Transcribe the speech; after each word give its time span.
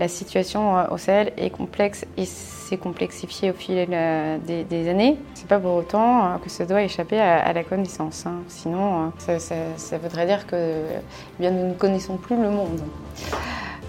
La 0.00 0.06
situation 0.06 0.78
euh, 0.78 0.84
au 0.92 0.96
Sahel 0.96 1.32
est 1.36 1.50
complexe 1.50 2.06
et 2.16 2.24
s'est 2.24 2.76
complexifiée 2.76 3.50
au 3.50 3.52
fil 3.52 3.88
euh, 3.90 4.38
des, 4.38 4.88
années. 4.88 5.18
C'est 5.34 5.48
pas 5.48 5.58
pour 5.58 5.74
autant 5.74 6.24
euh, 6.24 6.36
que 6.38 6.48
ça 6.48 6.64
doit 6.66 6.82
échapper 6.84 7.18
à, 7.18 7.52
la 7.52 7.64
connaissance. 7.64 8.24
Hein. 8.24 8.36
Sinon, 8.46 9.12
ça, 9.18 9.98
voudrait 10.00 10.26
dire 10.26 10.46
que 10.46 10.54
eh 10.56 11.40
bien, 11.40 11.50
nous 11.50 11.66
ne 11.66 11.74
connaissons 11.74 12.16
plus 12.16 12.40
le 12.40 12.48
monde. 12.48 12.80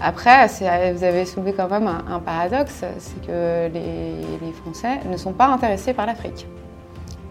Après, 0.00 0.48
vous 0.48 1.04
avez 1.04 1.26
soulevé 1.26 1.52
quand 1.52 1.70
même 1.70 1.86
un, 1.86 2.18
paradoxe, 2.18 2.82
c'est 2.98 3.24
que 3.24 3.68
les, 3.72 4.52
Français 4.64 4.98
ne 5.08 5.16
sont 5.16 5.32
pas 5.32 5.46
intéressés 5.46 5.94
par 5.94 6.06
l'Afrique. 6.06 6.44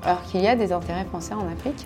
Alors 0.04 0.22
qu'il 0.24 0.40
y 0.40 0.48
a 0.48 0.56
des 0.56 0.72
intérêts 0.72 1.04
français 1.04 1.34
en 1.34 1.52
Afrique 1.52 1.86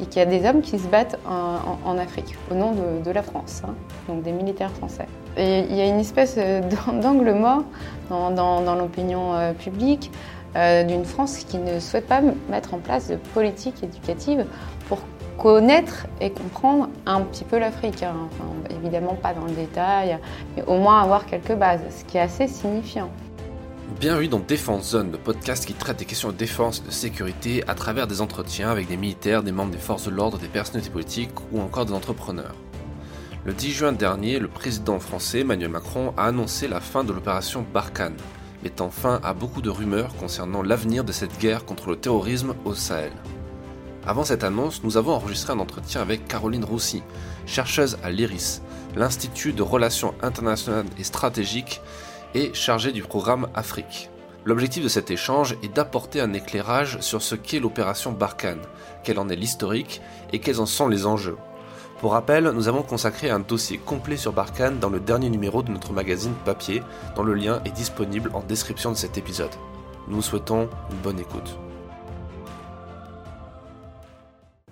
et 0.00 0.06
qu'il 0.06 0.18
y 0.18 0.22
a 0.22 0.26
des 0.26 0.44
hommes 0.44 0.60
qui 0.60 0.80
se 0.80 0.88
battent 0.88 1.20
en, 1.24 1.98
Afrique 1.98 2.36
au 2.50 2.56
nom 2.56 2.72
de, 2.72 3.10
la 3.12 3.22
France, 3.22 3.62
hein. 3.64 3.74
donc 4.08 4.24
des 4.24 4.32
militaires 4.32 4.72
français. 4.72 5.06
Il 5.38 5.74
y 5.74 5.80
a 5.80 5.86
une 5.86 6.00
espèce 6.00 6.34
euh, 6.36 6.60
d'angle 7.02 7.32
mort 7.32 7.64
dans, 8.10 8.74
l'opinion 8.74 9.34
euh, 9.34 9.52
publique 9.52 10.10
euh, 10.56 10.84
d'une 10.84 11.04
France 11.04 11.38
qui 11.48 11.56
ne 11.56 11.80
souhaite 11.80 12.06
pas 12.06 12.20
mettre 12.50 12.74
en 12.74 12.78
place 12.78 13.08
de 13.08 13.16
politique 13.16 13.82
éducative 13.82 14.44
pour 14.88 14.98
connaître 15.38 16.06
et 16.20 16.30
comprendre 16.30 16.90
un 17.06 17.22
petit 17.22 17.44
peu 17.44 17.58
l'Afrique. 17.58 18.02
Hein. 18.02 18.28
évidemment 18.70 19.14
pas 19.14 19.32
dans 19.32 19.46
le 19.46 19.52
détail, 19.52 20.18
mais 20.56 20.62
au 20.64 20.78
moins 20.78 21.00
avoir 21.00 21.24
quelques 21.24 21.54
bases, 21.54 21.80
ce 21.90 22.04
qui 22.04 22.18
est 22.18 22.20
assez 22.20 22.46
signifiant. 22.46 23.10
Bienvenue 23.98 24.28
dans 24.28 24.38
Défense 24.40 24.90
Zone, 24.90 25.12
le 25.12 25.18
podcast 25.18 25.64
qui 25.64 25.72
traite 25.72 25.98
des 25.98 26.04
questions 26.04 26.28
de 26.28 26.36
défense 26.36 26.82
et 26.84 26.88
de 26.88 26.92
sécurité 26.92 27.64
à 27.66 27.74
travers 27.74 28.06
des 28.06 28.20
entretiens 28.20 28.70
avec 28.70 28.88
des 28.88 28.96
militaires, 28.96 29.42
des 29.42 29.52
membres 29.52 29.72
des 29.72 29.78
forces 29.78 30.04
de 30.04 30.10
l'ordre, 30.10 30.38
des 30.38 30.48
personnalités 30.48 30.90
politiques 30.90 31.30
ou 31.52 31.60
encore 31.60 31.86
des 31.86 31.92
entrepreneurs. 31.92 32.54
Le 33.44 33.52
10 33.52 33.72
juin 33.72 33.92
dernier, 33.92 34.38
le 34.38 34.46
président 34.46 35.00
français 35.00 35.40
Emmanuel 35.40 35.70
Macron 35.70 36.14
a 36.16 36.26
annoncé 36.26 36.68
la 36.68 36.78
fin 36.78 37.02
de 37.02 37.12
l'opération 37.12 37.66
Barkhane, 37.74 38.16
mettant 38.62 38.88
fin 38.88 39.18
à 39.24 39.34
beaucoup 39.34 39.62
de 39.62 39.68
rumeurs 39.68 40.14
concernant 40.14 40.62
l'avenir 40.62 41.02
de 41.02 41.10
cette 41.10 41.40
guerre 41.40 41.64
contre 41.64 41.88
le 41.88 41.96
terrorisme 41.96 42.54
au 42.64 42.74
Sahel. 42.74 43.10
Avant 44.06 44.22
cette 44.22 44.44
annonce, 44.44 44.84
nous 44.84 44.96
avons 44.96 45.14
enregistré 45.14 45.52
un 45.52 45.58
entretien 45.58 46.00
avec 46.00 46.28
Caroline 46.28 46.64
Roussy, 46.64 47.02
chercheuse 47.44 47.98
à 48.04 48.12
l'IRIS, 48.12 48.62
l'Institut 48.94 49.52
de 49.52 49.62
Relations 49.62 50.14
internationales 50.22 50.86
et 50.96 51.04
stratégiques, 51.04 51.80
et 52.34 52.54
chargée 52.54 52.92
du 52.92 53.02
programme 53.02 53.48
Afrique. 53.56 54.08
L'objectif 54.44 54.84
de 54.84 54.88
cet 54.88 55.10
échange 55.10 55.56
est 55.64 55.74
d'apporter 55.74 56.20
un 56.20 56.32
éclairage 56.32 57.00
sur 57.00 57.22
ce 57.22 57.34
qu'est 57.34 57.58
l'opération 57.58 58.12
Barkhane, 58.12 58.62
quel 59.02 59.18
en 59.18 59.28
est 59.28 59.36
l'historique 59.36 60.00
et 60.32 60.38
quels 60.38 60.60
en 60.60 60.66
sont 60.66 60.86
les 60.86 61.06
enjeux. 61.06 61.36
Pour 62.02 62.14
rappel, 62.14 62.50
nous 62.52 62.66
avons 62.66 62.82
consacré 62.82 63.30
un 63.30 63.38
dossier 63.38 63.78
complet 63.78 64.16
sur 64.16 64.32
Barkhane 64.32 64.80
dans 64.80 64.88
le 64.88 64.98
dernier 64.98 65.30
numéro 65.30 65.62
de 65.62 65.70
notre 65.70 65.92
magazine 65.92 66.34
papier, 66.44 66.82
dont 67.14 67.22
le 67.22 67.32
lien 67.32 67.62
est 67.64 67.70
disponible 67.70 68.32
en 68.34 68.40
description 68.40 68.90
de 68.90 68.96
cet 68.96 69.18
épisode. 69.18 69.52
Nous 70.08 70.16
vous 70.16 70.22
souhaitons 70.22 70.68
une 70.90 70.96
bonne 70.96 71.20
écoute. 71.20 71.56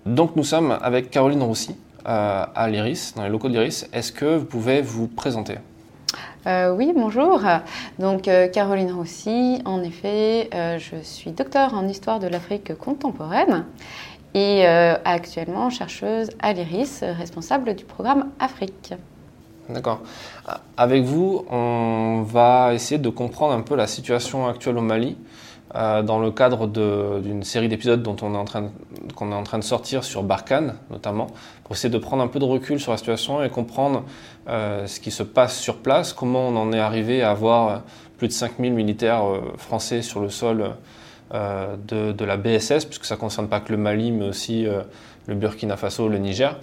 Donc 0.05 0.35
nous 0.35 0.43
sommes 0.43 0.77
avec 0.81 1.09
Caroline 1.09 1.41
Roussy 1.41 1.77
euh, 2.05 2.45
à 2.53 2.69
l'IRIS, 2.69 3.13
dans 3.15 3.23
les 3.23 3.29
locaux 3.29 3.47
de 3.47 3.53
l'IRIS. 3.53 3.87
Est-ce 3.93 4.11
que 4.11 4.35
vous 4.35 4.45
pouvez 4.45 4.81
vous 4.81 5.07
présenter? 5.07 5.55
Euh, 6.47 6.75
oui, 6.75 6.91
bonjour. 6.93 7.39
Donc 7.97 8.27
euh, 8.27 8.49
Caroline 8.49 8.91
Roussy, 8.91 9.61
en 9.63 9.81
effet, 9.83 10.49
je 10.51 10.97
suis 11.01 11.31
docteur 11.31 11.75
en 11.75 11.87
histoire 11.87 12.19
de 12.19 12.27
l'Afrique 12.27 12.77
contemporaine 12.77 13.63
et 14.33 14.67
euh, 14.67 14.95
actuellement 15.03 15.69
chercheuse 15.69 16.29
à 16.39 16.53
l'IRIS, 16.53 17.03
responsable 17.03 17.75
du 17.75 17.85
programme 17.85 18.29
Afrique. 18.39 18.93
D'accord. 19.69 20.01
Avec 20.77 21.03
vous, 21.03 21.45
on 21.49 22.23
va 22.25 22.73
essayer 22.73 22.97
de 22.97 23.09
comprendre 23.09 23.53
un 23.53 23.61
peu 23.61 23.75
la 23.75 23.87
situation 23.87 24.47
actuelle 24.47 24.77
au 24.77 24.81
Mali 24.81 25.17
euh, 25.75 26.01
dans 26.01 26.19
le 26.19 26.31
cadre 26.31 26.67
d'une 26.67 27.43
série 27.43 27.69
d'épisodes 27.69 28.03
dont 28.03 28.17
on 28.21 28.33
est 28.33 28.37
en 28.37 28.43
train 28.43 28.71
qu'on 29.15 29.31
est 29.31 29.35
en 29.35 29.43
train 29.43 29.59
de 29.59 29.63
sortir 29.63 30.03
sur 30.03 30.23
Barkhane 30.23 30.75
notamment, 30.89 31.27
pour 31.63 31.75
essayer 31.75 31.89
de 31.89 31.97
prendre 31.97 32.23
un 32.23 32.27
peu 32.27 32.39
de 32.39 32.45
recul 32.45 32.79
sur 32.79 32.91
la 32.91 32.97
situation 32.97 33.43
et 33.43 33.49
comprendre 33.49 34.03
euh, 34.49 34.87
ce 34.87 34.99
qui 34.99 35.11
se 35.11 35.23
passe 35.23 35.57
sur 35.57 35.77
place, 35.77 36.11
comment 36.13 36.47
on 36.47 36.57
en 36.57 36.73
est 36.73 36.79
arrivé 36.79 37.21
à 37.21 37.31
avoir 37.31 37.83
plus 38.17 38.27
de 38.27 38.33
5000 38.33 38.73
militaires 38.73 39.23
français 39.57 40.01
sur 40.01 40.19
le 40.19 40.29
sol 40.29 40.75
euh, 41.33 41.77
de, 41.87 42.25
la 42.25 42.35
BSS, 42.35 42.83
puisque 42.85 43.05
ça 43.05 43.15
ne 43.15 43.19
concerne 43.19 43.47
pas 43.47 43.61
que 43.61 43.71
le 43.71 43.77
Mali, 43.77 44.11
mais 44.11 44.25
aussi 44.27 44.67
euh, 44.67 44.81
le 45.27 45.35
Burkina 45.35 45.77
Faso, 45.77 46.09
le 46.09 46.17
Niger. 46.17 46.57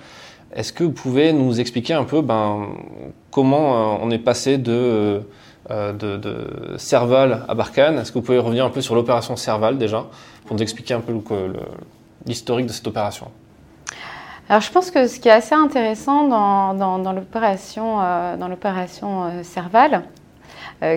Est-ce 0.55 0.75
que 0.75 0.85
vous 0.85 0.93
pouvez 0.93 1.33
nous 1.33 1.59
expliquer 1.59 1.95
un 1.95 2.05
peu 2.05 2.21
ben, 2.21 2.67
comment 3.31 3.95
euh, 3.95 3.99
on 4.03 4.11
est 4.11 4.19
passé 4.19 4.59
de, 4.59 5.23
Serval 6.77 7.45
à 7.49 7.55
Barkhane? 7.55 7.99
Est-ce 7.99 8.13
que 8.13 8.19
vous 8.19 8.25
pouvez 8.25 8.39
revenir 8.39 8.67
un 8.67 8.71
peu 8.71 8.83
sur 8.83 8.95
l'opération 8.95 9.37
Serval 9.37 9.79
déjà, 9.79 10.05
pour 10.45 10.57
nous 10.57 10.63
expliquer 10.63 10.93
un 10.93 11.01
peu 11.01 11.15
l'historique 12.27 12.67
de 12.67 12.73
cette 12.73 12.87
opération? 12.87 13.29
Alors 14.51 14.61
je 14.61 14.71
pense 14.71 14.91
que 14.91 15.07
ce 15.07 15.19
qui 15.19 15.29
est 15.29 15.33
assez 15.33 15.55
intéressant 15.55 16.29
dans, 16.29 16.99
dans 16.99 17.13
l'opération 18.49 19.43
Serval, 19.43 20.03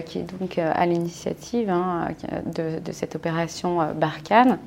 qui 0.06 0.20
est 0.20 0.40
donc 0.40 0.58
euh, 0.58 0.72
à 0.76 0.86
l'initiative 0.86 1.70
hein, 1.70 2.10
de, 2.46 2.92
cette 2.92 3.16
opération 3.16 3.82
euh, 3.82 3.94
Barkhane. 3.94 4.60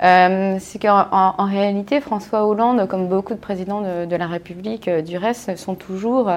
c'est 0.00 0.78
qu'en 0.80 1.44
réalité, 1.44 2.00
François 2.00 2.46
Hollande, 2.46 2.86
comme 2.88 3.08
beaucoup 3.08 3.34
de 3.34 3.38
présidents 3.38 3.82
de, 4.06 4.16
la 4.16 4.26
République 4.26 4.88
du 4.88 5.16
reste, 5.16 5.56
sont 5.56 5.74
toujours 5.74 6.30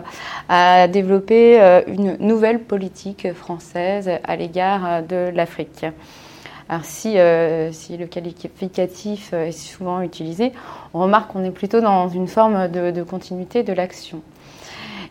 à 0.49 0.87
développer 0.87 1.59
une 1.87 2.17
nouvelle 2.19 2.59
politique 2.59 3.33
française 3.33 4.09
à 4.23 4.35
l'égard 4.35 5.03
de 5.03 5.29
l'Afrique. 5.33 5.85
Alors 6.69 6.85
si, 6.85 7.17
si, 7.71 7.97
le 7.97 8.05
qualificatif 8.05 9.33
est 9.33 9.51
souvent 9.51 10.01
utilisé, 10.01 10.53
on 10.93 11.01
remarque 11.01 11.31
qu'on 11.31 11.43
est 11.43 11.51
plutôt 11.51 11.81
dans 11.81 12.09
une 12.09 12.27
forme 12.27 12.67
de 12.69 13.03
continuité 13.03 13.63
de 13.63 13.73
l'action. 13.73 14.21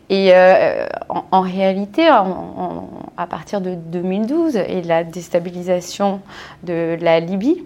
Et 0.08 0.30
euh, 0.32 0.86
en, 1.08 1.40
réalité, 1.40 2.06
à 2.06 3.26
partir 3.28 3.60
de 3.60 3.74
2012 3.74 4.56
et 4.56 4.82
la 4.82 5.02
déstabilisation 5.02 6.20
de 6.62 6.96
la 7.00 7.18
Libye, 7.18 7.64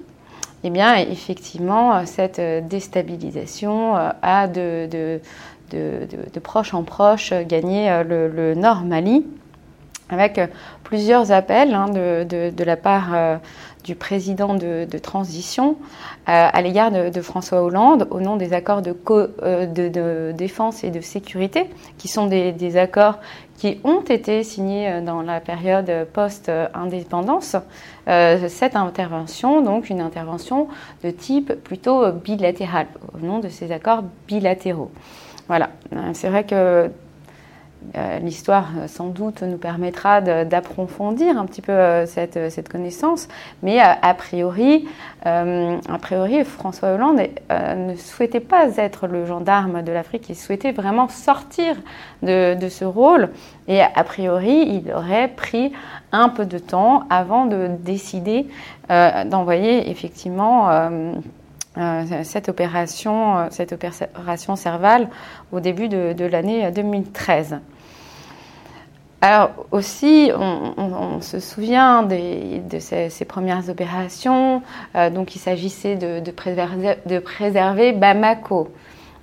eh 0.65 0.71
bien, 0.71 0.97
effectivement, 0.97 2.05
cette 2.07 2.41
déstabilisation 2.67 3.97
euh, 3.97 4.11
a 4.23 4.49
de 4.49 5.21
proche 6.43 6.73
en 6.73 6.83
proche 6.83 7.35
gagné 7.47 7.91
euh, 7.91 8.29
le, 8.29 8.55
Nord 8.55 8.83
Mali, 8.85 9.27
avec 10.09 10.41
plusieurs 10.83 11.33
appels 11.33 11.75
hein, 11.75 11.89
de, 11.91 12.65
la 12.65 12.77
part 12.77 13.39
du 13.85 13.95
président 13.95 14.55
de, 14.55 14.87
transition 14.99 15.77
euh, 16.29 16.49
à 16.53 16.63
l'égard 16.63 16.91
de, 16.91 17.21
François 17.21 17.63
Hollande 17.63 18.07
au 18.11 18.21
nom 18.21 18.37
des 18.37 18.53
accords 18.53 18.83
euh, 19.11 19.67
de, 19.67 20.33
défense 20.33 20.85
et 20.85 20.91
de 20.91 21.01
sécurité, 21.01 21.71
qui 21.99 22.09
sont 22.09 22.27
des, 22.27 22.77
accords 22.77 23.19
qui 23.57 23.79
ont 23.85 24.01
été 24.01 24.43
signés 24.43 24.89
euh, 24.89 25.01
dans 25.01 25.23
la 25.23 25.41
période 25.41 25.91
post-indépendance. 26.13 27.57
cette 28.07 28.77
intervention, 28.77 29.63
donc 29.63 29.91
une 29.91 30.01
intervention 30.01 30.69
de 31.05 31.11
type 31.11 31.53
plutôt 31.53 32.11
bilatéral, 32.13 32.87
au 33.15 33.25
nom 33.25 33.39
de 33.39 33.49
ces 33.49 33.73
accords 33.73 34.03
bilatéraux. 34.27 34.91
Voilà, 35.51 35.71
c'est 36.13 36.29
vrai 36.29 36.45
que 36.45 36.55
euh, 36.55 36.89
l'histoire, 38.23 38.69
euh, 38.79 38.89
sans 38.89 39.09
doute, 39.09 39.43
nous 39.43 39.57
permettra 39.57 40.21
d'approfondir 40.21 41.39
un 41.39 41.47
petit 41.47 41.63
peu 41.63 41.73
euh, 41.73 42.07
cette, 42.07 42.69
connaissance, 42.69 43.29
mais 43.63 43.81
a, 43.81 44.15
priori, 44.15 44.87
François 46.45 46.91
Hollande 46.91 47.21
ne 47.51 47.95
souhaitait 47.97 48.41
pas 48.41 48.77
être 48.77 49.07
le 49.07 49.27
gendarme 49.27 49.83
de 49.83 49.93
l'Afrique, 49.93 50.29
il 50.29 50.37
souhaitait 50.37 50.73
vraiment 50.73 51.09
sortir 51.09 51.77
de, 52.23 52.69
ce 52.69 52.85
rôle, 52.85 53.31
et 53.67 53.81
a 53.81 54.05
priori, 54.05 54.83
il 54.85 54.93
aurait 54.93 55.29
pris 55.29 55.73
un 56.13 56.29
peu 56.29 56.45
de 56.45 56.59
temps 56.59 57.05
avant 57.11 57.47
de 57.47 57.69
décider 57.81 58.47
d'envoyer 58.89 59.91
effectivement 59.91 60.69
cette 62.23 62.49
opération, 62.49 63.49
cette 63.51 63.73
opération 63.73 64.57
Serval 64.57 65.09
au 65.53 65.61
début 65.61 65.89
de, 65.89 66.13
de 66.13 66.25
l'année 66.25 66.71
2013. 66.71 67.61
Alors 69.23 69.51
aussi, 69.71 70.31
on, 70.35 71.21
se 71.21 71.41
souvient 71.41 72.03
de 72.05 72.79
ces, 72.79 73.25
premières 73.27 73.69
opérations. 73.69 74.63
Euh, 74.95 75.11
donc, 75.11 75.35
il 75.37 75.39
s'agissait 75.39 75.97
de, 75.97 76.31
préserver, 76.31 77.93
Bamako. 77.93 78.69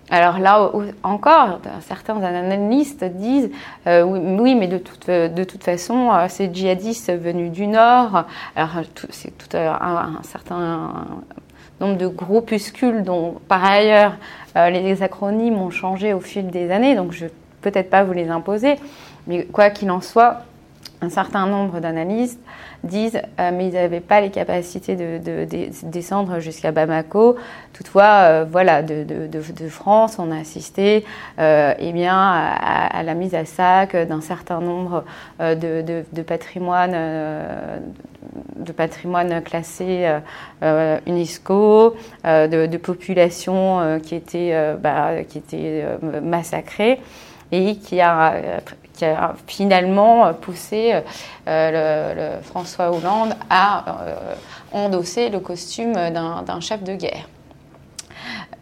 Alors 0.10 0.40
là 0.40 0.72
encore, 1.04 1.60
certains 1.82 2.24
analystes 2.24 3.04
disent 3.04 3.50
euh, 3.88 4.04
oui, 4.04 4.56
mais 4.56 4.70
de 4.70 4.78
toute, 4.78 5.64
façon, 5.64 6.12
euh, 6.14 6.28
ces 6.30 6.54
djihadistes 6.54 7.12
venus 7.12 7.52
du 7.52 7.68
Nord, 7.68 8.24
alors 8.56 8.86
c'est 9.10 9.38
tout 9.38 9.58
un, 9.58 10.20
certain 10.22 10.94
nombre 11.80 11.98
de 11.98 12.08
groupuscules 12.08 13.04
dont 13.04 13.36
par 13.48 13.64
ailleurs 13.64 14.16
les 14.56 15.04
acronymes 15.04 15.58
ont 15.60 15.70
changé 15.70 16.14
au 16.14 16.20
fil 16.20 16.48
des 16.48 16.72
années, 16.72 16.96
donc 16.96 17.12
je 17.12 17.26
ne 17.26 17.30
peux 17.30 17.72
peut-être 17.72 17.90
pas 17.90 18.04
vous 18.04 18.14
les 18.14 18.30
imposer, 18.30 18.76
Mais 19.28 19.44
quoi 19.46 19.70
qu'il 19.70 19.92
en 19.92 20.02
soit, 20.02 20.42
un 21.02 21.10
certain 21.10 21.46
nombre 21.46 21.80
d'analystes 21.80 22.40
disent 22.84 23.22
euh, 23.40 23.52
mais 23.54 23.68
ils 23.68 23.74
n'avaient 23.74 24.00
pas 24.00 24.22
les 24.22 24.32
capacités 24.32 24.96
de, 24.96 25.46
descendre 25.84 26.40
jusqu'à 26.40 26.72
Bamako. 26.72 27.36
Toutefois, 27.74 28.04
euh, 28.04 28.46
voilà, 28.50 28.82
de, 28.82 29.70
France, 29.70 30.18
on 30.20 30.32
a 30.32 30.40
assisté 30.40 31.06
euh, 31.40 31.74
eh 31.78 31.92
bien, 31.92 32.18
à, 32.18 33.04
la 33.04 33.14
mise 33.14 33.36
à 33.36 33.46
sac 33.46 33.96
d'un 33.96 34.22
certain 34.22 34.60
nombre 34.60 35.04
de, 35.40 36.22
patrimoine 36.24 36.96
de 38.56 38.72
patrimoine 38.72 39.42
UNESCO, 41.06 41.96
de, 42.24 42.78
populations 42.78 44.00
qui 44.02 44.16
étaient, 44.16 44.76
bah, 44.82 45.24
qui 45.28 45.38
étaient 45.38 45.86
massacrées 46.22 47.00
et 47.52 47.76
qui 47.76 48.02
a 48.02 48.62
qui 48.98 49.06
a 49.06 49.36
finalement 49.46 50.34
poussé 50.34 51.02
euh, 51.48 52.42
François 52.42 52.90
Hollande 52.90 53.36
à 53.50 54.02
euh, 54.02 54.16
endosser 54.74 55.30
le 55.30 55.40
costume 55.40 55.94
d'un 55.94 56.60
chef 56.60 56.84
de 56.84 56.96
guerre. 56.96 57.30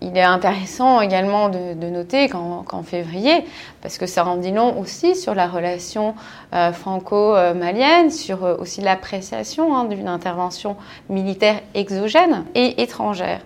Il 0.02 0.16
est 0.18 0.24
intéressant 0.24 1.02
également 1.02 1.50
de, 1.50 1.74
noter 1.90 2.28
qu'en 2.30 2.84
février, 2.84 3.46
parce 3.82 3.98
que 3.98 4.06
ça 4.06 4.24
rend 4.24 4.36
dit 4.36 4.52
long 4.52 4.78
aussi 4.80 5.16
sur 5.16 5.34
la 5.34 5.48
relation 5.48 6.14
euh, 6.54 6.72
franco-malienne, 6.74 8.12
sur 8.12 8.44
aussi 8.60 8.82
l'appréciation 8.82 9.76
hein, 9.76 9.86
d'une 9.86 10.08
intervention 10.08 10.76
militaire 11.10 11.62
exogène 11.74 12.44
et 12.54 12.84
étrangère. 12.84 13.40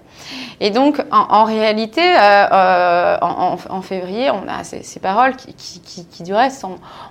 Et 0.62 0.72
donc, 0.72 1.02
en, 1.12 1.46
réalité, 1.46 2.02
euh, 2.02 2.46
euh, 2.52 3.18
en, 3.22 3.82
février, 3.82 4.30
on 4.30 4.48
a 4.48 4.64
ces, 4.64 5.00
paroles 5.00 5.36
qui, 5.36 6.24
du 6.24 6.34
reste, 6.34 6.66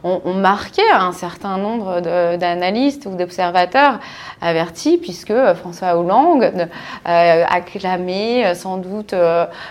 ont, 0.05 0.35
marqué 0.35 0.83
un 0.93 1.13
certain 1.13 1.57
nombre 1.57 2.01
d'analystes 2.37 3.07
ou 3.07 3.17
d'observateurs 3.17 3.99
avertis, 4.43 4.99
puisque 4.99 5.33
François 5.55 5.97
Hollande 5.97 6.45
euh, 6.45 7.45
a 7.49 7.61
clamé 7.61 8.55
sans 8.55 8.77
doute, 8.77 9.15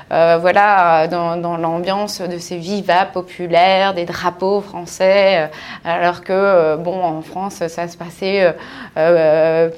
voilà, 0.09 1.07
dans, 1.07 1.57
l'ambiance 1.57 2.21
de 2.21 2.37
ces 2.39 2.57
vivas 2.57 3.05
populaires, 3.05 3.93
des 3.93 4.05
drapeaux 4.05 4.61
français, 4.61 5.51
alors 5.85 6.23
que, 6.23 6.75
bon, 6.77 7.03
en 7.03 7.21
France, 7.21 7.65
ça 7.67 7.87
se 7.87 7.97
passait 7.97 8.55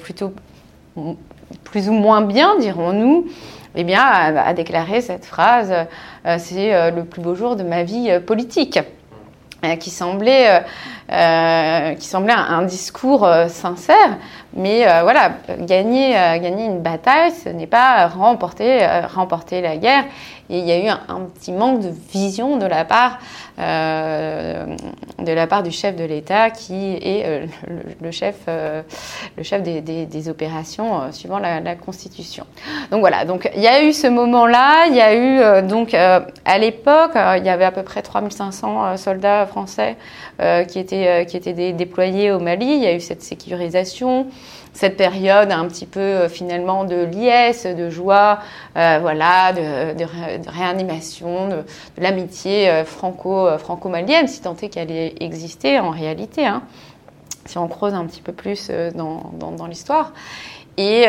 plutôt 0.02 0.32
plus 1.64 1.88
ou 1.88 1.92
moins 1.92 2.20
bien, 2.20 2.58
dirons-nous 2.58 3.26
eh 3.76 3.84
bien, 3.84 4.02
a, 4.02 4.52
déclaré 4.52 5.00
cette 5.00 5.24
phrase 5.24 5.72
euh, 6.26 6.36
C'est 6.38 6.74
euh, 6.74 6.90
le 6.90 7.04
plus 7.04 7.22
beau 7.22 7.34
jour 7.34 7.56
de 7.56 7.62
ma 7.62 7.84
vie 7.84 8.10
euh, 8.10 8.20
politique 8.20 8.78
qui 9.78 9.90
semblait, 9.90 10.64
qui 11.10 12.06
semblait 12.06 12.32
un, 12.32 12.62
discours 12.62 13.28
sincère, 13.48 14.16
mais 14.54 14.86
voilà, 15.02 15.32
gagner, 15.58 16.12
gagner 16.12 16.64
une 16.64 16.80
bataille, 16.80 17.30
ce 17.30 17.50
n'est 17.50 17.66
pas 17.66 18.06
remporter, 18.06 18.88
remporter 19.14 19.60
la 19.60 19.76
guerre. 19.76 20.04
Et 20.50 20.58
il 20.58 20.66
y 20.66 20.72
a 20.72 20.78
eu 20.78 20.88
un, 20.88 21.20
petit 21.32 21.52
manque 21.52 21.80
de 21.80 21.92
vision 22.12 22.56
de 22.56 22.66
la 22.66 22.84
part, 22.84 23.20
euh, 23.60 24.66
de 25.20 25.32
la 25.32 25.46
part 25.46 25.62
du 25.62 25.70
chef 25.70 25.94
de 25.94 26.02
l'État 26.02 26.50
qui 26.50 26.94
est 26.94 27.22
euh, 27.24 27.46
le, 28.00 28.10
chef, 28.10 28.34
euh, 28.48 28.82
le 29.36 29.44
chef 29.44 29.62
des, 29.62 29.80
des, 29.80 30.28
opérations 30.28 31.12
suivant 31.12 31.38
la, 31.38 31.60
Constitution. 31.76 32.44
Donc 32.90 33.00
voilà, 33.00 33.24
donc 33.24 33.48
il 33.54 33.62
y 33.62 33.68
a 33.68 33.84
eu 33.84 33.92
ce 33.92 34.08
moment-là, 34.08 34.86
il 34.88 34.96
y 34.96 35.00
a 35.00 35.14
eu 35.14 35.62
donc 35.62 35.94
à 35.94 36.58
l'époque, 36.58 37.12
il 37.14 37.44
y 37.44 37.48
avait 37.48 37.64
à 37.64 37.70
peu 37.70 37.82
près 37.82 38.02
3500 38.02 38.96
soldats 38.96 39.46
français 39.46 39.96
qui 40.68 40.78
étaient, 40.78 41.26
qui 41.26 41.36
étaient 41.36 41.72
déployés 41.72 42.32
au 42.32 42.40
Mali, 42.40 42.66
il 42.66 42.82
y 42.82 42.86
a 42.86 42.94
eu 42.94 43.00
cette 43.00 43.22
sécurisation 43.22 44.26
cette 44.72 44.96
période 44.96 45.50
un 45.50 45.66
petit 45.66 45.86
peu 45.86 46.00
euh, 46.00 46.28
finalement 46.28 46.84
de 46.84 47.04
liesse, 47.04 47.66
de 47.66 47.90
joie, 47.90 48.38
euh, 48.76 48.98
voilà, 49.00 49.52
de, 49.52 50.48
réanimation, 50.48 51.48
de, 51.48 51.64
l'amitié 51.98 52.68
euh, 52.68 52.84
franco, 52.84 53.58
franco-malienne, 53.58 54.28
si 54.28 54.40
tant 54.40 54.56
est 54.56 54.68
qu'elle 54.68 54.90
ait 54.90 55.14
existé 55.20 55.78
en 55.78 55.90
réalité, 55.90 56.46
hein, 56.46 56.62
si 57.46 57.58
on 57.58 57.68
creuse 57.68 57.94
un 57.94 58.04
petit 58.06 58.22
peu 58.22 58.32
plus 58.32 58.70
dans, 58.94 59.66
l'histoire. 59.68 60.12
Et, 60.78 61.06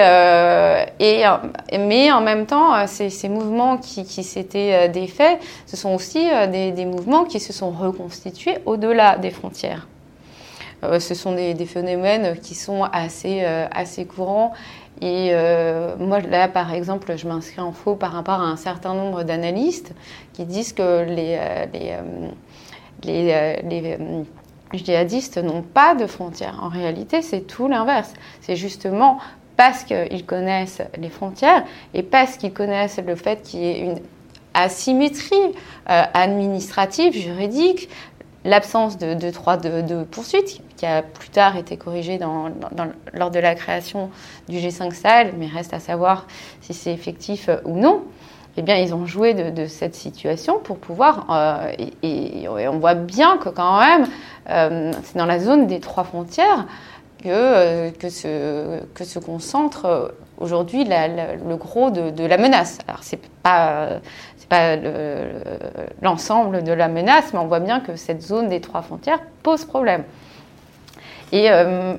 mais 1.78 2.12
en 2.12 2.22
même 2.22 2.46
temps, 2.46 2.88
ces, 2.88 3.30
mouvements 3.30 3.78
qui, 3.78 4.06
s'étaient 4.06 4.90
défaits, 4.90 5.40
ce 5.68 5.78
sont 5.78 5.94
aussi 5.94 6.28
des 6.50 6.86
mouvements 6.86 7.26
qui 7.26 7.40
se 7.40 7.54
sont 7.54 7.70
reconstitués 7.70 8.58
au-delà 8.66 9.18
des 9.18 9.30
frontières. 9.30 9.88
Euh, 10.84 11.00
ce 11.00 11.14
sont 11.14 11.34
des, 11.34 11.56
phénomènes 11.66 12.38
qui 12.40 12.56
sont 12.56 12.84
assez, 12.84 13.42
euh, 13.44 13.68
assez 13.72 14.06
courants. 14.06 14.54
Et 15.02 15.30
euh, 15.32 15.96
moi, 15.98 16.20
là, 16.20 16.48
par 16.48 16.74
exemple, 16.74 17.16
je 17.18 17.28
m'inscris 17.28 17.62
en 17.62 17.72
faux 17.72 17.96
par 17.96 18.12
rapport 18.12 18.42
à 18.42 18.46
un 18.46 18.56
certain 18.56 18.94
nombre 18.94 19.24
d'analystes 19.24 19.94
qui 20.34 20.46
disent 20.46 20.74
que 20.74 21.04
les, 21.06 21.40
les, 23.04 23.58
les, 23.64 23.98
djihadistes 24.74 25.38
n'ont 25.38 25.64
pas 25.64 25.96
de 25.96 26.06
frontières. 26.06 26.60
En 26.62 26.70
réalité, 26.70 27.22
c'est 27.22 27.42
tout 27.42 27.68
l'inverse. 27.68 28.14
C'est 28.42 28.56
justement 28.56 29.18
parce 29.58 29.84
qu'ils 29.84 30.26
connaissent 30.26 30.82
les 30.98 31.10
frontières 31.10 31.64
et 31.94 32.04
parce 32.04 32.38
qu'ils 32.38 32.54
connaissent 32.54 33.00
le 33.06 33.16
fait 33.16 33.42
qu'il 33.42 33.60
y 33.62 33.66
ait 33.66 33.80
une 33.80 34.00
asymétrie 34.54 35.36
administrative, 35.88 37.14
juridique, 37.14 37.90
l'absence 38.44 38.98
de, 38.98 39.14
de 39.14 39.30
droit 39.30 39.58
de, 39.58 40.04
poursuite, 40.04 40.62
qui 40.78 40.86
a 40.86 41.02
plus 41.02 41.30
tard 41.30 41.58
été 41.58 41.78
corrigé 41.78 42.18
dans, 42.18 42.50
lors 43.14 43.32
de 43.32 43.40
la 43.40 43.56
création 43.56 44.10
du 44.50 44.58
G5 44.58 44.94
Sahel, 44.94 45.34
mais 45.38 45.48
reste 45.48 45.74
à 45.74 45.80
savoir 45.80 46.26
si 46.62 46.74
c'est 46.74 46.94
effectif 46.94 47.50
euh, 47.50 47.58
ou 47.66 47.78
non. 47.78 48.04
Eh 48.58 48.64
bien, 48.64 48.76
ils 48.76 48.94
ont 48.94 49.06
joué 49.06 49.34
de, 49.34 49.66
cette 49.66 49.96
situation 49.96 50.60
pour 50.60 50.78
pouvoir. 50.78 51.26
Euh, 51.30 51.72
et, 52.04 52.48
on 52.50 52.80
voit 52.80 52.96
bien 52.96 53.38
que, 53.38 53.48
quand 53.48 53.80
même, 53.80 54.08
euh, 54.50 54.92
c'est 55.04 55.18
dans 55.18 55.26
la 55.26 55.40
zone 55.40 55.68
des 55.68 55.80
trois 55.80 56.04
frontières 56.04 56.66
que, 57.22 57.90
que, 57.92 58.10
se, 58.10 58.82
que 58.94 59.04
se 59.04 59.20
concentre 59.20 60.14
aujourd'hui 60.38 60.86
le 60.86 61.56
gros 61.56 61.92
de, 61.92 62.26
la 62.26 62.38
menace. 62.38 62.80
Alors, 62.88 63.04
c'est 63.04 63.22
pas 63.44 64.00
pas 64.52 64.76
l'ensemble 66.02 66.62
de 66.62 66.74
la 66.74 66.90
menace, 66.90 67.32
mais 67.32 67.40
on 67.40 67.48
voit 67.48 67.62
bien 67.62 67.80
que 67.80 67.96
cette 67.96 68.22
zone 68.22 68.50
des 68.50 68.60
trois 68.60 68.82
frontières 68.82 69.22
pose 69.44 69.64
problème. 69.64 70.04
Et 71.32 71.50
euh, 71.50 71.96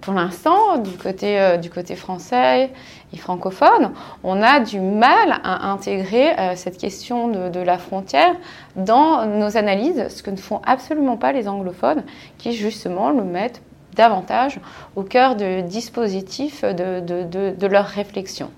pour 0.00 0.14
l'instant, 0.14 0.78
du 0.78 0.96
côté, 0.96 1.40
euh, 1.40 1.56
du 1.56 1.68
côté 1.68 1.96
français 1.96 2.70
et 3.12 3.16
francophone, 3.16 3.90
on 4.22 4.40
a 4.40 4.60
du 4.60 4.80
mal 4.80 5.40
à 5.42 5.68
intégrer 5.72 6.38
euh, 6.38 6.52
cette 6.54 6.78
question 6.78 7.26
de, 7.26 7.60
la 7.60 7.76
frontière 7.76 8.36
dans 8.76 9.26
nos 9.26 9.56
analyses, 9.56 10.06
ce 10.08 10.22
que 10.22 10.30
ne 10.30 10.36
font 10.36 10.60
absolument 10.64 11.16
pas 11.16 11.32
les 11.32 11.48
anglophones, 11.48 12.04
qui 12.38 12.52
justement 12.52 13.10
le 13.10 13.24
mettent 13.24 13.62
davantage 14.00 14.58
au 14.96 15.02
cœur 15.02 15.36
du 15.36 15.62
dispositif 15.62 16.64
de, 16.64 17.00
de, 17.00 17.54
de 17.54 17.66
leur 17.66 17.84
réflexion. 17.84 18.50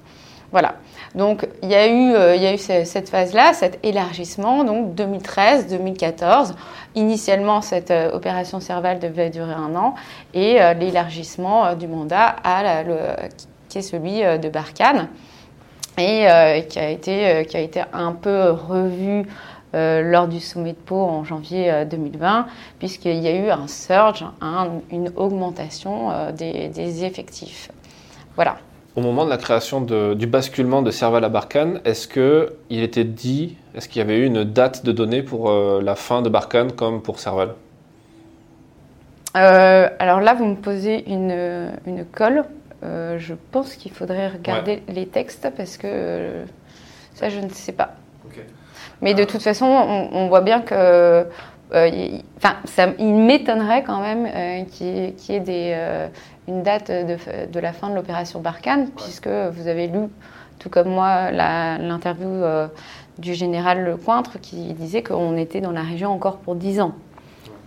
Voilà. 0.53 0.75
Donc 1.15 1.49
il 1.63 1.71
y 1.71 1.75
a 1.75 1.89
eu, 1.89 2.13
euh, 2.15 2.57
cette 2.85 3.09
phase-là, 3.09 3.55
cet 3.55 3.85
élargissement, 3.85 4.65
donc 4.65 4.95
2013-2014. 4.95 6.53
Initialement, 6.95 7.63
cette 7.63 7.91
euh, 7.91 8.13
opération 8.13 8.61
Serval 8.61 8.99
devait 8.99 9.31
durer 9.31 9.55
un 9.55 9.75
an 9.75 9.95
et 10.35 10.61
euh, 10.61 10.75
l'élargissement 10.75 11.75
du 11.75 11.89
mandat 11.89 12.37
qui 13.69 13.79
est 13.79 13.83
celui 13.83 14.21
de 14.21 14.49
Barkhane 14.51 15.09
et 15.99 16.27
qui 16.69 16.79
a 16.79 16.91
été 16.91 17.83
un 17.93 18.13
peu 18.13 18.51
revu 18.51 19.27
lors 19.75 20.29
du 20.29 20.41
sommet 20.41 20.73
de 20.73 20.77
Pau 20.77 21.01
en 21.01 21.25
janvier 21.25 21.85
2020, 21.91 22.47
puisqu'il 22.79 23.19
y 23.19 23.29
a 23.29 23.35
eu 23.35 23.51
un 23.51 23.67
surge, 23.69 24.25
une 24.91 25.11
augmentation 25.17 26.31
des, 26.33 26.69
des 26.69 27.05
effectifs. 27.05 27.71
Voilà. 28.35 28.57
Au 28.95 29.01
moment 29.01 29.25
de 29.25 29.31
la 29.31 29.39
création 29.39 29.81
du 29.81 30.27
basculement 30.27 30.83
de 30.83 30.91
Serval 30.91 31.25
à 31.25 31.31
Barkhane, 31.31 31.81
est-ce 31.87 32.07
qu'il 32.07 32.83
était 32.83 33.05
dit, 33.05 33.57
est-ce 33.75 33.89
qu'il 33.89 34.01
y 34.01 34.03
avait 34.03 34.19
eu 34.19 34.27
une 34.27 34.45
date 34.45 34.85
de 34.85 34.93
données 34.93 35.23
pour 35.23 35.49
euh, 35.51 35.81
la 35.83 35.95
fin 35.95 36.21
de 36.21 36.29
Barkhane 36.29 36.73
comme 36.73 37.01
pour 37.01 37.19
Serval? 37.19 37.55
Euh, 39.35 39.89
Alors 39.99 40.21
là, 40.21 40.35
vous 40.35 40.45
me 40.45 40.57
posez 40.57 41.11
une, 41.11 41.71
une 41.87 42.05
colle. 42.05 42.45
Euh, 42.85 43.19
je 43.19 43.33
pense 43.51 43.77
qu'il 43.77 43.93
faudrait 43.93 44.29
regarder 44.29 44.83
les 44.89 45.07
textes 45.07 45.49
parce 45.57 45.79
que 45.79 46.45
ça, 47.15 47.31
je 47.31 47.41
ne 47.41 47.49
sais 47.49 47.73
pas. 47.73 47.95
Mais 49.03 49.15
de 49.15 49.25
toute 49.25 49.43
façon, 49.43 49.67
on, 49.67 50.29
voit 50.29 50.41
bien 50.41 50.61
que 50.61 51.27
enfin, 51.71 52.57
ça, 52.65 52.87
il 52.99 53.15
m'étonnerait 53.15 53.83
quand 53.83 54.01
même 54.01 54.67
qu'il 54.67 55.15
y, 55.29 55.33
ait 55.33 55.41
des, 55.41 56.09
une 56.49 56.63
date 56.63 56.91
de, 56.91 57.61
la 57.61 57.73
fin 57.73 57.91
de 57.91 57.95
l'opération 57.95 58.41
Barkhane, 58.41 58.89
puisque 58.91 59.29
vous 59.29 59.69
avez 59.69 59.87
lu, 59.87 60.09
tout 60.59 60.69
comme 60.69 60.89
moi, 60.89 61.31
l'interview 61.31 62.29
euh, 62.29 62.69
du 63.19 63.35
général 63.35 63.85
Lecointre 63.85 64.41
qui 64.41 64.73
disait 64.75 65.03
qu'on 65.03 65.37
était 65.37 65.61
dans 65.61 65.73
la 65.73 65.83
région 65.83 66.11
encore 66.11 66.39
pour 66.39 66.55
10 66.55 66.81
ans. 66.81 66.93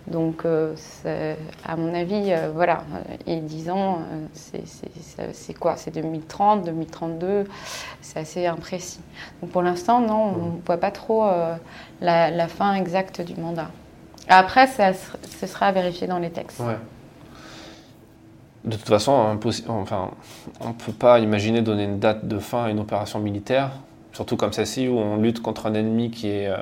Donc, 0.08 0.46
à 0.46 1.76
mon 1.76 1.94
avis, 1.94 2.32
voilà, 2.54 2.84
et 3.26 3.38
10 3.38 3.70
ans, 3.72 4.00
c'est 4.34 5.54
quoi? 5.54 5.78
C'est 5.78 5.92
2030, 5.92 6.66
2032, 6.66 7.46
c'est 8.02 8.20
assez 8.20 8.46
imprécis. 8.46 9.00
Donc, 9.42 9.52
pour 9.52 9.64
l'instant, 9.64 10.00
non, 10.00 10.34
on 10.36 10.46
ne 10.58 10.62
voit 10.66 10.78
pas 10.78 10.92
trop 10.92 11.28
la, 12.02 12.30
la, 12.30 12.48
fin 12.48 12.76
exacte 12.76 13.22
du 13.22 13.36
mandat. 13.40 13.72
Après, 14.28 14.68
ça, 14.68 14.94
ce 14.94 15.48
sera 15.48 15.68
à 15.68 15.72
vérifier 15.72 16.08
dans 16.08 16.20
les 16.20 16.30
textes. 16.30 16.60
Ouais. 16.60 16.78
De 18.66 18.76
toute 18.76 18.90
façon, 18.90 19.38
enfin, 19.68 20.10
on 20.60 20.70
ne 20.70 20.74
peut 20.74 20.92
pas 20.92 21.20
imaginer 21.20 21.62
donner 21.62 21.84
une 21.84 22.00
date 22.00 22.28
de 22.28 22.40
fin 22.40 22.64
à 22.64 22.70
une 22.72 22.80
opération 22.80 23.20
militaire, 23.20 23.70
surtout 24.12 24.38
comme 24.38 24.54
celle-ci 24.54 24.88
où 24.88 24.98
on 24.98 25.18
lutte 25.18 25.40
contre 25.40 25.68
un 25.68 25.76
ennemi 25.76 26.10
qui 26.10 26.30
est, 26.30 26.48
euh, 26.48 26.58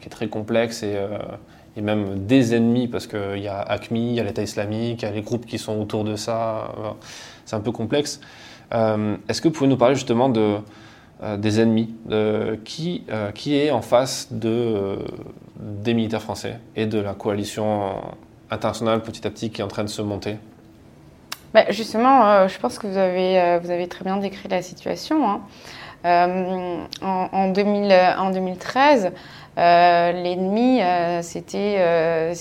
qui 0.00 0.08
est 0.08 0.10
très 0.10 0.28
complexe 0.28 0.82
et, 0.82 0.96
euh, 0.96 1.18
et, 1.76 1.80
même 1.80 2.26
des 2.26 2.54
ennemis, 2.54 2.88
parce 2.88 3.06
qu'il 3.06 3.38
y 3.38 3.48
a 3.48 3.60
ACMI, 3.60 4.10
il 4.10 4.14
y 4.14 4.20
a 4.20 4.24
l'État 4.24 4.42
islamique, 4.42 5.02
il 5.02 5.04
y 5.04 5.08
a 5.08 5.12
les 5.12 5.22
groupes 5.22 5.46
qui 5.46 5.58
sont 5.58 5.80
autour 5.80 6.04
de 6.04 6.16
ça. 6.16 6.72
c'est 7.44 7.56
un 7.56 7.60
peu 7.60 7.72
complexe. 7.72 8.20
Euh, 8.72 9.16
est-ce 9.28 9.40
que 9.40 9.48
vous 9.48 9.54
pouvez 9.54 9.68
nous 9.68 9.76
parler 9.76 9.94
justement 9.94 10.28
de, 10.28 10.58
des 11.38 11.60
ennemis 11.60 11.94
qui, 12.64 13.04
qui 13.34 13.56
est 13.56 13.70
en 13.70 13.82
face 13.82 14.28
de, 14.30 14.98
des 15.58 15.94
militaires 15.94 16.22
français 16.22 16.60
et 16.76 16.86
de 16.86 16.98
la 16.98 17.14
coalition 17.14 17.94
internationale 18.50 19.02
petit 19.02 19.26
à 19.26 19.30
petit 19.30 19.50
qui 19.50 19.60
est 19.60 19.64
en 19.64 19.68
train 19.68 19.84
de 19.84 19.88
se 19.88 20.02
monter? 20.02 20.36
Bah, 21.52 21.64
justement, 21.70 22.26
euh, 22.26 22.48
je 22.48 22.58
pense 22.58 22.78
que 22.78 22.86
vous 22.86 22.96
avez, 22.96 23.40
euh, 23.40 23.58
vous 23.60 23.70
avez 23.70 23.88
très 23.88 24.04
bien 24.04 24.16
décrit 24.18 24.48
la 24.48 24.62
situation. 24.62 25.28
Hein. 25.28 25.40
Euh, 26.04 26.84
en, 27.02 27.28
en, 27.32 27.50
2000, 27.50 27.92
en, 28.18 28.30
2013, 28.30 29.12
l'ennemi, 29.56 30.80
c'était 31.22 32.32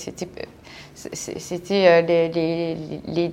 c'était 0.93 2.01
les, 2.01 2.29
les, 2.29 2.77
les, 3.07 3.31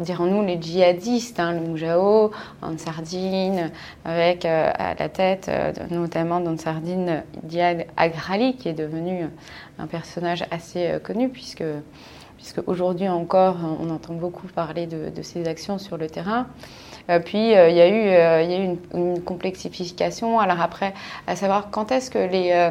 dirons-nous, 0.00 0.44
les 0.44 0.60
djihadistes, 0.60 1.38
hein, 1.38 1.52
le 1.52 1.60
Moujao, 1.60 2.32
Ansardine, 2.60 3.70
avec 4.04 4.44
à 4.44 4.94
la 4.98 5.08
tête 5.08 5.50
notamment 5.90 6.40
d'Ansardine 6.40 7.22
Diad 7.44 7.86
Agrali, 7.96 8.56
qui 8.56 8.68
est 8.68 8.74
devenu 8.74 9.28
un 9.78 9.86
personnage 9.86 10.44
assez 10.50 10.98
connu, 11.04 11.28
puisque 11.28 11.64
puisque 12.38 12.66
aujourd'hui 12.68 13.08
encore, 13.08 13.56
on 13.80 13.90
entend 13.90 14.14
beaucoup 14.14 14.46
parler 14.46 14.86
de, 14.86 15.22
ces 15.22 15.46
actions 15.46 15.76
sur 15.76 15.98
le 15.98 16.08
terrain. 16.08 16.46
Euh, 17.10 17.18
puis 17.18 17.54
euh, 17.54 17.68
il 17.68 17.76
y 17.76 17.80
a 17.80 17.88
eu, 17.88 18.08
euh, 18.08 18.42
il 18.42 18.50
y 18.50 18.54
a 18.54 18.58
eu 18.58 18.76
une, 18.94 19.22
complexification. 19.22 20.38
Alors 20.38 20.60
après, 20.60 20.94
à 21.26 21.36
savoir 21.36 21.70
quand 21.70 21.90
est-ce 21.90 22.10
que 22.10 22.18
les, 22.18 22.70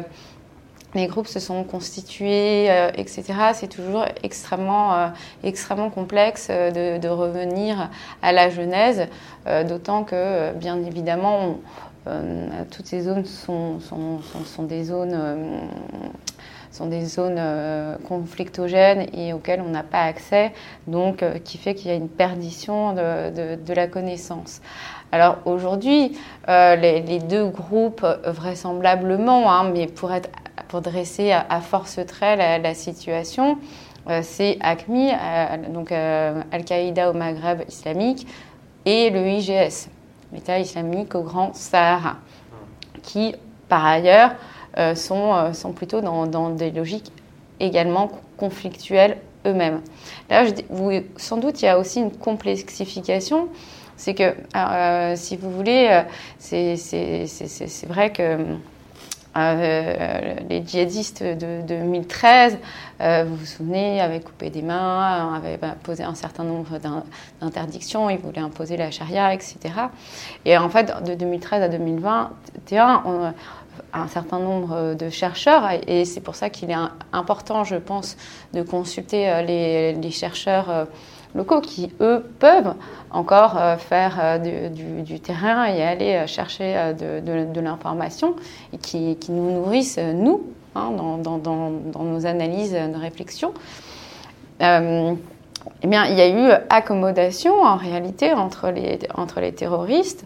les 0.94 1.06
groupes 1.06 1.26
se 1.26 1.38
sont 1.38 1.64
constitués, 1.64 2.66
etc., 2.94 3.24
c'est 3.52 3.68
toujours 3.68 4.04
extrêmement, 4.22 5.12
extrêmement 5.44 5.90
complexe 5.90 6.48
de, 6.48 6.98
de, 6.98 7.08
revenir 7.08 7.90
à 8.22 8.32
la 8.32 8.48
genèse, 8.48 9.06
d'autant 9.68 10.04
que, 10.04 10.52
bien 10.54 10.82
évidemment, 10.82 11.58
toutes 12.70 12.86
ces 12.86 13.02
zones 13.02 13.26
sont, 13.26 13.80
sont, 13.80 14.20
sont, 14.46 14.62
des 14.62 14.84
zones 14.84 15.60
sont 16.70 16.86
des 16.86 17.04
zones 17.04 17.36
euh, 17.38 17.96
conflictogènes 18.08 19.06
et 19.12 19.32
auxquelles 19.32 19.60
on 19.60 19.70
n'a 19.70 19.82
pas 19.82 20.02
accès, 20.02 20.52
donc 20.86 21.22
euh, 21.22 21.38
qui 21.38 21.58
fait 21.58 21.74
qu'il 21.74 21.88
y 21.88 21.90
a 21.90 21.96
une 21.96 22.08
perdition 22.08 22.92
de, 22.92 23.56
de, 23.56 23.72
la 23.74 23.86
connaissance. 23.86 24.60
Alors 25.10 25.38
aujourd'hui, 25.44 26.16
euh, 26.48 26.76
les, 26.76 27.18
deux 27.18 27.46
groupes, 27.46 28.06
vraisemblablement, 28.24 29.50
hein, 29.50 29.70
mais 29.72 29.86
pour, 29.86 30.12
être, 30.12 30.28
pour 30.68 30.80
dresser 30.80 31.32
à, 31.32 31.60
force 31.60 31.98
trait 32.06 32.36
la, 32.36 32.58
la 32.58 32.74
situation, 32.74 33.58
c'est 34.22 34.58
ACMI, 34.60 35.12
donc 35.68 35.92
Al-Qaïda 35.92 37.10
au 37.10 37.12
Maghreb 37.12 37.62
islamique, 37.68 38.26
et 38.84 39.10
le 39.10 39.26
IGS, 39.26 39.88
l'État 40.32 40.58
islamique 40.58 41.14
au 41.14 41.22
Grand 41.22 41.54
Sahara, 41.54 42.16
qui, 43.02 43.34
par 43.68 43.84
ailleurs, 43.84 44.32
euh, 44.78 44.94
sont, 44.94 45.34
euh, 45.34 45.72
plutôt 45.74 46.00
dans, 46.00 46.50
des 46.50 46.70
logiques 46.70 47.12
également 47.60 48.10
conflictuelles 48.36 49.18
eux-mêmes. 49.46 49.80
Là, 50.30 50.44
sans 51.16 51.36
doute, 51.36 51.60
il 51.62 51.64
y 51.64 51.68
a 51.68 51.78
aussi 51.78 52.00
une 52.00 52.12
complexification. 52.12 53.48
C'est 53.96 54.14
que, 54.14 54.34
euh, 54.56 55.16
si 55.16 55.36
vous 55.36 55.50
voulez, 55.50 56.02
c'est 56.38 57.86
vrai 57.88 58.12
que 58.12 58.38
les 59.36 60.62
djihadistes 60.66 61.22
de, 61.22 61.62
2013, 61.66 62.58
vous 63.00 63.36
vous 63.36 63.46
souvenez, 63.46 64.00
avaient 64.00 64.20
coupé 64.20 64.50
des 64.50 64.62
mains, 64.62 65.34
avaient 65.34 65.56
bah, 65.56 65.74
posé 65.82 66.02
un 66.02 66.14
certain 66.14 66.44
nombre 66.44 66.78
d'interdictions, 67.40 68.10
ils 68.10 68.18
voulaient 68.18 68.40
imposer 68.40 68.76
la 68.76 68.90
charia, 68.90 69.32
etc. 69.32 69.58
Et 70.44 70.56
en 70.58 70.68
fait, 70.68 70.92
de 71.04 71.14
2013 71.14 71.62
à 71.62 71.68
2021, 71.68 73.02
on, 73.06 73.32
un 73.92 74.08
certain 74.08 74.38
nombre 74.38 74.94
de 74.94 75.10
chercheurs 75.10 75.68
et 75.86 76.04
c'est 76.04 76.20
pour 76.20 76.34
ça 76.34 76.50
qu'il 76.50 76.70
est 76.70 76.76
important, 77.12 77.64
je 77.64 77.76
pense, 77.76 78.16
de 78.52 78.62
consulter 78.62 79.30
euh, 79.30 79.42
les, 79.42 80.10
chercheurs 80.10 80.70
euh, 80.70 80.84
locaux 81.34 81.60
qui, 81.60 81.92
eux, 82.00 82.24
peuvent 82.38 82.74
encore 83.10 83.56
euh, 83.58 83.76
faire 83.76 84.40
du, 84.40 85.20
terrain 85.20 85.66
et 85.66 85.82
aller 85.82 86.26
chercher 86.26 86.94
de, 86.98 87.60
l'information 87.60 88.34
et 88.72 88.78
qui, 88.78 89.16
nous 89.28 89.52
nourrissent, 89.52 89.98
nous, 89.98 90.42
hein, 90.74 90.90
dans, 91.22 92.04
nos 92.04 92.26
analyses, 92.26 92.74
nos 92.74 92.98
réflexions. 92.98 93.52
eh 94.60 94.66
bien, 95.86 96.06
il 96.06 96.16
y 96.16 96.20
a 96.20 96.28
eu 96.28 96.50
accommodation 96.70 97.62
en 97.62 97.76
réalité 97.76 98.32
entre 98.32 98.70
les 98.70 99.52
terroristes 99.52 100.24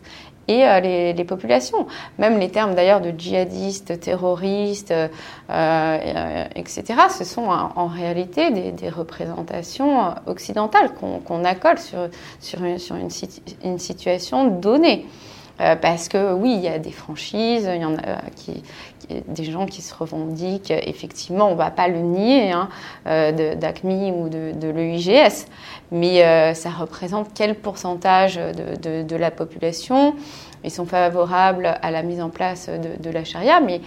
et 0.48 0.64
euh, 0.66 0.80
les, 0.80 1.24
populations. 1.24 1.86
Même 2.18 2.38
les 2.38 2.48
termes 2.48 2.74
d'ailleurs 2.74 3.00
de 3.00 3.12
djihadistes, 3.16 4.00
terroristes, 4.00 4.90
euh, 4.90 5.08
euh, 5.50 6.44
etc., 6.56 6.84
ce 7.16 7.24
sont 7.24 7.44
en, 7.44 7.86
réalité 7.86 8.50
des, 8.50 8.88
représentations 8.88 10.14
occidentales 10.26 10.90
qu'on 10.94 11.44
accole 11.44 11.78
sur, 11.78 12.08
sur, 12.40 12.60
une 12.62 13.78
situation 13.78 14.48
donnée. 14.48 15.06
Parce 15.80 16.08
que 16.08 16.32
oui, 16.32 16.54
il 16.54 16.60
y 16.60 16.68
a 16.68 16.78
des 16.78 16.90
franchises, 16.90 17.68
il 17.72 17.80
y 17.80 17.84
en 17.84 17.94
a 17.94 18.30
qui, 18.34 18.62
des 19.28 19.44
gens 19.44 19.66
qui 19.66 19.82
se 19.82 19.94
revendiquent, 19.94 20.70
effectivement, 20.70 21.48
on 21.48 21.52
ne 21.52 21.56
va 21.56 21.70
pas 21.70 21.88
le 21.88 22.00
nier, 22.00 22.52
hein, 22.52 22.68
d'ACMI 23.04 24.12
ou 24.12 24.28
de, 24.28 24.52
de 24.52 24.68
l'EIGS, 24.68 25.46
mais 25.92 26.24
euh, 26.24 26.54
ça 26.54 26.70
représente 26.70 27.28
quel 27.34 27.54
pourcentage 27.54 28.36
de, 28.36 29.16
la 29.16 29.30
population. 29.30 30.14
Ils 30.64 30.70
sont 30.70 30.86
favorables 30.86 31.74
à 31.82 31.90
la 31.90 32.02
mise 32.02 32.20
en 32.20 32.30
place 32.30 32.68
de, 32.68 33.10
la 33.10 33.24
charia, 33.24 33.60
mais 33.60 33.82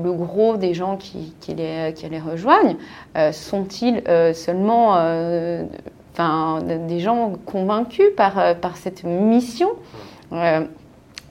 le 0.00 0.12
gros 0.12 0.56
des 0.56 0.74
gens 0.74 0.96
qui, 0.96 1.34
les, 1.48 2.20
rejoignent 2.20 2.76
euh, 3.16 3.32
sont-ils 3.32 4.02
euh, 4.08 4.32
seulement 4.32 4.96
des 6.16 7.00
gens 7.00 7.32
convaincus 7.44 8.10
par 8.16 8.76
cette 8.76 9.02
mission? 9.04 9.70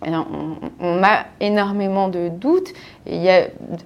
On, 0.05 1.03
a 1.03 1.25
énormément 1.39 2.09
de 2.09 2.29
doutes 2.29 2.73
et 3.05 3.27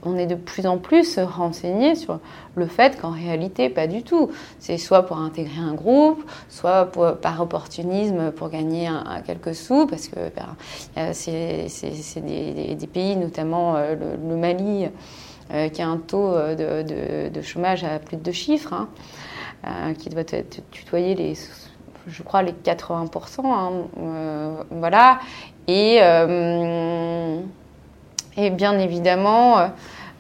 on 0.04 0.18
est 0.18 0.26
de 0.26 0.36
plus 0.36 0.66
en 0.68 0.78
plus 0.78 1.20
renseigné 1.20 1.96
sur 1.96 2.20
le 2.56 2.68
fait 2.68 3.00
qu'en 3.00 3.12
réalité, 3.12 3.70
pas 3.70 3.88
du 3.88 4.04
tout. 4.04 4.30
C'est 4.60 4.78
soit 4.78 5.04
pour 5.04 5.18
intégrer 5.18 5.60
un 5.60 5.74
groupe, 5.74 6.24
soit 6.50 6.92
par 7.22 7.42
opportunisme 7.42 8.32
pour 8.32 8.50
gagner 8.50 8.90
quelques 9.26 9.56
sous, 9.56 9.88
parce 9.88 10.08
que 10.08 10.20
ben, 10.96 11.14
c'est 11.14 12.22
des, 12.22 12.88
pays, 12.88 13.16
notamment 13.16 13.76
euh, 13.76 13.96
le, 13.96 14.36
Mali, 14.36 14.88
euh, 15.54 15.70
qui 15.70 15.82
a 15.82 15.88
un 15.88 15.98
taux 15.98 16.34
euh, 16.34 17.30
de, 17.30 17.42
chômage 17.42 17.84
à 17.84 18.00
plus 18.00 18.18
de 18.18 18.22
deux 18.22 18.32
chiffres, 18.32 18.74
hein, 19.64 19.94
qui 19.98 20.10
doit 20.10 20.24
tutoyer 20.72 21.16
les 21.16 21.36
je 22.08 22.24
crois 22.24 22.42
les 22.42 22.54
80%, 22.54 23.42
hein, 23.46 23.72
voilà, 24.72 25.20
et, 25.68 26.00
euh, 26.02 27.40
et 28.38 28.50
bien 28.50 28.80
évidemment, 28.80 29.70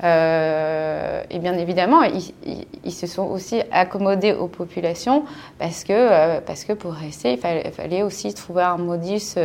euh, 0.03 1.23
et 1.29 1.39
bien 1.39 1.57
évidemment, 1.57 2.03
ils, 2.03 2.91
se 2.91 3.07
sont 3.07 3.23
aussi 3.23 3.61
accommodés 3.71 4.33
aux 4.33 4.47
populations 4.47 5.25
parce 5.59 5.83
que, 5.83 5.93
euh, 5.93 6.39
parce 6.45 6.63
que 6.63 6.73
pour 6.73 6.93
rester, 6.93 7.33
il 7.33 7.71
fallait, 7.71 8.03
aussi 8.03 8.33
trouver 8.33 8.63
un 8.63 8.77
modus, 8.77 9.35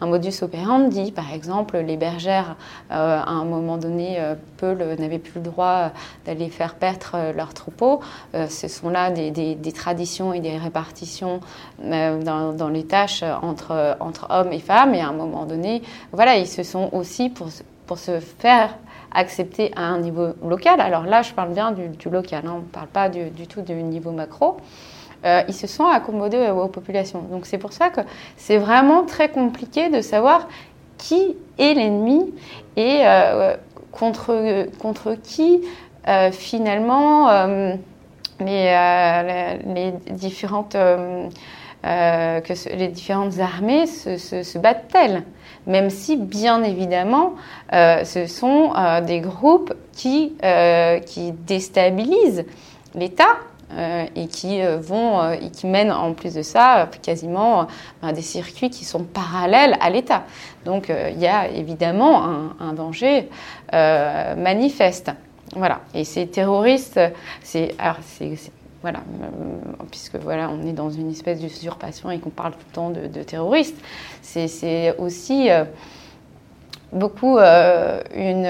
un 0.00 0.06
modus 0.06 0.42
operandi. 0.42 1.12
Par 1.12 1.32
exemple, 1.32 1.78
les 1.78 1.96
bergères, 1.96 2.56
à 2.90 3.30
un 3.30 3.44
moment 3.44 3.76
donné, 3.76 4.18
peu 4.56 4.72
n'avaient 4.72 5.18
plus 5.18 5.36
le 5.36 5.42
droit 5.42 5.90
d'aller 6.24 6.48
faire 6.48 6.74
paître 6.74 7.16
leurs 7.36 7.54
troupeaux. 7.54 8.00
ce 8.32 8.68
sont 8.68 8.88
là 8.88 9.10
des, 9.10 9.30
des, 9.30 9.72
traditions 9.72 10.32
et 10.32 10.40
des 10.40 10.56
répartitions 10.56 11.40
dans, 11.82 12.52
dans, 12.52 12.68
les 12.68 12.84
tâches 12.84 13.24
entre, 13.42 13.96
entre 14.00 14.26
hommes 14.30 14.52
et 14.52 14.60
femmes. 14.60 14.94
Et 14.94 15.00
à 15.00 15.08
un 15.08 15.12
moment 15.12 15.44
donné, 15.44 15.82
voilà, 16.12 16.36
ils 16.36 16.48
se 16.48 16.62
sont 16.62 16.88
aussi, 16.92 17.28
pour, 17.28 17.48
pour 17.86 17.98
se 17.98 18.20
faire 18.20 18.70
accepté 19.12 19.72
à 19.76 19.82
un 19.82 19.98
niveau 19.98 20.28
local. 20.46 20.80
Alors 20.80 21.04
là, 21.04 21.22
je 21.22 21.32
parle 21.32 21.52
bien 21.52 21.72
du, 21.72 22.08
local, 22.08 22.44
hein, 22.46 22.52
on 22.56 22.58
ne 22.58 22.62
parle 22.62 22.88
pas 22.88 23.08
du, 23.08 23.46
tout 23.46 23.62
du 23.62 23.74
niveau 23.74 24.10
macro. 24.10 24.58
Euh, 25.24 25.42
ils 25.48 25.54
se 25.54 25.66
sont 25.66 25.86
accommodés 25.86 26.48
aux, 26.50 26.68
populations. 26.68 27.22
Donc 27.22 27.46
c'est 27.46 27.58
pour 27.58 27.72
ça 27.72 27.90
que 27.90 28.00
c'est 28.36 28.58
vraiment 28.58 29.04
très 29.04 29.28
compliqué 29.28 29.88
de 29.88 30.00
savoir 30.00 30.48
qui 30.96 31.36
est 31.58 31.74
l'ennemi 31.74 32.34
et 32.76 33.00
euh, 33.02 33.56
contre, 33.92 34.66
contre 34.78 35.16
qui 35.22 35.60
finalement 36.32 37.28
les, 38.40 39.60
les, 39.66 39.92
différentes 40.12 40.76
euh, 41.86 42.40
que 42.40 42.76
les 42.76 42.88
différentes 42.88 43.38
armées 43.38 43.86
se, 43.86 44.58
battent-elles? 44.58 45.22
Même 45.68 45.90
si, 45.90 46.16
bien 46.16 46.64
évidemment, 46.64 47.34
euh, 47.72 48.02
ce 48.04 48.26
sont 48.26 48.72
euh, 48.76 49.00
des 49.00 49.20
groupes 49.20 49.72
qui, 49.92 50.32
qui 51.06 51.32
déstabilisent 51.32 52.44
l'État 52.94 53.36
et 54.16 54.28
qui 54.28 54.62
vont 54.62 55.30
et 55.32 55.50
qui 55.50 55.66
mènent 55.66 55.92
en 55.92 56.14
plus 56.14 56.34
de 56.34 56.42
ça 56.42 56.88
quasiment 57.02 57.66
des 58.14 58.22
circuits 58.22 58.70
qui 58.70 58.84
sont 58.84 59.02
parallèles 59.02 59.76
à 59.80 59.90
l'État. 59.90 60.22
Donc 60.64 60.88
il 60.88 61.18
y 61.18 61.26
a 61.26 61.48
évidemment 61.48 62.24
un, 62.24 62.56
un 62.60 62.72
danger 62.72 63.28
manifeste. 63.72 65.10
Voilà. 65.56 65.80
Et 65.94 66.04
ces 66.04 66.28
terroristes, 66.28 67.00
c'est 67.42 67.74
voilà, 68.82 69.00
euh, 69.22 69.28
puisque 69.90 70.16
voilà, 70.16 70.50
on 70.50 70.64
est 70.66 70.72
dans 70.72 70.90
une 70.90 71.10
espèce 71.10 71.40
d'usurpation 71.40 72.10
et 72.10 72.18
qu'on 72.18 72.30
parle 72.30 72.52
tout 72.52 72.58
le 72.68 72.74
temps 72.74 72.90
de, 72.90 73.22
terroristes. 73.22 73.76
C'est 74.22 74.94
aussi 74.98 75.50
euh, 75.50 75.64
beaucoup 76.92 77.38
euh, 77.38 78.00
une, 78.14 78.46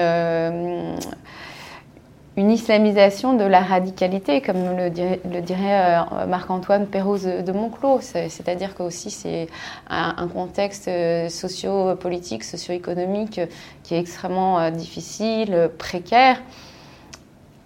une 2.37 2.51
islamisation 2.51 3.33
de 3.33 3.43
la 3.43 3.61
radicalité, 3.61 4.41
comme 4.41 4.77
le 4.77 5.41
dirait, 5.41 6.05
Marc-Antoine 6.27 6.85
Perros 6.85 7.17
de, 7.17 7.51
Monclos. 7.51 8.01
C'est-à-dire 8.01 8.75
que 8.75 8.83
aussi 8.83 9.09
c'est 9.09 9.47
un, 9.89 10.27
contexte 10.27 10.91
socio-politique, 11.29 12.43
socio-économique 12.43 13.41
qui 13.81 13.95
est 13.95 13.99
extrêmement 13.99 14.69
difficile, 14.69 15.71
précaire. 15.79 16.37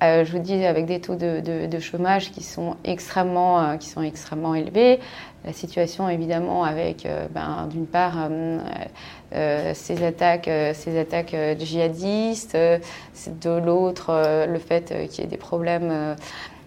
Euh, 0.04 0.26
je 0.26 0.32
vous 0.34 0.40
dis 0.40 0.66
avec 0.66 0.86
des 0.86 1.00
taux 1.00 1.16
de, 1.16 1.80
chômage 1.80 2.32
qui 2.32 2.44
sont 2.44 2.76
extrêmement, 2.84 3.62
euh, 3.62 3.78
qui 3.78 3.90
sont 3.90 4.02
extrêmement 4.02 4.54
élevés. 4.54 5.00
La 5.46 5.54
situation 5.54 6.10
évidemment 6.10 6.64
avec, 6.64 7.06
euh, 7.06 7.28
ben, 7.30 7.68
d'une 7.70 7.88
part, 7.88 8.30
ces 9.32 10.04
attaques, 10.04 10.50
ces 10.74 11.00
attaques 11.00 11.36
djihadistes, 11.60 12.56
de 12.56 13.50
l'autre, 13.50 14.46
le 14.48 14.60
fait 14.60 14.94
qu'il 15.10 15.24
y 15.24 15.28
ait 15.28 15.30
des 15.30 15.38
problèmes 15.38 16.16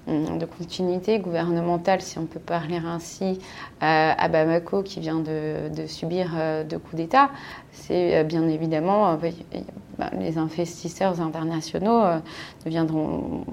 de 0.07 0.45
continuité 0.45 1.19
gouvernementale, 1.19 2.01
si 2.01 2.19
on 2.19 2.27
peut 2.27 2.41
parler 2.41 2.77
ainsi, 2.77 3.41
à 3.81 4.29
Bamako, 4.29 4.83
qui 4.83 5.01
vient 5.01 5.21
de, 5.21 5.87
subir 5.87 6.31
deux 6.69 6.79
coups 6.79 6.97
d'État, 6.97 7.31
c'est 7.73 8.25
bien 8.25 8.49
évidemment 8.49 9.19
bah, 9.99 10.11
les 10.19 10.37
investisseurs 10.37 11.21
internationaux 11.23 12.03
euh, 12.03 12.19
ne 12.65 12.71
viendront 12.71 13.45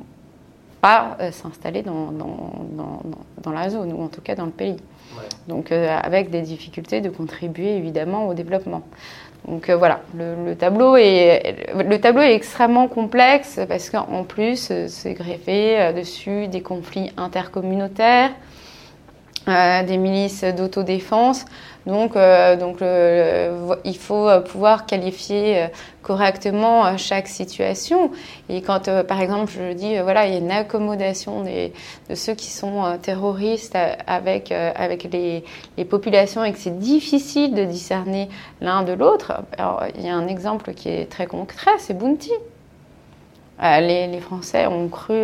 pas 0.81 1.15
euh, 1.21 1.31
s'installer 1.31 1.81
dans, 1.81 2.11
dans, 2.11 3.51
la 3.51 3.69
zone, 3.69 3.93
ou 3.93 4.01
en 4.01 4.09
tout 4.09 4.21
cas 4.21 4.35
dans 4.35 4.45
le 4.45 4.51
pays. 4.51 4.75
Donc 5.47 5.71
euh, 5.71 5.97
avec 6.01 6.29
des 6.31 6.41
difficultés 6.41 6.99
de 6.99 7.09
contribuer 7.09 7.77
évidemment 7.77 8.27
au 8.27 8.33
développement. 8.33 8.81
Donc 9.47 9.69
voilà, 9.69 10.01
le, 10.15 10.53
tableau 10.55 10.95
est, 10.95 11.73
le 11.75 11.99
tableau 11.99 12.21
est 12.21 12.33
extrêmement 12.33 12.87
complexe 12.87 13.59
parce 13.67 13.89
qu'en 13.89 14.23
plus, 14.23 14.71
c'est 14.87 15.13
greffé 15.13 15.91
dessus 15.93 16.47
des 16.47 16.61
conflits 16.61 17.11
intercommunautaires, 17.17 18.31
des 19.47 19.97
milices 19.97 20.45
d'autodéfense. 20.45 21.43
Donc, 21.85 22.15
euh, 22.15 23.75
il 23.83 23.97
faut 23.97 24.29
euh, 24.29 24.39
pouvoir 24.39 24.85
qualifier 24.85 25.63
euh, 25.63 25.67
correctement 26.01 26.97
chaque 26.97 27.27
situation. 27.27 28.11
Et 28.49 28.61
quand, 28.61 28.89
par 29.05 29.21
exemple, 29.21 29.51
je 29.51 29.73
dis, 29.73 29.97
voilà, 29.99 30.27
il 30.27 30.33
y 30.33 30.35
a 30.35 30.39
une 30.39 30.51
accommodation 30.51 31.43
de 31.43 32.15
ceux 32.15 32.33
qui 32.33 32.47
sont 32.47 32.97
terroristes 33.01 33.77
avec, 34.05 34.53
les, 35.11 35.43
populations 35.85 36.43
et 36.43 36.51
que 36.51 36.59
c'est 36.59 36.77
difficile 36.77 37.53
de 37.53 37.63
discerner 37.63 38.27
l'un 38.59 38.83
de 38.83 38.91
l'autre, 38.91 39.43
il 39.97 40.05
y 40.05 40.09
a 40.09 40.15
un 40.15 40.27
exemple 40.27 40.73
qui 40.73 40.89
est 40.89 41.09
très 41.09 41.25
concret, 41.25 41.71
c'est 41.79 41.97
Bounty. 41.97 42.33
Les, 43.61 44.19
Français 44.19 44.67
ont 44.67 44.89
cru 44.89 45.23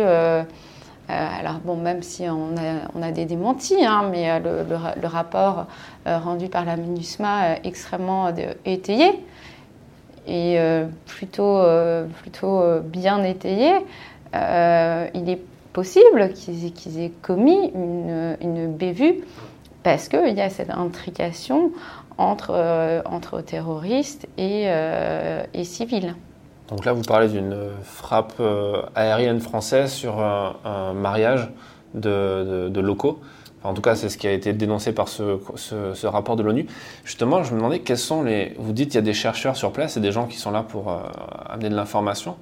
alors 1.10 1.58
bon, 1.64 1.76
même 1.76 2.02
si 2.02 2.24
on 2.28 2.54
a, 3.02 3.12
des 3.12 3.24
démentis, 3.24 3.84
hein, 3.84 4.08
mais 4.10 4.30
euh, 4.30 4.64
le, 5.00 5.06
rapport 5.06 5.66
euh, 6.06 6.18
rendu 6.18 6.48
par 6.48 6.64
la 6.64 6.76
MINUSMA 6.76 7.56
est 7.56 7.66
extrêmement 7.66 8.32
étayé 8.64 9.20
et 10.26 10.58
plutôt, 11.06 11.60
bien 12.84 13.24
étayé. 13.24 13.72
il 14.34 15.28
est 15.28 15.40
possible 15.72 16.32
qu'ils 16.34 17.00
aient 17.00 17.12
commis 17.22 17.72
une, 17.74 18.72
bévue 18.72 19.24
parce 19.82 20.08
qu'il 20.08 20.36
y 20.36 20.40
a 20.40 20.50
cette 20.50 20.70
intrication 20.70 21.72
entre, 22.18 23.40
terroristes 23.40 24.28
et 24.38 24.68
civils. 25.64 26.14
Donc 26.70 26.84
là, 26.84 26.92
vous 26.92 27.02
parlez 27.02 27.28
d'une 27.28 27.56
frappe 27.82 28.34
euh, 28.38 28.82
aérienne 28.94 29.40
française 29.40 29.92
sur 29.92 30.20
un, 30.20 30.92
mariage 30.94 31.48
de, 31.94 32.70
locaux. 32.80 33.20
en 33.64 33.74
tout 33.74 33.82
cas, 33.82 33.96
c'est 33.96 34.08
ce 34.08 34.16
qui 34.16 34.28
a 34.28 34.32
été 34.32 34.52
dénoncé 34.52 34.92
par 34.92 35.08
ce, 35.08 36.06
rapport 36.06 36.36
de 36.36 36.44
l'ONU. 36.44 36.66
Justement, 37.04 37.42
je 37.42 37.52
me 37.52 37.56
demandais 37.56 37.80
quels 37.80 37.98
sont 37.98 38.22
les. 38.22 38.54
Vous 38.58 38.72
dites 38.72 38.90
qu'il 38.90 38.94
y 38.96 38.98
a 38.98 39.02
des 39.02 39.14
chercheurs 39.14 39.56
sur 39.56 39.72
place 39.72 39.96
et 39.96 40.00
des 40.00 40.12
gens 40.12 40.26
qui 40.26 40.38
sont 40.38 40.52
là 40.52 40.62
pour 40.62 40.90
euh, 40.90 40.98
amener 41.48 41.70
de 41.70 41.74
l'information. 41.74 42.36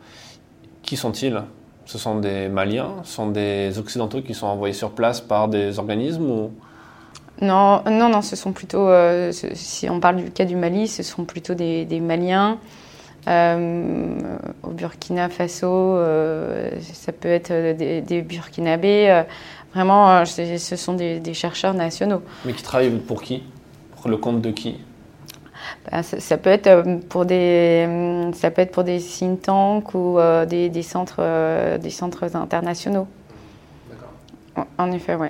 Qui 0.82 0.96
sont-ils? 0.96 1.42
Ce 1.86 1.96
sont 1.96 2.16
des 2.16 2.48
Maliens? 2.48 2.96
Ce 3.04 3.14
sont 3.14 3.30
des 3.30 3.78
Occidentaux 3.78 4.20
qui 4.20 4.34
sont 4.34 4.46
envoyés 4.46 4.74
sur 4.74 4.90
place 4.90 5.22
par 5.22 5.48
des 5.48 5.78
organismes. 5.78 6.50
Non, 7.40 7.82
non, 7.86 8.10
non, 8.10 8.20
ce 8.20 8.36
sont 8.36 8.52
plutôt. 8.52 8.88
Euh, 8.88 9.32
si 9.32 9.88
on 9.88 10.00
parle 10.00 10.16
du 10.16 10.30
cas 10.30 10.44
du 10.44 10.56
Mali, 10.56 10.86
ce 10.86 11.02
sont 11.02 11.24
plutôt 11.24 11.54
des 11.54 12.00
Maliens. 12.02 12.58
Euh, 13.28 14.14
au 14.62 14.70
Burkina 14.70 15.28
Faso, 15.28 15.66
euh, 15.68 16.70
ça 16.80 17.12
peut 17.12 17.28
être 17.28 17.52
des, 17.76 18.22
Burkinabés. 18.22 19.10
Euh, 19.10 19.22
vraiment, 19.74 20.24
ce 20.24 20.76
sont 20.76 20.94
des, 20.94 21.34
chercheurs 21.34 21.74
nationaux. 21.74 22.22
Mais 22.44 22.52
qui 22.52 22.62
travaillent 22.62 22.90
pour 22.90 23.22
qui? 23.22 23.42
Pour 23.96 24.08
le 24.08 24.16
compte 24.16 24.40
de 24.40 24.50
qui? 24.50 24.76
Ben, 25.90 26.02
ça, 26.02 26.38
peut 26.38 26.50
être 26.50 27.00
pour 27.08 27.26
des, 27.26 28.30
ça 28.34 28.50
peut 28.50 28.62
être 28.62 28.72
pour 28.72 28.84
des 28.84 28.98
think 28.98 29.42
tanks 29.42 29.94
ou 29.94 30.18
des, 30.46 30.82
centres, 30.82 31.76
des 31.78 31.90
centres 31.90 32.34
internationaux. 32.34 33.06
D'accord. 33.90 34.66
En 34.78 34.90
effet, 34.92 35.16
oui. 35.16 35.28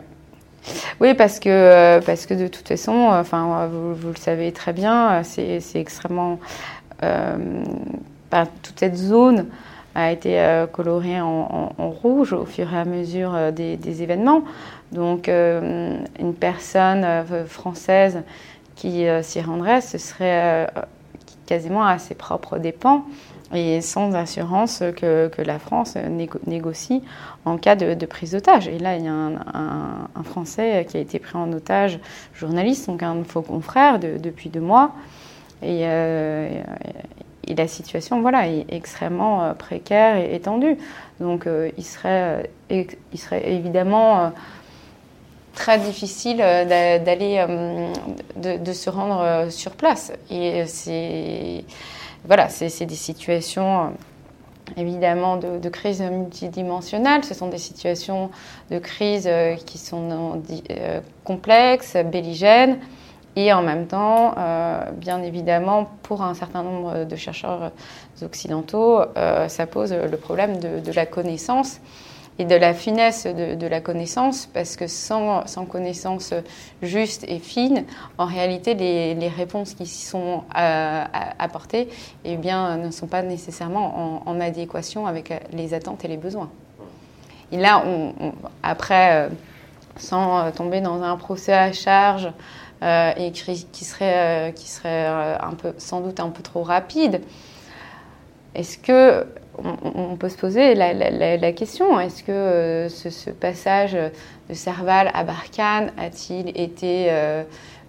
Oui, 1.00 1.14
parce 1.14 1.40
que, 1.40 2.00
parce 2.04 2.26
que 2.26 2.34
de 2.34 2.46
toute 2.46 2.68
façon, 2.68 3.08
enfin, 3.10 3.66
vous, 3.72 3.94
vous 3.94 4.08
le 4.08 4.16
savez 4.16 4.52
très 4.52 4.72
bien, 4.72 5.22
c'est 5.24 5.60
extrêmement 5.74 6.38
euh, 7.02 7.64
toute 8.62 8.78
cette 8.78 8.96
zone 8.96 9.46
a 9.94 10.12
été 10.12 10.40
euh, 10.40 10.66
colorée 10.66 11.20
en, 11.20 11.72
rouge 11.78 12.32
au 12.32 12.44
fur 12.44 12.72
et 12.72 12.76
à 12.76 12.84
mesure 12.84 13.34
euh, 13.34 13.50
des, 13.50 14.02
événements. 14.02 14.42
Donc 14.92 15.28
une 15.28 16.34
personne 16.40 17.06
française 17.46 18.22
qui 18.74 19.04
s'y 19.20 19.40
rendrait, 19.42 19.82
ce 19.82 19.98
serait 19.98 20.66
quasiment 21.44 21.84
à 21.84 21.98
ses 21.98 22.14
propres 22.14 22.56
dépens 22.56 23.04
et 23.52 23.82
sans 23.82 24.14
assurance 24.14 24.82
que, 24.96 25.30
la 25.42 25.58
France 25.58 25.98
négocie 26.46 27.02
en 27.44 27.58
cas 27.58 27.76
de, 27.76 28.06
prise 28.06 28.32
d'otage. 28.32 28.66
Et 28.68 28.78
là, 28.78 28.96
il 28.96 29.04
y 29.04 29.08
a 29.08 29.12
un, 29.12 30.22
Français 30.24 30.86
qui 30.88 30.96
a 30.96 31.00
été 31.00 31.18
pris 31.18 31.36
en 31.36 31.52
otage, 31.52 31.98
journaliste, 32.32 32.86
donc 32.86 33.02
un 33.02 33.24
faux 33.24 33.42
confrère 33.42 33.98
depuis 33.98 34.48
deux 34.48 34.60
mois. 34.60 34.92
Euh, 35.62 36.62
et, 37.46 37.54
la 37.54 37.66
situation 37.66 38.20
voilà, 38.20 38.48
est 38.48 38.66
extrêmement 38.68 39.42
euh, 39.42 39.52
précaire 39.54 40.16
et 40.16 40.34
étendue. 40.34 40.76
Donc 41.18 41.46
euh, 41.46 41.70
il, 41.76 41.84
serait, 41.84 42.50
il 42.70 42.86
serait 43.18 43.50
évidemment 43.50 44.32
très 45.54 45.78
difficile 45.78 46.36
d'aller, 46.36 47.44
de, 48.36 48.72
se 48.72 48.90
rendre 48.90 49.50
sur 49.50 49.72
place. 49.72 50.12
Et 50.30 50.66
c'est 50.66 51.64
voilà, 52.24 52.48
c'est 52.48 52.86
des 52.86 52.94
situations 52.94 53.92
évidemment 54.76 55.36
de, 55.38 55.68
crise 55.68 56.02
multidimensionnelle. 56.02 57.24
Ce 57.24 57.34
sont 57.34 57.48
des 57.48 57.58
situations 57.58 58.30
de 58.70 58.78
crise 58.78 59.28
qui 59.66 59.78
sont 59.78 60.40
complexes, 61.24 61.96
belligènes 62.04 62.78
Et 63.40 63.52
en 63.52 63.62
même 63.62 63.86
temps, 63.86 64.34
bien 64.94 65.22
évidemment, 65.22 65.88
pour 66.02 66.22
un 66.22 66.34
certain 66.34 66.64
nombre 66.64 67.04
de 67.04 67.14
chercheurs 67.14 67.70
occidentaux, 68.20 69.00
ça 69.46 69.66
pose 69.68 69.92
le 69.92 70.16
problème 70.16 70.58
de 70.58 70.92
la 70.92 71.06
connaissance 71.06 71.80
et 72.38 72.44
de 72.44 72.54
la 72.54 72.72
finesse 72.72 73.26
de, 73.26 73.66
la 73.66 73.80
connaissance, 73.80 74.46
parce 74.46 74.76
que 74.76 74.86
sans, 74.86 75.44
connaissance 75.68 76.32
juste 76.82 77.24
et 77.28 77.40
fine, 77.40 77.84
en 78.16 78.26
réalité, 78.26 78.74
les, 78.74 79.28
réponses 79.28 79.74
qui 79.74 79.86
sont 79.86 80.44
euh, 80.56 81.04
apportées 81.38 81.88
eh 82.24 82.36
bien, 82.36 82.76
ne 82.76 82.90
sont 82.90 83.08
pas 83.08 83.22
nécessairement 83.22 84.22
en, 84.26 84.40
adéquation 84.40 85.06
avec 85.06 85.32
les 85.52 85.74
attentes 85.74 86.04
et 86.04 86.08
les 86.08 86.16
besoins. 86.16 86.48
Et 87.50 87.56
là, 87.56 87.82
après, 88.62 89.12
euh, 89.12 89.28
sans 89.96 90.52
tomber 90.52 90.80
dans 90.80 91.02
un 91.02 91.16
procès 91.16 91.54
à 91.54 91.72
charge 91.72 92.26
euh, 92.26 92.30
et 92.82 93.32
qui, 93.32 93.84
serait, 93.84 94.52
qui 94.54 94.68
serait 94.68 95.06
un 95.06 95.54
peu, 95.54 95.72
sans 95.78 96.00
doute 96.00 96.20
un 96.20 96.30
peu 96.30 96.42
trop 96.42 96.62
rapide, 96.62 97.20
est-ce 98.54 98.78
que 98.78 99.26
on, 99.62 100.16
peut 100.16 100.28
se 100.28 100.36
poser 100.36 100.74
la, 100.74 101.52
question 101.52 101.98
est-ce 101.98 102.22
que 102.22 102.32
euh, 102.32 102.88
ce, 102.88 103.30
passage 103.30 103.94
de 103.94 104.54
Serval 104.54 105.10
à 105.14 105.24
Barkhane 105.24 105.92
a-t-il 105.98 106.48
été 106.60 107.06
euh, 107.10 107.42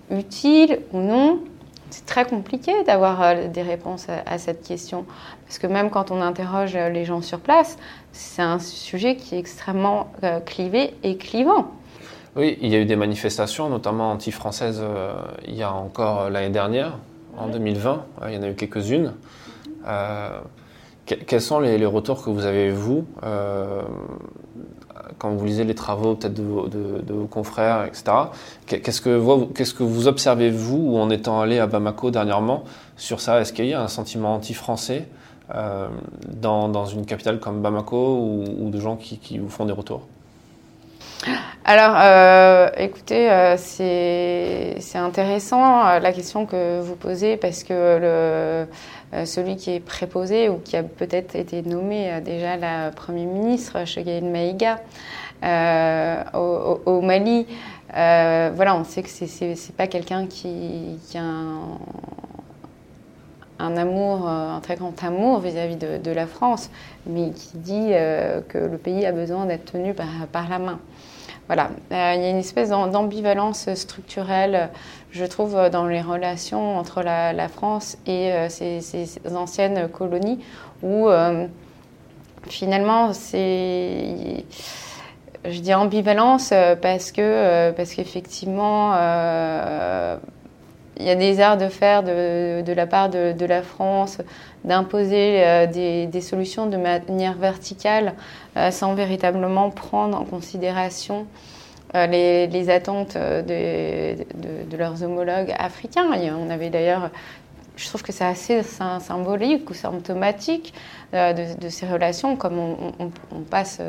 utile 0.09 0.79
ou 0.93 0.99
non? 0.99 1.39
C'est 1.91 2.05
très 2.05 2.25
compliqué 2.25 2.83
d'avoir 2.83 3.21
euh, 3.21 3.47
des 3.47 3.61
réponses 3.61 4.07
à, 4.25 4.37
cette 4.37 4.63
question. 4.63 5.05
Parce 5.45 5.59
que 5.59 5.67
même 5.67 5.89
quand 5.89 6.11
on 6.11 6.21
interroge 6.21 6.75
les 6.75 7.05
gens 7.05 7.21
sur 7.21 7.39
place, 7.39 7.77
c'est 8.11 8.43
un 8.43 8.59
sujet 8.59 9.15
qui 9.15 9.35
est 9.35 9.39
extrêmement 9.39 10.11
clivé 10.45 10.93
et 11.03 11.17
clivant. 11.17 11.71
Oui, 12.35 12.57
il 12.61 12.69
y 12.69 12.75
a 12.75 12.79
eu 12.79 12.85
des 12.85 12.95
manifestations, 12.95 13.69
notamment 13.69 14.11
anti-françaises, 14.11 14.83
il 15.47 15.55
y 15.55 15.63
a 15.63 15.73
encore 15.73 16.29
l'année 16.29 16.51
dernière, 16.51 16.97
en 17.37 17.47
2020. 17.47 18.05
Il 18.27 18.35
y 18.35 18.37
en 18.37 18.43
a 18.43 18.49
eu 18.49 18.55
quelques-unes. 18.55 19.13
Quels 21.25 21.41
sont 21.41 21.59
les, 21.59 21.83
retours 21.87 22.23
que 22.23 22.29
vous 22.29 22.45
avez, 22.45 22.69
vous, 22.69 23.03
euh, 23.23 23.81
quand 25.17 25.31
vous 25.31 25.43
lisez 25.43 25.63
les 25.63 25.73
travaux 25.73 26.13
peut-être 26.13 26.35
de, 26.35 27.13
vos 27.13 27.25
confrères, 27.25 27.85
etc. 27.85 28.11
Qu'est-ce 28.67 29.01
que, 29.01 29.09
vous, 29.09 29.47
qu'est-ce 29.47 29.73
que 29.73 29.81
vous 29.81 30.07
observez, 30.07 30.51
vous, 30.51 30.97
en 30.97 31.09
étant 31.09 31.41
allé 31.41 31.57
à 31.57 31.65
Bamako 31.65 32.11
dernièrement, 32.11 32.63
sur 32.95 33.21
ça? 33.21 33.41
Est-ce 33.41 33.53
qu'il 33.53 33.65
y 33.65 33.73
a 33.73 33.81
un 33.81 33.87
sentiment 33.87 34.35
anti-français 34.35 35.07
euh, 35.55 35.87
dans, 36.27 36.85
une 36.85 37.07
capitale 37.07 37.39
comme 37.39 37.61
Bamako 37.61 38.43
ou, 38.59 38.69
de 38.69 38.79
gens 38.79 38.95
qui, 38.95 39.39
vous 39.39 39.49
font 39.49 39.65
des 39.65 39.73
retours? 39.73 40.01
Alors, 41.65 41.95
euh, 41.99 42.69
écoutez, 42.77 43.55
c'est, 43.57 44.75
c'est 44.79 44.97
intéressant 44.97 45.99
la 45.99 46.13
question 46.13 46.45
que 46.45 46.79
vous 46.79 46.95
posez 46.95 47.35
parce 47.37 47.63
que 47.63 48.65
euh, 49.13 49.25
celui 49.25 49.55
qui 49.55 49.71
est 49.71 49.79
préposé 49.79 50.49
ou 50.49 50.59
qui 50.59 50.77
a 50.77 50.83
peut-être 50.83 51.35
été 51.35 51.63
nommé 51.63 52.11
euh, 52.11 52.21
déjà 52.21 52.57
la 52.57 52.91
Premier 52.91 53.25
ministre, 53.25 53.83
Chogueïne 53.85 54.29
Maïga, 54.29 54.81
euh, 55.43 56.23
au, 56.85 57.01
Mali. 57.01 57.47
voilà, 57.91 58.75
on 58.75 58.83
sait 58.83 59.01
que 59.01 59.09
c'est 59.09 59.75
pas 59.75 59.87
quelqu'un 59.87 60.27
qui, 60.27 60.99
a 61.15 61.23
un, 63.61 63.77
amour, 63.77 64.27
un 64.27 64.59
très 64.61 64.75
grand 64.75 65.03
amour 65.03 65.39
vis-à-vis 65.39 65.77
de, 65.77 66.11
la 66.11 66.27
France, 66.27 66.69
mais 67.07 67.31
qui 67.31 67.57
dit 67.57 67.91
que 68.49 68.57
le 68.59 68.77
pays 68.77 69.07
a 69.07 69.11
besoin 69.11 69.45
d'être 69.45 69.71
tenu 69.71 69.95
par 69.95 70.49
la 70.49 70.59
main. 70.59 70.79
Voilà, 71.49 71.71
euh, 71.91 72.13
il 72.15 72.21
y 72.21 72.25
a 72.25 72.29
une 72.29 72.37
espèce 72.37 72.69
d'ambivalence 72.69 73.73
structurelle, 73.73 74.69
je 75.09 75.25
trouve, 75.25 75.57
dans 75.71 75.87
les 75.87 75.99
relations 75.99 76.77
entre 76.77 77.01
la, 77.01 77.47
France 77.47 77.97
et 78.05 78.31
euh, 78.31 78.49
ces, 78.49 79.19
anciennes 79.33 79.89
colonies, 79.89 80.37
où 80.83 81.09
euh, 81.09 81.47
finalement, 82.47 83.13
c'est 83.13 84.45
je 85.43 85.59
dis 85.59 85.73
ambivalence 85.73 86.53
parce 86.83 87.11
que 87.11 87.71
parce 87.71 87.95
qu'effectivement 87.95 88.93
il 90.99 91.05
y 91.05 91.09
a 91.09 91.15
des 91.15 91.39
arts 91.39 91.57
de 91.57 91.69
faire 91.69 92.03
de, 92.03 92.73
la 92.73 92.85
part 92.85 93.09
de, 93.09 93.45
la 93.45 93.61
France 93.61 94.17
d'imposer 94.65 95.67
des, 95.71 96.21
solutions 96.21 96.67
de 96.67 96.77
manière 96.77 97.35
verticale 97.35 98.13
euh, 98.57 98.71
sans 98.71 98.93
véritablement 98.95 99.69
prendre 99.69 100.19
en 100.19 100.25
considération 100.25 101.27
euh, 101.95 102.07
les, 102.07 102.69
attentes 102.69 103.15
euh, 103.15 103.43
de, 103.43 104.77
leurs 104.77 105.03
homologues 105.03 105.53
africains. 105.57 106.07
on 106.35 106.49
avait 106.49 106.69
d'ailleurs, 106.69 107.09
je 107.75 107.87
trouve 107.87 108.01
que 108.01 108.11
c'est 108.11 108.25
assez 108.25 108.63
symbolique 108.63 109.69
ou 109.69 109.73
symptomatique 109.73 110.73
de, 111.13 111.69
ces 111.69 111.85
relations, 111.85 112.35
comme 112.35 112.59
on, 112.59 113.39
passe, 113.49 113.81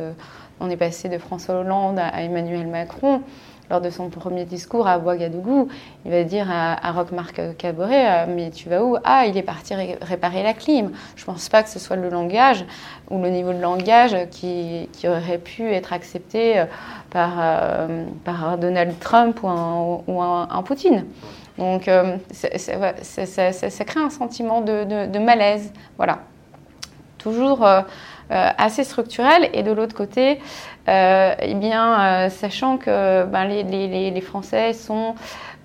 on 0.61 0.71
est 0.71 0.77
passé 0.77 1.09
de 1.09 1.19
François 1.19 1.57
Hollande 1.57 1.99
à 1.99 2.23
Emmanuel 2.23 2.67
Macron 2.67 3.23
lors 3.71 3.81
de 3.81 3.89
son 3.89 4.11
premier 4.11 4.45
discours 4.45 4.89
à 4.89 4.99
Ouagadougou, 4.99 5.69
il 6.05 6.11
va 6.11 6.25
dire 6.25 6.51
à, 6.51 6.87
à 6.87 6.93
Roch-Marc 6.93 7.57
Caboret 7.57 8.05
euh, 8.07 8.27
Mais 8.29 8.51
tu 8.51 8.69
vas 8.69 8.83
où? 8.83 8.97
Ah, 9.05 9.27
il 9.27 9.37
est 9.37 9.43
parti 9.43 9.75
réparer 9.75 10.43
la 10.43 10.53
clim. 10.55 10.91
Je 11.15 11.23
ne 11.23 11.27
pense 11.27 11.49
pas 11.49 11.63
que 11.63 11.69
ce 11.69 11.79
soit 11.79 11.97
le 11.97 12.09
langage 12.09 12.65
ou 13.11 13.23
le 13.23 13.31
niveau 13.31 13.53
de 13.53 13.61
langage 13.61 14.17
qui, 14.31 14.89
aurait 15.05 15.39
pu 15.39 15.73
être 15.73 15.93
accepté 15.93 16.59
euh, 16.59 16.65
par, 17.11 17.35
euh, 17.39 18.05
par 18.25 18.59
Donald 18.59 18.99
Trump 18.99 19.41
ou 19.43 20.21
un, 20.21 20.63
Poutine. 20.65 21.07
Donc, 21.59 21.91
ça, 22.33 23.85
crée 23.85 24.01
un 24.01 24.11
sentiment 24.11 24.61
de, 24.61 25.19
malaise. 25.19 25.73
Voilà. 25.97 26.19
Toujours. 27.19 27.67
Assez 28.31 28.85
structurel 28.85 29.51
et 29.53 29.63
de 29.63 29.73
l'autre 29.73 29.95
côté 29.95 30.39
euh, 30.91 31.35
eh 31.41 31.55
bien, 31.55 32.01
euh, 32.01 32.29
sachant 32.31 32.77
que 32.79 33.25
ben, 33.27 33.45
les, 33.45 34.21
Français 34.23 34.73
sont, 34.73 35.15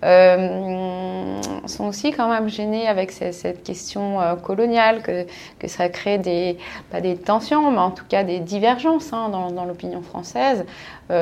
euh, 0.04 1.41
sont 1.65 1.86
aussi 1.86 2.12
quand 2.12 2.30
même 2.30 2.49
gênés 2.49 2.88
avec 2.88 3.12
cette, 3.12 3.63
question 3.63 4.19
coloniale, 4.43 5.01
que, 5.01 5.25
que, 5.58 5.67
ça 5.67 5.89
crée 5.89 6.17
des, 6.17 6.58
pas 6.91 7.01
des 7.01 7.17
tensions, 7.17 7.71
mais 7.71 7.80
en 7.80 7.91
tout 7.91 8.06
cas 8.08 8.23
des 8.23 8.39
divergences 8.39 9.13
hein, 9.13 9.30
dans, 9.30 9.65
l'opinion 9.65 10.01
française. 10.01 10.65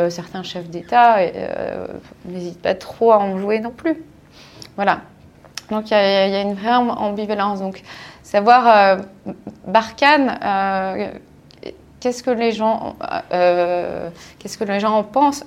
certains 0.10 0.43
chefs 0.43 0.69
d'État 0.69 1.17
n'hésitent 2.25 2.62
pas 2.62 2.75
trop 2.75 3.12
à 3.12 3.19
en 3.19 3.38
jouer 3.38 3.60
non 3.60 3.71
plus. 3.71 4.03
Voilà. 4.75 5.01
Donc 5.71 5.91
il 5.91 5.93
y, 5.93 5.95
a 5.95 6.41
une 6.41 6.56
vraie 6.56 6.73
ambivalence. 6.73 7.60
Donc 7.60 7.82
savoir 8.21 8.97
Barkhane 9.65 10.38
qu'est-ce 12.03 12.21
que 12.21 12.31
les 12.31 12.51
gens, 12.51 12.97
euh, 13.31 14.09
qu'est-ce 14.37 14.57
que 14.57 14.65
les 14.65 14.81
gens 14.81 14.91
en 14.91 15.03
pensent? 15.03 15.45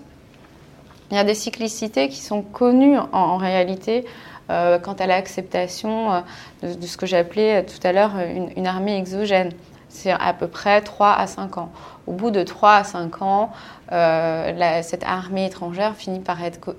Il 1.11 1.17
y 1.17 1.21
a 1.21 1.25
des 1.25 1.35
cyclicités 1.35 2.09
qui 2.09 2.23
sont 2.23 2.41
connues 2.41 2.97
en, 3.13 3.37
réalité 3.37 4.07
euh, 4.49 4.79
quant 4.79 4.95
à 4.95 5.07
l'acceptation 5.07 6.15
euh, 6.15 6.21
de, 6.63 6.87
ce 6.87 6.97
que 6.97 7.15
appelé 7.15 7.63
tout 7.67 7.87
à 7.87 7.93
l'heure 7.93 8.13
une, 8.57 8.67
armée 8.67 8.97
exogène. 8.97 9.53
C'est 9.91 10.11
à 10.11 10.33
peu 10.33 10.49
près 10.49 10.81
3 10.81 11.13
à 11.13 11.27
5 11.27 11.59
ans. 11.59 11.71
Au 12.07 12.13
bout 12.13 12.31
de 12.31 12.43
3 12.43 12.73
à 12.73 12.85
5 12.85 13.21
ans, 13.21 13.51
cette 13.91 15.05
armée 15.05 15.47
étrangère 15.47 15.95
finit 15.95 16.21
par 16.21 16.43
être 16.43 16.75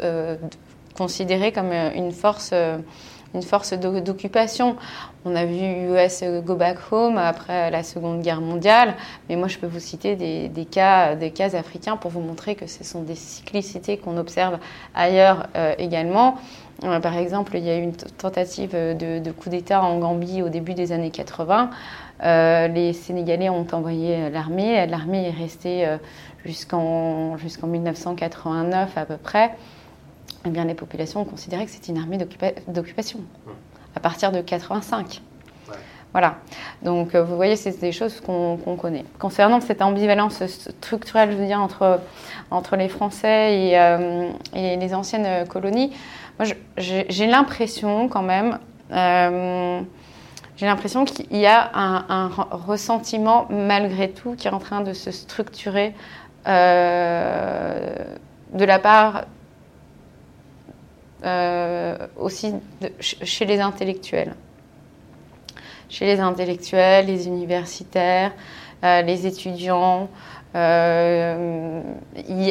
considérée 0.95 1.51
comme 1.51 1.71
une 1.71 2.11
force 2.11 2.53
une 3.33 3.43
force 3.43 3.73
d'occupation. 3.73 4.75
On 5.25 5.35
a 5.35 5.45
vu 5.45 5.57
US 5.91 6.23
go 6.45 6.55
back 6.55 6.77
home 6.91 7.17
après 7.17 7.69
la 7.71 7.83
Seconde 7.83 8.21
Guerre 8.21 8.39
mondiale, 8.39 8.95
mais 9.27 9.35
moi 9.35 9.47
je 9.47 9.57
peux 9.57 9.67
vous 9.67 9.79
citer 9.79 10.15
des, 10.15 10.65
cas, 10.65 11.15
des 11.15 11.31
cas 11.31 11.55
africains 11.55 11.97
pour 11.97 12.11
vous 12.11 12.21
montrer 12.21 12.55
que 12.55 12.67
ce 12.67 12.83
sont 12.83 13.01
des 13.01 13.15
cyclicités 13.15 13.97
qu'on 13.97 14.17
observe 14.17 14.59
ailleurs 14.95 15.47
euh, 15.55 15.73
également. 15.79 16.37
Euh, 16.83 16.99
par 16.99 17.17
exemple, 17.17 17.57
il 17.57 17.63
y 17.63 17.69
a 17.69 17.77
eu 17.77 17.81
une 17.81 17.95
tentative 17.95 18.71
de, 18.71 19.31
coup 19.31 19.49
d'État 19.49 19.83
en 19.83 19.97
Gambie 19.99 20.43
au 20.43 20.49
début 20.49 20.75
des 20.75 20.91
années 20.91 21.11
80. 21.11 21.71
Euh, 22.23 22.67
les 22.67 22.93
Sénégalais 22.93 23.49
ont 23.49 23.67
envoyé 23.71 24.29
l'armée. 24.29 24.85
L'armée 24.85 25.27
est 25.27 25.41
restée 25.41 25.97
jusqu'en 26.45 27.37
jusqu'en 27.37 27.67
1989 27.67 28.97
à 28.97 29.05
peu 29.05 29.17
près 29.17 29.51
eh 30.45 30.49
bien, 30.49 30.65
les 30.65 30.75
populations 30.75 31.21
ont 31.21 31.25
considéré 31.25 31.65
que 31.65 31.71
c'était 31.71 31.91
une 31.91 31.97
armée 31.97 32.17
d'occupation 32.67 33.19
à 33.97 33.99
partir 33.99 34.31
de 34.31 34.41
85. 34.41 35.23
Voilà. 36.13 36.35
Donc, 36.83 37.15
euh, 37.15 37.23
vous 37.23 37.35
voyez, 37.35 37.55
c'est 37.55 37.79
des 37.79 37.91
choses 37.91 38.21
qu'on 38.21 38.77
connaît. 38.79 39.05
Concernant 39.17 39.59
cette 39.59 39.81
ambivalence 39.81 40.45
structurelle, 40.45 41.31
je 41.31 41.37
veux 41.37 41.47
dire, 41.47 41.59
entre, 41.59 41.99
entre 42.51 42.75
les 42.75 42.89
Français 42.89 43.59
et, 43.59 43.79
euh, 43.79 44.29
les 44.53 44.93
anciennes 44.93 45.47
colonies, 45.47 45.91
moi, 46.37 46.47
j'ai 46.77 47.25
l'impression 47.25 48.07
quand 48.07 48.21
même, 48.21 48.59
euh, 48.91 49.81
j'ai 50.57 50.67
l'impression 50.67 51.03
qu'il 51.03 51.35
y 51.35 51.47
a 51.47 51.71
un, 51.73 52.05
un, 52.07 52.29
ressentiment 52.51 53.47
malgré 53.49 54.11
tout 54.11 54.35
qui 54.35 54.47
est 54.47 54.53
en 54.53 54.59
train 54.59 54.81
de 54.81 54.93
se 54.93 55.09
structurer 55.09 55.95
de 56.45 56.53
la 58.53 58.79
part 58.79 59.23
aussi 62.17 62.53
chez 62.99 63.45
les 63.45 63.59
intellectuels. 63.59 64.35
Chez 65.89 66.05
les 66.05 66.19
intellectuels, 66.19 67.05
les 67.05 67.27
universitaires, 67.27 68.33
les 68.83 69.25
étudiants, 69.25 70.09
il 70.53 71.85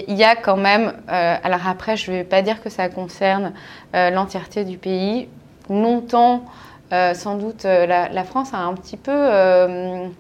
y, 0.09 0.25
a 0.25 0.37
quand 0.37 0.57
même, 0.57 0.95
alors 1.07 1.67
après 1.67 1.97
je 1.97 2.11
ne 2.11 2.17
vais 2.17 2.25
pas 2.25 2.43
dire 2.43 2.63
que 2.63 2.71
ça 2.71 2.89
concerne 2.89 3.53
l'entièreté 3.93 4.65
du 4.65 4.79
pays, 4.79 5.29
longtemps 5.69 6.45
sans 6.91 7.37
doute 7.37 7.65
la, 7.65 8.25
France 8.25 8.55
a 8.55 8.59
un 8.59 8.75
petit 8.75 8.97
peu 8.97 10.11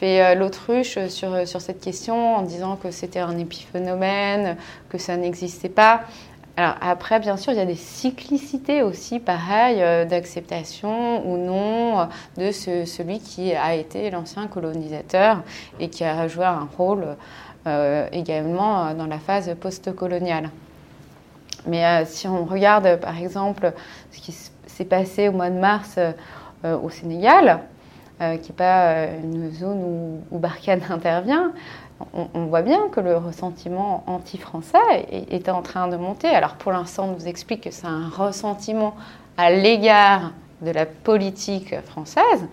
fait 0.00 0.22
euh, 0.22 0.34
l'autruche 0.34 0.98
sur, 1.08 1.46
sur 1.46 1.60
cette 1.60 1.80
question 1.80 2.36
en 2.36 2.42
disant 2.42 2.76
que 2.76 2.90
c'était 2.90 3.18
un 3.18 3.36
épiphénomène, 3.36 4.56
que 4.88 4.96
ça 4.96 5.16
n'existait 5.18 5.68
pas. 5.68 6.02
Alors 6.60 6.74
après, 6.82 7.20
bien 7.20 7.38
sûr, 7.38 7.54
il 7.54 7.58
y 7.58 7.62
a 7.62 7.64
des 7.64 7.74
cyclicités 7.74 8.82
aussi, 8.82 9.18
pareil, 9.18 9.78
euh, 9.80 10.04
d'acceptation 10.04 11.26
ou 11.26 11.38
non 11.38 12.06
de 12.36 12.50
celui 12.50 13.18
qui 13.18 13.54
a 13.54 13.74
été 13.74 14.10
l'ancien 14.10 14.46
colonisateur 14.46 15.42
et 15.78 15.88
qui 15.88 16.04
a 16.04 16.28
joué 16.28 16.44
un 16.44 16.68
rôle 16.76 17.16
euh, 17.66 18.06
également 18.12 18.92
dans 18.92 19.06
la 19.06 19.18
phase 19.18 19.56
post-coloniale. 19.58 20.50
Mais 21.66 22.04
si 22.04 22.28
on 22.28 22.44
regarde, 22.44 23.00
par 23.00 23.16
exemple, 23.16 23.72
ce 24.12 24.20
qui 24.20 24.32
s'est 24.66 24.84
passé 24.84 25.30
au 25.30 25.32
mois 25.32 25.48
de 25.48 25.58
mars 25.58 25.98
au 26.62 26.90
Sénégal, 26.90 27.62
euh, 28.22 28.36
qui 28.36 28.50
n'est 28.50 28.56
pas 28.56 28.88
euh, 28.88 29.18
une 29.22 29.50
zone 29.50 29.82
où, 29.82 30.20
où 30.30 30.38
Barkhane 30.38 30.82
intervient, 30.90 31.52
on, 32.12 32.46
voit 32.46 32.62
bien 32.62 32.88
que 32.88 33.00
le 33.00 33.16
ressentiment 33.16 34.04
anti-français 34.06 35.06
est, 35.30 35.48
en 35.48 35.62
train 35.62 35.88
de 35.88 35.96
monter. 35.96 36.28
Alors 36.28 36.54
pour 36.54 36.72
l'instant, 36.72 37.08
on 37.08 37.12
nous 37.12 37.28
explique 37.28 37.62
que 37.62 37.70
c'est 37.70 37.86
un 37.86 38.08
ressentiment 38.08 38.94
à 39.36 39.50
l'égard 39.50 40.32
de 40.62 40.70
la 40.70 40.86
politique 40.86 41.74
française, 41.82 42.46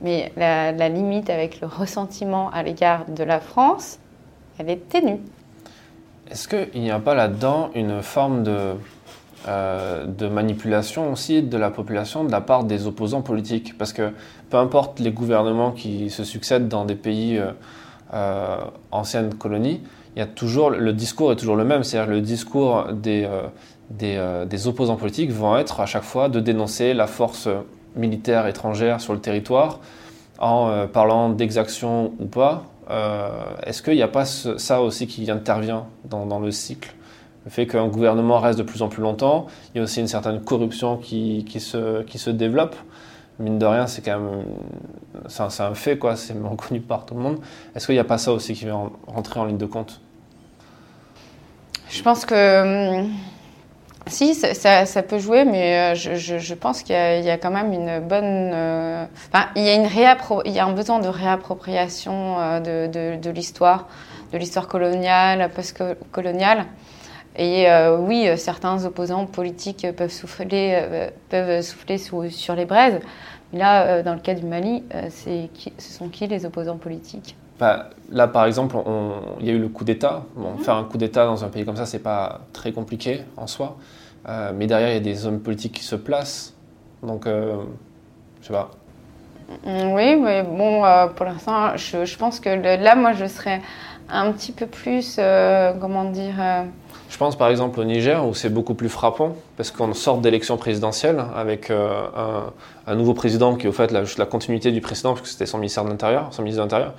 mais 0.00 0.32
la, 0.36 0.88
limite 0.88 1.30
avec 1.30 1.60
le 1.60 1.66
ressentiment 1.66 2.50
à 2.50 2.62
l'égard 2.62 3.04
de 3.08 3.24
la 3.24 3.40
France, 3.40 3.98
elle 4.58 4.70
est 4.70 4.88
ténue. 4.88 5.20
Est-ce 6.30 6.48
qu'il 6.48 6.80
n'y 6.80 6.90
a 6.90 7.00
pas 7.00 7.14
là-dedans 7.14 7.70
une 7.74 8.02
forme 8.02 8.42
de 8.44 8.74
euh, 9.46 10.30
manipulation 10.30 11.12
aussi 11.12 11.42
de 11.42 11.56
la 11.58 11.70
population 11.70 12.24
de 12.24 12.30
la 12.30 12.40
part 12.40 12.64
des 12.64 12.86
opposants 12.86 13.22
politiques? 13.22 13.76
Parce 13.76 13.92
que 13.92 14.12
peu 14.50 14.56
importe 14.56 15.00
les 15.00 15.12
gouvernements 15.12 15.72
qui 15.72 16.10
se 16.10 16.24
succèdent 16.24 16.68
dans 16.68 16.84
des 16.84 16.94
pays 16.94 17.38
euh, 17.38 17.52
euh, 18.14 18.58
anciennes 18.90 19.34
colonies, 19.34 19.80
il 20.16 20.20
y 20.20 20.22
a 20.22 20.26
toujours, 20.26 20.70
le 20.70 20.92
discours 20.92 21.32
est 21.32 21.36
toujours 21.36 21.56
le 21.56 21.64
même. 21.64 21.82
C'est-à-dire 21.82 22.12
le 22.12 22.20
discours 22.20 22.86
des, 22.92 23.28
des, 23.90 24.66
opposants 24.68 24.96
politiques 24.96 25.32
vont 25.32 25.56
être 25.56 25.80
à 25.80 25.86
chaque 25.86 26.04
fois 26.04 26.28
de 26.28 26.38
dénoncer 26.38 26.94
la 26.94 27.08
force 27.08 27.48
militaire 27.96 28.46
étrangère 28.46 29.00
sur 29.00 29.12
le 29.12 29.18
territoire 29.18 29.80
en 30.38 30.86
parlant 30.86 31.30
d'exactions 31.30 32.12
ou 32.20 32.26
pas. 32.26 32.62
Est-ce 33.66 33.82
qu'il 33.82 33.94
n'y 33.94 34.02
a 34.02 34.08
pas 34.08 34.24
ça 34.24 34.82
aussi 34.82 35.08
qui 35.08 35.28
intervient 35.28 35.86
dans, 36.04 36.26
dans 36.26 36.38
le 36.38 36.52
cycle? 36.52 36.94
Le 37.44 37.50
fait 37.50 37.66
qu'un 37.66 37.88
gouvernement 37.88 38.38
reste 38.38 38.58
de 38.58 38.62
plus 38.62 38.82
en 38.82 38.88
plus 38.88 39.02
longtemps. 39.02 39.46
Il 39.74 39.78
y 39.78 39.80
a 39.80 39.84
aussi 39.84 40.00
une 40.00 40.08
certaine 40.08 40.40
corruption 40.40 40.96
qui, 40.96 41.44
qui, 41.46 41.60
se, 41.60 42.02
qui 42.02 42.18
se 42.18 42.30
développe. 42.30 42.74
Mine 43.38 43.58
de 43.58 43.66
rien, 43.66 43.86
c'est 43.86 44.02
quand 44.02 44.18
même 44.18 44.44
c'est 45.28 45.62
un, 45.62 45.74
fait, 45.74 45.98
quoi. 45.98 46.16
C'est 46.16 46.34
reconnu 46.44 46.80
par 46.80 47.04
tout 47.04 47.14
le 47.14 47.20
monde. 47.20 47.40
Est-ce 47.74 47.86
qu'il 47.86 47.94
n'y 47.94 48.00
a 48.00 48.04
pas 48.04 48.18
ça 48.18 48.32
aussi 48.32 48.54
qui 48.54 48.64
vient 48.64 48.90
rentrer 49.06 49.40
en 49.40 49.44
ligne 49.44 49.58
de 49.58 49.66
compte? 49.66 50.00
Je 51.88 52.02
pense 52.02 52.26
que 52.26 53.00
hum, 53.02 53.10
si, 54.06 54.34
ça, 54.34 55.02
peut 55.02 55.18
jouer, 55.18 55.44
mais 55.44 55.92
euh, 55.92 55.94
je, 55.94 56.54
pense 56.54 56.82
qu'il 56.82 56.94
y, 56.94 57.30
a 57.30 57.38
quand 57.38 57.50
même 57.50 57.72
une 57.72 58.00
bonne. 58.00 58.50
Euh, 58.52 59.04
enfin, 59.32 59.46
il 59.56 59.62
y 59.62 59.68
a 59.68 59.74
une 59.74 59.88
il 60.44 60.52
y 60.52 60.58
a 60.58 60.66
un 60.66 60.72
besoin 60.72 60.98
de 60.98 61.08
réappropriation 61.08 62.36
euh, 62.38 63.16
de 63.16 63.30
l'histoire, 63.30 63.88
de 64.32 64.38
l'histoire 64.38 64.68
coloniale, 64.68 65.50
post-coloniale. 65.54 66.66
Et 67.36 67.68
euh, 67.68 67.98
oui, 67.98 68.28
euh, 68.28 68.36
certains 68.36 68.84
opposants 68.84 69.26
politiques 69.26 69.86
peuvent 69.96 70.12
souffler, 70.12 70.78
euh, 70.80 71.10
peuvent 71.30 71.62
souffler 71.62 71.98
sur 71.98 72.54
les 72.54 72.64
braises. 72.64 73.00
Mais 73.52 73.58
là, 73.58 74.02
dans 74.02 74.14
le 74.14 74.20
cas 74.20 74.34
du 74.34 74.44
Mali, 74.44 74.82
ce 75.10 75.48
sont 75.78 76.08
qui 76.08 76.26
les 76.26 76.44
opposants 76.44 76.76
politiques? 76.76 77.36
Bah, 77.58 77.90
Là, 78.10 78.26
par 78.26 78.46
exemple, 78.46 78.76
il 79.40 79.46
y 79.46 79.50
a 79.50 79.52
eu 79.52 79.58
le 79.58 79.68
coup 79.68 79.84
d'État. 79.84 80.24
Bon, 80.34 80.52
mhm. 80.52 80.58
Faire 80.58 80.74
un 80.74 80.84
coup 80.84 80.98
d'État 80.98 81.24
dans 81.24 81.44
un 81.44 81.48
pays 81.48 81.64
comme 81.64 81.76
ça, 81.76 81.86
c'est 81.86 82.00
pas 82.00 82.40
très 82.52 82.72
compliqué 82.72 83.22
en 83.36 83.46
soi. 83.46 83.76
mais 84.54 84.66
derrière, 84.66 84.90
il 84.90 84.94
y 84.94 84.96
a 84.96 85.00
des 85.00 85.26
hommes 85.26 85.40
politiques 85.40 85.74
qui 85.74 85.84
se 85.84 85.94
placent. 85.94 86.54
Donc, 87.02 87.26
je 87.26 88.46
sais 88.46 88.52
pas. 88.52 88.70
Mm, 89.64 89.92
oui, 89.92 90.16
mais 90.16 90.42
bon, 90.42 90.82
pour 91.14 91.26
l'instant, 91.26 91.76
je, 91.76 92.04
je, 92.04 92.18
pense 92.18 92.40
que 92.40 92.48
là, 92.48 92.96
moi, 92.96 93.12
je 93.12 93.26
serais 93.26 93.60
un 94.08 94.32
petit 94.32 94.52
peu 94.52 94.66
plus, 94.66 95.20
comment 95.80 96.04
dire 96.10 96.34
je 97.14 97.18
pense 97.20 97.38
par 97.38 97.48
exemple 97.48 97.78
au 97.78 97.84
Niger 97.84 98.26
où 98.26 98.34
c'est 98.34 98.48
beaucoup 98.48 98.74
plus 98.74 98.88
frappant 98.88 99.36
parce 99.56 99.70
qu'on 99.70 99.94
sort 99.94 100.18
d'élections 100.18 100.56
présidentielles 100.56 101.24
avec 101.36 101.70
euh, 101.70 102.08
un, 102.88 102.94
nouveau 102.96 103.14
président 103.14 103.54
qui 103.54 103.66
est 103.66 103.68
au 103.68 103.72
fait 103.72 103.92
la, 103.92 104.26
continuité 104.26 104.72
du 104.72 104.80
précédent 104.80 105.14
puisque 105.14 105.28
c'était 105.28 105.46
son 105.46 105.58
ministère 105.58 105.84
de 105.84 105.90
l'Intérieur, 105.90 106.26
son 106.32 106.42
ministre 106.42 106.60
de 106.60 106.64
l'Intérieur. 106.64 106.94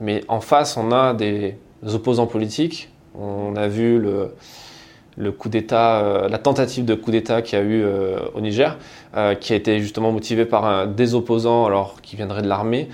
Mais 0.00 0.22
en 0.28 0.40
face, 0.40 0.76
on 0.76 0.92
a 0.92 1.14
des 1.14 1.56
opposants 1.82 2.28
politiques. 2.28 2.90
On 3.20 3.56
a 3.56 3.66
vu 3.66 3.98
le, 3.98 5.32
coup 5.32 5.48
d'État, 5.48 5.98
euh, 5.98 6.28
la 6.28 6.38
tentative 6.38 6.84
de 6.84 6.94
coup 6.94 7.10
d'État 7.10 7.42
qu'il 7.42 7.58
y 7.58 7.60
a 7.60 7.64
eu 7.64 7.82
euh, 7.82 8.20
au 8.36 8.40
Niger, 8.40 8.78
qui 9.40 9.52
a 9.52 9.56
été 9.56 9.80
justement 9.80 10.12
motivée 10.12 10.44
par 10.44 10.64
un, 10.64 10.86
des 10.86 11.16
opposants 11.16 11.66
alors 11.66 12.00
qui 12.02 12.14
viendraient 12.14 12.42
de 12.42 12.48
l'armée. 12.48 12.88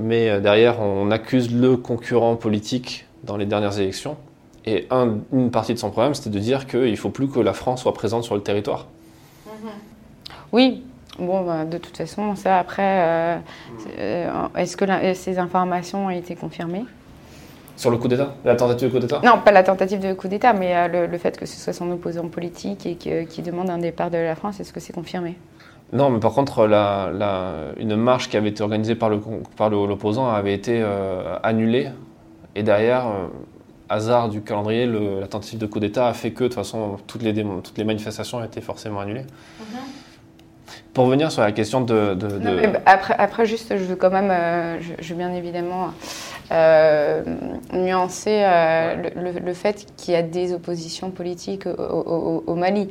mais 0.00 0.40
derrière, 0.40 0.80
on 0.80 1.12
accuse 1.12 1.54
le 1.54 1.76
concurrent 1.76 2.34
politique 2.34 3.06
dans 3.22 3.36
les 3.36 3.46
dernières 3.46 3.78
élections 3.78 4.16
et 4.66 4.88
une 5.32 5.50
partie 5.50 5.74
de 5.74 5.78
son 5.78 5.90
problème, 5.90 6.14
c'était 6.14 6.30
de 6.30 6.38
dire 6.38 6.66
qu'il 6.66 6.90
ne 6.90 6.96
faut 6.96 7.10
plus 7.10 7.28
que 7.28 7.38
la 7.38 7.52
France 7.52 7.82
soit 7.82 7.92
présente 7.92 8.24
sur 8.24 8.34
le 8.34 8.40
territoire. 8.40 8.86
Mhm. 9.46 9.70
Oui, 10.52 10.82
bon, 11.18 11.42
bah, 11.42 11.64
de 11.64 11.78
toute 11.78 11.96
façon, 11.96 12.34
ça 12.34 12.58
après, 12.58 12.82
euh, 12.82 13.36
euh, 13.98 14.30
est-ce 14.56 14.76
que 14.76 14.84
ces 15.14 15.38
informations 15.38 16.06
ont 16.06 16.10
été 16.10 16.34
confirmées? 16.34 16.84
Sur 17.76 17.90
le 17.90 17.98
coup 17.98 18.08
d'État? 18.08 18.34
La 18.44 18.54
tentative 18.54 18.88
de 18.88 18.92
coup 18.94 19.00
d'État? 19.00 19.20
Non, 19.22 19.40
pas 19.44 19.52
la 19.52 19.64
tentative 19.64 20.00
de 20.00 20.14
coup 20.14 20.28
d'État, 20.28 20.54
mais 20.54 20.74
euh, 20.74 21.06
le, 21.08 21.18
fait 21.18 21.36
que 21.36 21.44
ce 21.44 21.58
soit 21.58 21.72
son 21.72 21.90
opposant 21.90 22.28
politique 22.28 22.86
et 22.86 23.26
qui 23.26 23.42
demande 23.42 23.68
un 23.68 23.78
départ 23.78 24.10
de 24.10 24.18
la 24.18 24.34
France, 24.34 24.60
est-ce 24.60 24.72
que 24.72 24.80
c'est 24.80 24.92
confirmé? 24.94 25.36
Non, 25.92 26.08
mais 26.08 26.20
par 26.20 26.32
contre, 26.32 26.66
la, 26.66 27.10
une 27.76 27.96
marche 27.96 28.30
qui 28.30 28.36
avait 28.38 28.48
été 28.48 28.62
organisée 28.62 28.94
par 28.94 29.10
l'opposant 29.10 30.24
par 30.24 30.34
avait 30.34 30.54
été 30.54 30.82
annulée. 31.42 31.90
Et 32.56 32.62
derrière, 32.62 33.06
hasard 33.94 34.28
du 34.28 34.42
calendrier, 34.42 34.86
le, 34.86 35.20
la 35.20 35.26
tentative 35.26 35.58
de 35.58 35.66
coup 35.66 35.80
d'État 35.80 36.08
a 36.08 36.14
fait 36.14 36.32
que, 36.32 36.44
de 36.44 36.48
toute 36.48 36.54
façon, 36.54 36.98
toutes 37.06 37.22
les, 37.22 37.34
toutes 37.34 37.78
les 37.78 37.84
manifestations 37.84 38.38
ont 38.38 38.44
été 38.44 38.60
forcément 38.60 39.00
annulées. 39.00 39.26
Mhm. 39.60 39.78
Pour 40.94 41.06
revenir 41.06 41.32
sur 41.32 41.42
la 41.42 41.50
question 41.50 41.80
de... 41.80 42.16
après, 42.86 43.14
après, 43.18 43.46
juste, 43.46 43.76
je 43.76 43.82
veux 43.82 43.96
quand 43.96 44.10
même, 44.10 44.30
euh, 44.30 44.78
je, 45.00 45.08
veux 45.08 45.18
bien 45.18 45.34
évidemment 45.34 45.88
euh, 46.52 47.24
nuancer 47.72 48.42
euh, 48.44 49.10
le, 49.44 49.54
fait 49.54 49.86
qu'il 49.96 50.14
y 50.14 50.16
a 50.16 50.22
des 50.22 50.52
oppositions 50.52 51.10
politiques 51.10 51.66
au, 51.66 52.54
Mali. 52.54 52.90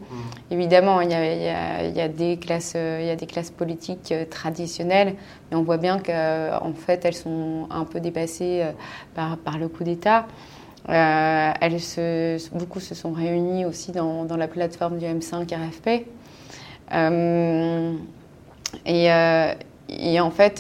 Évidemment, 0.51 0.99
il 0.99 1.11
y, 1.11 1.13
a, 1.13 1.83
il, 1.85 1.95
y 1.95 2.01
a, 2.01 2.09
des 2.09 2.35
classes, 2.37 2.75
il 2.75 3.05
y 3.05 3.09
a 3.09 3.15
des 3.15 3.25
classes 3.25 3.51
politiques 3.51 4.13
traditionnelles, 4.29 5.15
mais 5.49 5.55
on 5.55 5.63
voit 5.63 5.77
bien 5.77 5.99
qu'en 5.99 6.73
fait, 6.73 7.05
elles 7.05 7.13
sont 7.13 7.67
un 7.71 7.85
peu 7.85 8.01
dépassées 8.01 8.65
par, 9.15 9.37
par 9.37 9.57
le 9.57 9.69
coup 9.69 9.85
d'État. 9.85 10.25
Euh, 10.89 11.51
elles 11.61 11.79
beaucoup 12.51 12.79
se 12.81 12.93
sont 12.93 13.13
réunies 13.13 13.65
aussi 13.65 13.91
dans, 13.91 14.27
la 14.35 14.47
plateforme 14.47 14.97
du 14.97 15.05
M5 15.05 15.53
RFP. 15.55 16.05
Euh, 16.93 17.93
et, 18.85 19.11
euh, 19.11 19.53
et, 19.89 20.19
en 20.19 20.31
fait, 20.31 20.57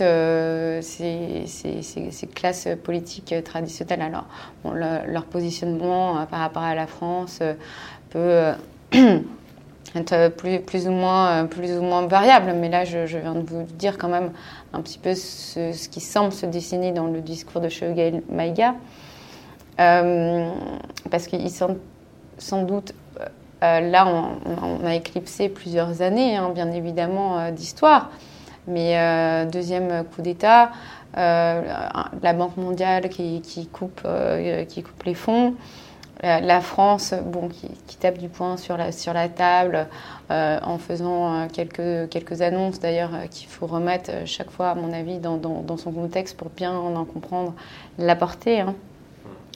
ces, 0.81 2.27
classes 2.33 2.67
politiques 2.83 3.35
traditionnelles, 3.43 4.01
alors 4.01 4.25
leur 5.05 5.25
positionnement 5.25 6.25
par 6.27 6.39
rapport 6.39 6.63
à 6.63 6.75
la 6.75 6.87
France 6.87 7.39
peut 8.09 8.53
être 9.95 10.29
plus, 10.29 10.87
ou 10.87 10.91
moins, 10.91 11.47
plus 11.47 11.73
ou 11.73 11.81
moins 11.81 12.07
variable. 12.07 12.53
Mais 12.59 12.69
là, 12.69 12.85
je, 12.85 13.17
viens 13.17 13.35
de 13.35 13.45
vous 13.45 13.63
dire 13.77 13.97
quand 13.97 14.09
même 14.09 14.31
un 14.71 14.81
petit 14.81 14.99
peu 14.99 15.15
ce, 15.15 15.89
qui 15.89 15.99
semble 15.99 16.31
se 16.31 16.45
dessiner 16.45 16.93
dans 16.93 17.07
le 17.07 17.19
discours 17.19 17.59
de 17.59 17.67
Shoguel 17.67 18.23
Maïga. 18.29 18.75
Euh, 19.79 20.51
parce 21.09 21.27
qu'ils 21.27 21.49
sont 21.49 21.77
sans 22.37 22.63
doute 22.63 22.93
euh, 23.63 23.79
là, 23.79 24.05
on, 24.05 24.85
a 24.85 24.95
éclipsé 24.95 25.47
plusieurs 25.47 26.01
années, 26.01 26.35
hein, 26.35 26.51
bien 26.53 26.71
évidemment, 26.71 27.39
euh, 27.39 27.51
d'histoire. 27.51 28.11
Mais 28.67 28.95
deuxième 29.47 30.05
coup 30.05 30.21
d'État, 30.21 30.71
la 31.15 32.33
Banque 32.33 32.55
mondiale 32.55 33.09
qui, 33.09 33.67
coupe, 33.73 34.07
qui 34.69 34.83
coupe 34.83 35.03
les 35.03 35.15
fonds, 35.15 35.55
la, 36.21 36.61
France, 36.61 37.13
bon, 37.25 37.49
qui, 37.49 37.97
tape 37.97 38.19
du 38.19 38.29
poing 38.29 38.55
sur 38.55 38.77
la, 38.77 38.93
sur 38.93 39.11
la 39.11 39.27
table 39.27 39.87
en 40.29 40.77
faisant 40.77 41.49
quelques, 41.49 42.07
quelques 42.09 42.41
annonces, 42.41 42.79
d'ailleurs, 42.79 43.11
qu'il 43.29 43.49
faut 43.49 43.67
remettre 43.67 44.11
chaque 44.25 44.49
fois, 44.49 44.69
à 44.69 44.75
mon 44.75 44.93
avis, 44.93 45.17
dans, 45.17 45.35
dans, 45.35 45.75
son 45.77 45.91
contexte 45.91 46.37
pour 46.37 46.47
bien 46.47 46.73
en 46.73 47.03
comprendre 47.03 47.53
la 47.97 48.15
portée. 48.15 48.61
Hein. 48.61 48.75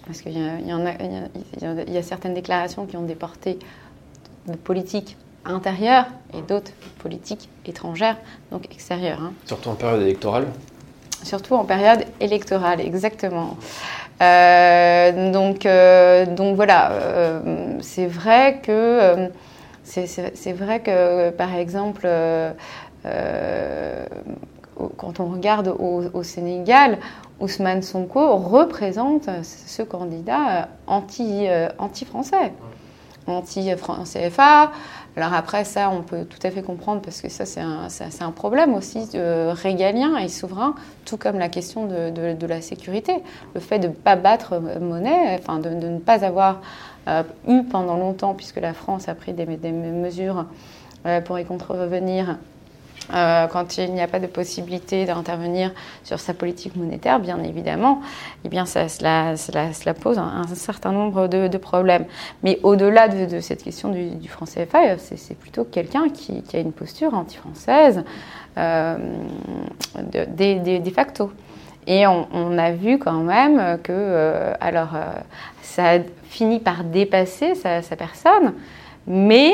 Parce 0.07 0.21
qu'il 0.21 0.31
y, 0.31 0.39
y, 0.39 1.89
y, 1.89 1.93
y, 1.93 1.97
a 1.97 2.03
certaines 2.03 2.33
déclarations 2.33 2.85
qui 2.85 2.97
ont 2.97 3.03
des 3.03 3.15
portées 3.15 3.59
de 4.47 4.55
politique 4.55 5.17
intérieure 5.45 6.05
et 6.33 6.41
d'autres 6.41 6.71
politiques 6.99 7.49
étrangères, 7.65 8.17
donc 8.51 8.65
extérieures. 8.71 9.21
Hein. 9.21 9.33
Surtout 9.45 9.69
en 9.69 9.75
période 9.75 10.01
électorale 10.01 10.47
Surtout 11.23 11.55
en 11.55 11.65
période 11.65 12.05
électorale, 12.19 12.79
exactement. 12.79 13.57
Euh, 14.21 15.31
donc, 15.31 15.65
euh, 15.65 16.25
donc 16.25 16.55
voilà, 16.55 16.91
euh, 16.91 17.77
c'est 17.81 18.05
vrai 18.07 18.59
que 18.63 19.29
c'est 19.83 20.53
vrai 20.53 20.81
que 20.81 21.31
par 21.31 21.55
exemple 21.55 22.07
quand 24.97 25.19
on 25.19 25.25
regarde 25.25 25.73
au, 25.79 26.23
Sénégal, 26.23 26.99
Ousmane 27.39 27.81
Sonko 27.81 28.37
représente 28.37 29.29
ce 29.43 29.83
candidat 29.83 30.69
anti, 30.87 31.47
anti-français 31.77 32.53
anti-CFA. 33.27 34.71
Alors 35.15 35.33
après, 35.33 35.63
ça, 35.63 35.89
on 35.89 36.01
peut 36.01 36.25
tout 36.25 36.39
à 36.43 36.51
fait 36.51 36.61
comprendre 36.61 37.01
parce 37.01 37.21
que 37.21 37.29
ça, 37.29 37.45
c'est 37.45 38.23
un, 38.23 38.31
problème 38.31 38.75
aussi 38.75 39.09
euh, 39.15 39.53
régalien 39.53 40.17
et 40.17 40.29
souverain, 40.29 40.75
tout 41.05 41.17
comme 41.17 41.39
la 41.39 41.49
question 41.49 41.87
de, 41.87 42.45
la 42.47 42.61
sécurité. 42.61 43.15
Le 43.53 43.59
fait 43.59 43.79
de 43.79 43.87
ne 43.87 43.93
pas 43.93 44.15
battre 44.15 44.59
monnaie, 44.79 45.37
enfin 45.39 45.59
de, 45.59 45.69
ne 45.69 45.97
pas 45.97 46.23
avoir 46.23 46.61
euh, 47.07 47.23
eu 47.47 47.63
pendant 47.63 47.97
longtemps, 47.97 48.35
puisque 48.35 48.59
la 48.59 48.73
France 48.73 49.09
a 49.09 49.15
pris 49.15 49.33
des, 49.33 49.45
mesures 49.71 50.45
euh, 51.05 51.19
pour 51.21 51.39
y 51.39 51.45
contrevenir 51.45 52.37
euh, 53.13 53.47
quand 53.47 53.77
il 53.77 53.93
n'y 53.93 54.01
a 54.01 54.07
pas 54.07 54.19
de 54.19 54.27
possibilité 54.27 55.05
d'intervenir 55.05 55.71
sur 56.03 56.19
sa 56.19 56.33
politique 56.33 56.75
monétaire, 56.75 57.19
bien 57.19 57.41
évidemment, 57.41 58.01
eh 58.43 58.49
bien, 58.49 58.65
ça, 58.65 58.89
cela, 58.89 59.93
pose 59.93 60.17
un, 60.17 60.43
certain 60.55 60.91
nombre 60.91 61.27
de, 61.27 61.57
problèmes. 61.57 62.05
Mais 62.43 62.59
au-delà 62.63 63.07
de, 63.07 63.39
cette 63.39 63.63
question 63.63 63.89
du, 63.89 64.27
franc 64.27 64.45
CFA, 64.45 64.97
c'est 64.97 65.37
plutôt 65.37 65.63
quelqu'un 65.63 66.09
qui, 66.09 66.43
a 66.53 66.59
une 66.59 66.73
posture 66.73 67.13
anti-française 67.13 68.03
euh, 68.57 68.97
de, 69.95 70.89
facto. 70.89 71.31
Et 71.87 72.05
on, 72.05 72.57
a 72.57 72.71
vu 72.71 72.99
quand 72.99 73.21
même 73.23 73.79
que, 73.81 73.93
euh, 73.93 74.53
alors, 74.59 74.89
ça 75.61 75.91
a 75.91 75.99
fini 76.23 76.59
par 76.59 76.83
dépasser 76.83 77.55
sa, 77.55 77.81
sa 77.81 77.95
personne, 77.95 78.53
mais 79.07 79.53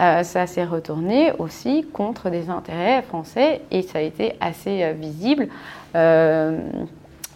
euh, 0.00 0.22
ça 0.22 0.46
s'est 0.46 0.64
retourné 0.64 1.32
aussi 1.38 1.84
contre 1.92 2.30
des 2.30 2.50
intérêts 2.50 3.02
français 3.02 3.62
et 3.70 3.82
ça 3.82 3.98
a 3.98 4.02
été 4.02 4.36
assez 4.40 4.82
euh, 4.82 4.92
visible. 4.92 5.48
Euh, 5.96 6.60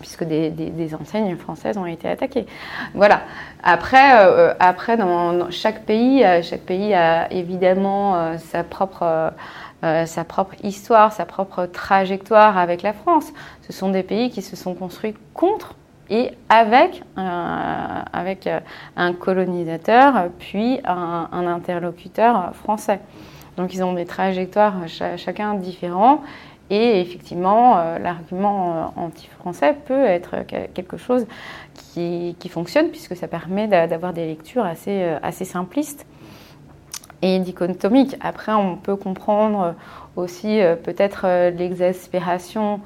puisque 0.00 0.24
des, 0.24 0.94
enseignes 1.00 1.36
françaises 1.36 1.78
ont 1.78 1.86
été 1.86 2.08
attaquées. 2.08 2.44
Voilà. 2.92 3.22
Après, 3.62 4.10
après 4.58 4.96
dans, 4.96 5.48
chaque 5.52 5.84
pays, 5.84 6.24
chaque 6.42 6.62
pays 6.62 6.92
a 6.92 7.32
évidemment 7.32 8.36
sa 8.38 8.64
propre 8.64 9.32
sa 9.80 10.24
propre 10.24 10.56
histoire, 10.64 11.12
sa 11.12 11.24
propre 11.24 11.66
trajectoire 11.66 12.58
avec 12.58 12.82
la 12.82 12.94
France. 12.94 13.32
Ce 13.64 13.72
sont 13.72 13.90
des 13.90 14.02
pays 14.02 14.30
qui 14.30 14.42
se 14.42 14.56
sont 14.56 14.74
construits 14.74 15.14
contre 15.34 15.76
et 16.12 16.30
avec, 16.50 17.02
avec 17.16 18.46
euh, 18.46 18.60
un 18.96 19.14
colonisateur, 19.14 20.28
puis 20.38 20.78
un, 20.84 21.46
interlocuteur 21.46 22.54
français. 22.54 23.00
Donc 23.56 23.72
ils 23.72 23.82
ont 23.82 23.94
des 23.94 24.04
trajectoires 24.04 24.74
chacun 25.16 25.54
différents. 25.54 26.20
Et 26.68 27.00
effectivement, 27.00 27.78
euh, 27.78 27.98
l'argument 27.98 28.72
euh, 28.72 29.00
anti-français 29.00 29.74
peut 29.86 30.04
être 30.04 30.44
quelque 30.74 30.98
chose 30.98 31.26
qui, 31.74 32.36
fonctionne, 32.50 32.88
puisque 32.88 33.16
ça 33.16 33.26
permet 33.26 33.66
d'avoir 33.66 34.12
des 34.12 34.26
lectures 34.26 34.66
assez, 34.66 35.44
simplistes 35.44 36.06
et 37.22 37.38
dichotomiques. 37.38 38.16
Après, 38.20 38.52
on 38.52 38.76
peut 38.76 38.96
comprendre 38.96 39.74
aussi 40.16 40.60
peut-être 40.84 41.50
l'exaspération 41.56 42.80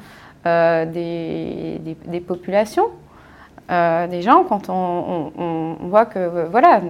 des, 0.45 1.81
populations 2.27 2.87
euh, 3.68 4.07
des 4.07 4.22
gens 4.22 4.44
quand 4.44 4.68
on, 4.68 5.76
voit 5.81 6.07
que 6.07 6.46
voilà, 6.48 6.81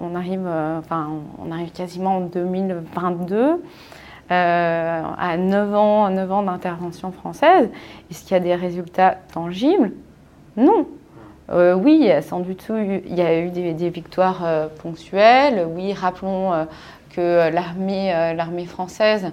on, 0.00 0.14
arrive, 0.16 0.44
euh, 0.44 0.78
enfin, 0.78 1.08
on 1.38 1.52
arrive 1.52 1.70
quasiment 1.70 2.16
en 2.16 2.20
2022 2.22 3.62
euh, 4.32 5.02
à 5.18 5.36
9 5.36 5.74
ans, 5.74 6.10
9 6.10 6.32
ans 6.32 6.42
d'intervention 6.42 7.12
française. 7.12 7.68
Est-ce 8.10 8.24
qu'il 8.24 8.32
y 8.32 8.34
a 8.34 8.40
des 8.40 8.56
résultats 8.56 9.18
tangibles? 9.32 9.92
Non. 10.56 10.86
oui, 11.52 12.10
sans 12.22 12.40
du 12.40 12.56
tout, 12.56 12.76
il 12.76 13.14
y 13.14 13.22
a 13.22 13.40
eu 13.40 13.50
des, 13.50 13.90
victoires 13.90 14.42
ponctuelles. 14.82 15.66
Oui, 15.76 15.92
rappelons 15.92 16.66
que 17.14 17.50
l'armée, 17.50 18.66
française, 18.66 19.30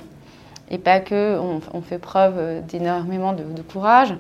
et 0.69 0.77
pas 0.77 0.99
que, 0.99 1.39
on, 1.73 1.81
fait 1.81 1.97
preuve 1.97 2.63
d'énormément 2.67 3.33
de, 3.33 3.61
courage. 3.63 4.13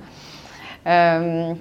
Euh, 0.87 1.53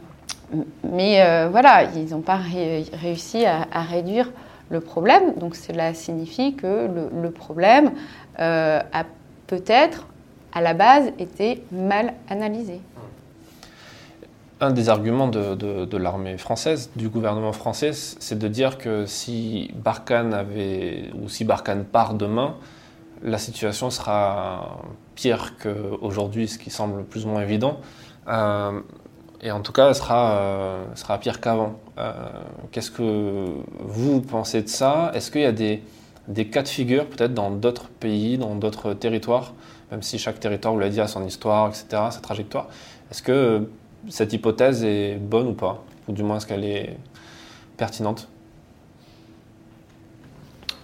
mais 0.84 1.22
euh, 1.22 1.48
voilà, 1.50 1.84
ils 1.94 2.10
n'ont 2.10 2.20
pas 2.20 2.38
réussi 2.38 3.44
à, 3.44 3.82
réduire 3.82 4.30
le 4.70 4.80
problème. 4.80 5.34
Donc 5.36 5.56
cela 5.56 5.94
signifie 5.94 6.54
que 6.54 6.88
le, 7.12 7.30
problème 7.30 7.92
euh, 8.38 8.80
a 8.92 9.04
peut-être, 9.46 10.06
à 10.52 10.60
la 10.60 10.74
base, 10.74 11.08
été 11.18 11.64
mal 11.72 12.14
analysé. 12.28 12.80
Un 14.60 14.70
des 14.70 14.88
arguments 14.88 15.28
de, 15.28 15.96
l'armée 15.96 16.38
française, 16.38 16.90
du 16.96 17.08
gouvernement 17.08 17.52
français, 17.52 17.92
c'est 17.92 18.38
de 18.38 18.48
dire 18.48 18.78
que 18.78 19.04
si 19.04 19.70
Barkhane 19.74 20.32
avait, 20.32 21.10
ou 21.20 21.28
si 21.28 21.44
Barkhane 21.44 21.84
part 21.84 22.14
demain, 22.14 22.54
la 23.22 23.38
situation 23.38 23.90
sera 23.90 24.78
pire 25.14 25.54
qu'aujourd'hui, 25.58 26.48
ce 26.48 26.58
qui 26.58 26.70
semble 26.70 27.04
plus 27.04 27.26
ou 27.26 27.28
moins 27.30 27.42
évident. 27.42 27.80
Et 29.42 29.50
en 29.50 29.60
tout 29.60 29.72
cas, 29.72 29.88
elle 29.88 29.94
sera, 29.94 30.38
euh, 30.38 30.84
sera 30.94 31.18
pire 31.18 31.40
qu'avant. 31.40 31.78
Euh, 31.98 32.12
qu'est-ce 32.72 32.90
que 32.90 33.46
vous 33.80 34.20
pensez 34.20 34.62
de 34.62 34.68
ça? 34.68 35.10
Est-ce 35.14 35.30
qu'il 35.30 35.42
y 35.42 35.44
a 35.44 35.52
des, 35.52 35.82
des, 36.28 36.48
cas 36.48 36.62
de 36.62 36.68
figure, 36.68 37.06
peut-être 37.06 37.34
dans 37.34 37.50
d'autres 37.50 37.88
pays, 37.88 38.38
dans 38.38 38.54
d'autres 38.54 38.94
territoires, 38.94 39.54
même 39.90 40.02
si 40.02 40.18
chaque 40.18 40.40
territoire, 40.40 40.72
vous 40.74 40.80
l'avez 40.80 40.92
dit, 40.92 41.00
a 41.00 41.08
son 41.08 41.24
histoire, 41.24 41.68
etc., 41.68 41.86
sa 42.10 42.20
trajectoire 42.20 42.68
Est-ce 43.10 43.22
que 43.22 43.70
cette 44.08 44.32
hypothèse 44.32 44.84
est 44.84 45.16
bonne 45.16 45.48
ou 45.48 45.54
pas? 45.54 45.84
Ou 46.08 46.12
du 46.12 46.22
moins, 46.22 46.38
est-ce 46.38 46.46
qu'elle 46.46 46.64
est 46.64 46.96
pertinente? 47.76 48.28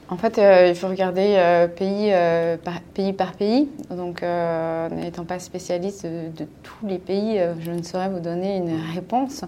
En 0.09 0.17
fait, 0.17 0.39
euh, 0.39 0.67
il 0.69 0.75
faut 0.75 0.89
regarder 0.89 1.37
euh, 1.37 1.69
pays, 1.69 2.11
euh, 2.13 2.57
par, 2.57 2.81
pays 2.81 3.13
par 3.13 3.33
pays. 3.33 3.69
Donc, 3.91 4.23
n'étant 4.23 5.25
pas 5.25 5.39
spécialiste 5.39 6.05
de, 6.05 6.47
tous 6.63 6.87
les 6.87 6.99
pays, 6.99 7.41
je 7.61 7.71
ne 7.71 7.83
saurais 7.83 8.09
vous 8.09 8.21
donner 8.21 8.57
une 8.57 8.79
réponse. 8.95 9.45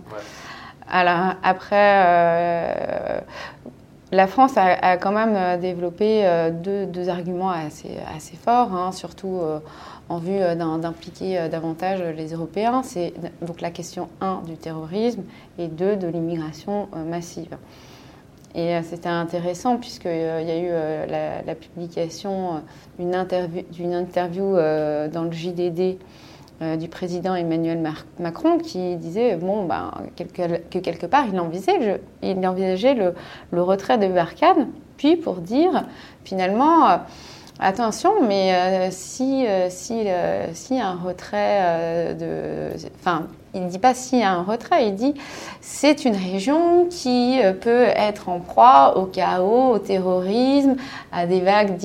Alors, 0.91 1.35
après, 1.43 3.25
la 4.13 4.27
France 4.27 4.53
a, 4.57 4.97
quand 4.97 5.13
même 5.13 5.61
développé 5.61 6.25
deux, 6.63 7.09
arguments 7.09 7.51
assez, 7.51 7.99
assez 8.15 8.37
forts, 8.37 8.75
hein, 8.75 8.93
surtout 8.93 9.41
en 10.09 10.19
vue 10.19 10.39
d'impliquer 10.57 11.49
davantage 11.49 12.03
les 12.17 12.33
Européens. 12.33 12.83
C'est 12.83 13.13
donc 13.43 13.61
la 13.61 13.71
question 13.71 14.09
1 14.21 14.43
du 14.47 14.57
terrorisme 14.57 15.23
et 15.59 15.69
2 15.69 15.97
de 15.97 16.07
l'immigration 16.07 16.89
massive. 17.07 17.57
Et 18.55 18.75
euh, 18.75 18.83
c'était 18.83 19.09
intéressant 19.09 19.79
puisqu'il 19.79 20.09
euh, 20.09 20.41
y 20.43 20.51
a 20.51 20.59
eu 20.59 20.69
euh, 20.71 21.43
la, 21.45 21.55
publication 21.55 22.63
d'une 22.99 23.15
interview, 23.15 24.55
dans 24.55 25.25
le 25.25 25.33
JDD 25.33 25.99
du 26.79 26.89
président 26.89 27.35
Emmanuel 27.35 27.83
Macron 28.19 28.59
qui 28.59 28.97
disait 28.97 29.37
bon, 29.37 29.65
ben, 29.67 29.93
que 30.17 30.79
quelque 30.79 31.07
part 31.07 31.27
il 31.31 31.39
envisageait, 31.39 32.01
il 32.23 32.47
envisageait 32.47 32.95
le, 32.95 33.63
retrait 33.63 33.99
de 33.99 34.07
Barkhane, 34.07 34.69
puis 34.97 35.17
pour 35.17 35.37
dire 35.37 35.85
finalement 36.25 37.01
Attention, 37.61 38.27
mais 38.27 38.91
si, 38.91 39.47
si 39.71 40.09
un 40.09 40.95
retrait 40.97 42.15
de. 42.15 42.71
Enfin, 42.99 43.29
il 43.55 43.65
ne 43.65 43.69
dit 43.69 43.79
pas 43.79 43.95
s'il 43.95 44.19
y 44.19 44.23
a 44.23 44.33
un 44.33 44.43
retrait, 44.43 44.89
il 44.89 44.95
dit 44.95 45.15
c'est 45.61 46.05
une 46.05 46.17
région 46.17 46.87
qui 46.91 47.39
peut 47.61 47.87
être 47.95 48.29
en 48.29 48.41
proie 48.41 48.99
au 48.99 49.05
chaos, 49.05 49.75
au 49.75 49.79
terrorisme, 49.79 50.77
à 51.13 51.27
des 51.27 51.41
vagues 51.41 51.77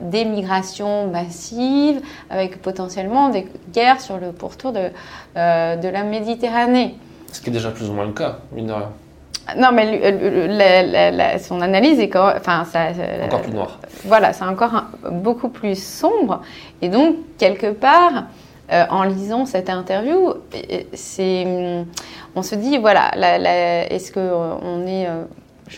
d'émigration 0.00 1.08
massive, 1.08 2.00
avec 2.30 2.62
potentiellement 2.62 3.28
des 3.28 3.46
guerres 3.72 4.00
sur 4.00 4.18
le 4.18 4.32
pourtour 4.32 4.72
de, 4.72 4.88
de 5.36 5.88
la 5.88 6.02
Méditerranée. 6.04 6.96
Ce 7.30 7.40
qui 7.40 7.50
est 7.50 7.52
déjà 7.52 7.70
plus 7.70 7.88
ou 7.88 7.92
moins 7.92 8.06
le 8.06 8.12
cas, 8.12 8.38
mine 8.52 8.66
de 8.66 8.72
rien. 8.72 8.90
Non, 9.56 9.70
mais 9.72 11.38
son 11.40 11.60
analyse 11.60 11.98
est 11.98 12.14
enfin, 12.14 12.64
ça, 12.64 12.90
encore 13.24 13.42
plus 13.42 13.52
noire. 13.52 13.80
Voilà, 14.04 14.32
c'est 14.32 14.44
encore 14.44 14.84
beaucoup 15.10 15.48
plus 15.48 15.82
sombre. 15.82 16.42
Et 16.80 16.88
donc, 16.88 17.16
quelque 17.38 17.72
part, 17.72 18.26
en 18.72 19.02
lisant 19.02 19.44
cette 19.44 19.68
interview, 19.68 20.34
c'est, 20.94 21.84
on 22.34 22.42
se 22.42 22.54
dit, 22.54 22.78
voilà, 22.78 23.10
est-ce 23.90 24.12
qu'on 24.12 24.86
est 24.86 25.06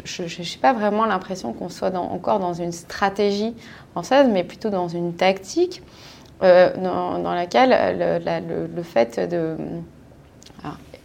je 0.05 0.22
n'ai 0.22 0.61
pas 0.61 0.72
vraiment 0.72 1.05
l'impression 1.05 1.53
qu'on 1.53 1.68
soit 1.68 1.95
encore 1.95 2.40
dans 2.40 2.55
une 2.55 2.72
stratégie 2.72 3.55
française, 3.92 4.28
mais 4.30 4.45
plutôt 4.45 4.70
dans 4.70 4.88
une 4.88 5.14
tactique 5.14 5.82
euh, 6.42 6.70
dans, 6.76 7.34
laquelle 7.34 7.97
le, 7.97 8.82
fait 8.82 9.20
de 9.20 9.57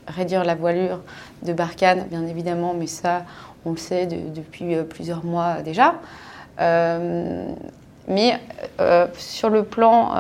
réduire 0.08 0.44
la 0.44 0.56
voilure 0.56 1.02
de 1.44 1.54
Barkhane, 1.54 2.08
bien 2.10 2.26
évidemment, 2.26 2.74
mais 2.74 2.88
ça, 2.88 3.26
on 3.66 3.72
le 3.72 3.78
sait 3.78 4.08
depuis 4.08 4.76
euh, 4.76 4.84
plusieurs 4.84 5.24
mois 5.24 5.62
déjà. 5.62 5.96
Euh, 6.60 7.48
mais 8.10 8.40
sur 9.18 9.50
le 9.50 9.64
plan, 9.64 10.14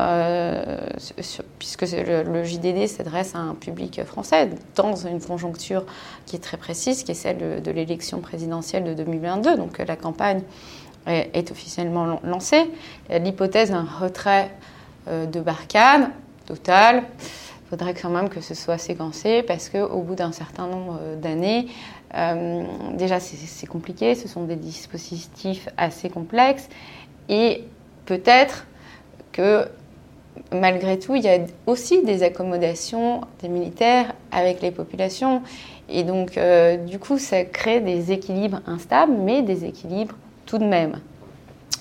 puisque 1.57 1.81
le, 1.91 2.43
JDD 2.43 2.87
s'adresse 2.87 3.33
à 3.35 3.39
un 3.39 3.55
public 3.55 4.03
français 4.03 4.51
dans 4.75 4.95
une 4.95 5.19
conjoncture 5.19 5.85
qui 6.25 6.35
est 6.35 6.39
très 6.39 6.57
précise, 6.57 7.03
qui 7.03 7.11
est 7.11 7.15
celle 7.15 7.61
de 7.61 7.71
l'élection 7.71 8.19
présidentielle 8.19 8.83
de 8.83 8.93
2022, 8.93 9.57
donc 9.57 9.79
la 9.79 9.95
campagne 9.95 10.43
est 11.07 11.51
officiellement 11.51 12.19
lancée, 12.23 12.69
l'hypothèse 13.09 13.71
d'un 13.71 13.85
retrait 13.85 14.51
euh, 15.07 15.25
de 15.25 15.39
Barkhane 15.39 16.11
total. 16.45 17.03
Faudrait 17.69 17.93
quand 17.93 18.09
même 18.09 18.29
que 18.29 18.41
ce 18.41 18.55
soit 18.55 18.79
séquencé 18.79 19.43
parce 19.43 19.69
qu'au 19.69 20.01
bout 20.01 20.15
d'un 20.15 20.31
certain 20.31 20.67
nombre 20.67 20.99
d'années, 21.21 21.67
euh, 22.15 22.63
déjà 22.93 23.19
c'est 23.19 23.67
compliqué, 23.67 24.15
ce 24.15 24.27
sont 24.27 24.43
des 24.43 24.55
dispositifs 24.55 25.69
assez 25.77 26.09
complexes 26.09 26.67
et 27.29 27.63
peut-être 28.09 28.65
que 29.31 29.67
malgré 30.51 30.97
tout, 30.97 31.15
il 31.15 31.23
y 31.23 31.29
a 31.29 31.37
aussi 31.67 32.03
des 32.03 32.23
accommodations 32.23 33.21
des 33.41 33.49
militaires 33.49 34.13
avec 34.31 34.61
les 34.63 34.71
populations. 34.71 35.43
Et 35.89 36.03
donc, 36.03 36.35
euh, 36.35 36.77
du 36.77 36.97
coup, 36.97 37.19
ça 37.19 37.43
crée 37.43 37.81
des 37.81 38.11
équilibres 38.11 38.61
instables, 38.65 39.13
mais 39.13 39.43
des 39.43 39.63
équilibres 39.63 40.15
tout 40.47 40.57
de 40.57 40.65
même. 40.65 40.99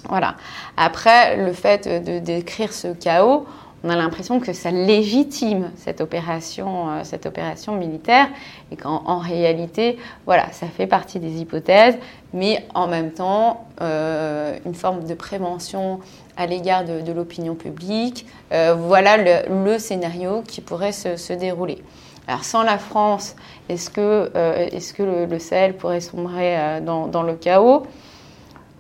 Voilà. 0.07 0.37
Après, 0.76 1.37
le 1.37 1.55
fait 1.55 1.89
de 1.89 2.18
décrire 2.18 2.74
ce 2.74 2.89
chaos, 2.89 3.47
on 3.85 3.91
a 3.91 3.97
l'impression 3.97 4.41
que 4.41 4.53
ça 4.53 4.70
légitime 4.70 5.70
cette 5.76 6.01
opération, 6.01 6.91
euh, 6.91 7.01
cette 7.05 7.26
opération 7.26 7.76
militaire 7.76 8.29
et 8.72 8.76
qu'en 8.76 9.18
réalité, 9.18 9.99
voilà, 10.26 10.51
ça 10.53 10.66
fait 10.66 10.87
partie 10.87 11.20
des 11.20 11.41
hypothèses, 11.41 11.97
mais 12.33 12.66
en 12.74 12.89
même 12.89 13.12
temps, 13.12 13.66
euh, 13.81 14.57
une 14.66 14.74
forme 14.74 15.05
de 15.05 15.14
prévention 15.14 16.01
à 16.37 16.47
l'égard 16.47 16.85
de, 16.85 17.12
l'opinion 17.12 17.55
publique. 17.55 18.26
Euh, 18.53 18.74
voilà 18.79 19.16
le, 19.16 19.79
scénario 19.79 20.43
qui 20.47 20.61
pourrait 20.61 20.93
se, 20.93 21.33
dérouler. 21.33 21.79
Alors 22.26 22.45
sans 22.45 22.62
la 22.62 22.79
France, 22.79 23.37
est-ce 23.68 23.91
que, 23.91 24.31
est 24.35 24.93
que 24.93 25.03
le, 25.03 25.39
Sahel 25.39 25.76
pourrait 25.76 26.01
sombrer 26.01 26.81
dans 26.83 27.22
le 27.22 27.35
chaos? 27.35 27.87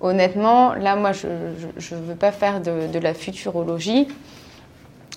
Honnêtement, 0.00 0.74
là, 0.74 0.94
moi, 0.94 1.10
je 1.12 1.26
ne 1.26 2.00
veux 2.00 2.14
pas 2.14 2.30
faire 2.30 2.60
de, 2.60 2.98
la 2.98 3.14
futurologie. 3.14 4.06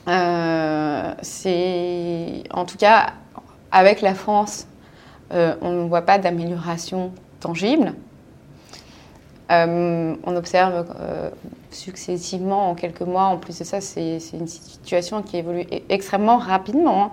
Euh, 0.07 1.13
c'est, 1.21 2.43
en 2.51 2.65
tout 2.65 2.77
cas, 2.77 3.13
avec 3.71 4.01
la 4.01 4.15
France, 4.15 4.67
euh, 5.33 5.55
on 5.61 5.71
ne 5.71 5.87
voit 5.87 6.01
pas 6.01 6.17
d'amélioration 6.17 7.11
tangible. 7.39 7.93
Euh, 9.51 10.15
on 10.23 10.35
observe 10.35 10.85
successivement 11.71 12.69
en 12.69 12.75
quelques 12.75 13.01
mois, 13.01 13.25
en 13.25 13.37
plus 13.37 13.59
de 13.59 13.63
ça, 13.63 13.81
c'est, 13.81 14.19
une 14.33 14.47
situation 14.47 15.21
qui 15.21 15.37
évolue 15.37 15.63
e-, 15.63 15.81
extrêmement 15.89 16.37
rapidement 16.37 17.03
hein, 17.03 17.11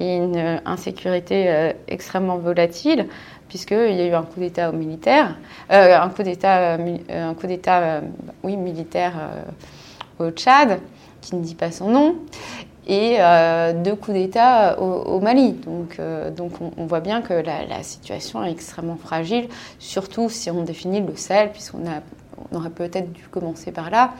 et 0.00 0.16
une 0.16 0.60
insécurité 0.64 1.72
extrêmement 1.88 2.36
volatile 2.36 3.08
puisqu'il 3.48 3.94
y 3.94 4.00
a 4.00 4.06
eu 4.06 4.12
un 4.12 4.24
coup 4.24 4.40
d'État 4.40 4.72
militaire, 4.72 5.38
un 5.70 6.08
coup 6.10 6.22
d'État, 6.22 6.74
un 6.74 7.34
coup 7.34 7.46
oui, 8.42 8.56
militaire 8.56 9.14
au 10.18 10.30
Tchad, 10.30 10.80
qui 11.26 11.36
ne 11.36 11.42
dit 11.42 11.54
pas 11.54 11.70
son 11.70 11.88
nom, 11.90 12.16
et 12.88 13.18
deux 13.84 13.96
coups 13.96 14.16
d'État 14.16 14.80
au, 14.80 15.18
Mali. 15.18 15.54
Donc, 15.54 16.00
donc 16.36 16.52
on, 16.76 16.86
voit 16.86 17.00
bien 17.00 17.20
que 17.20 17.34
la, 17.34 17.82
situation 17.82 18.44
est 18.44 18.52
extrêmement 18.52 18.96
fragile, 18.96 19.48
surtout 19.80 20.30
si 20.30 20.50
on 20.52 20.62
définit 20.62 21.00
le 21.00 21.16
Sahel, 21.16 21.50
puisqu'on 21.50 21.82
on 22.52 22.56
aurait 22.56 22.70
peut-être 22.70 23.12
dû 23.12 23.26
commencer 23.28 23.72
par 23.72 23.90
là, 23.90 24.12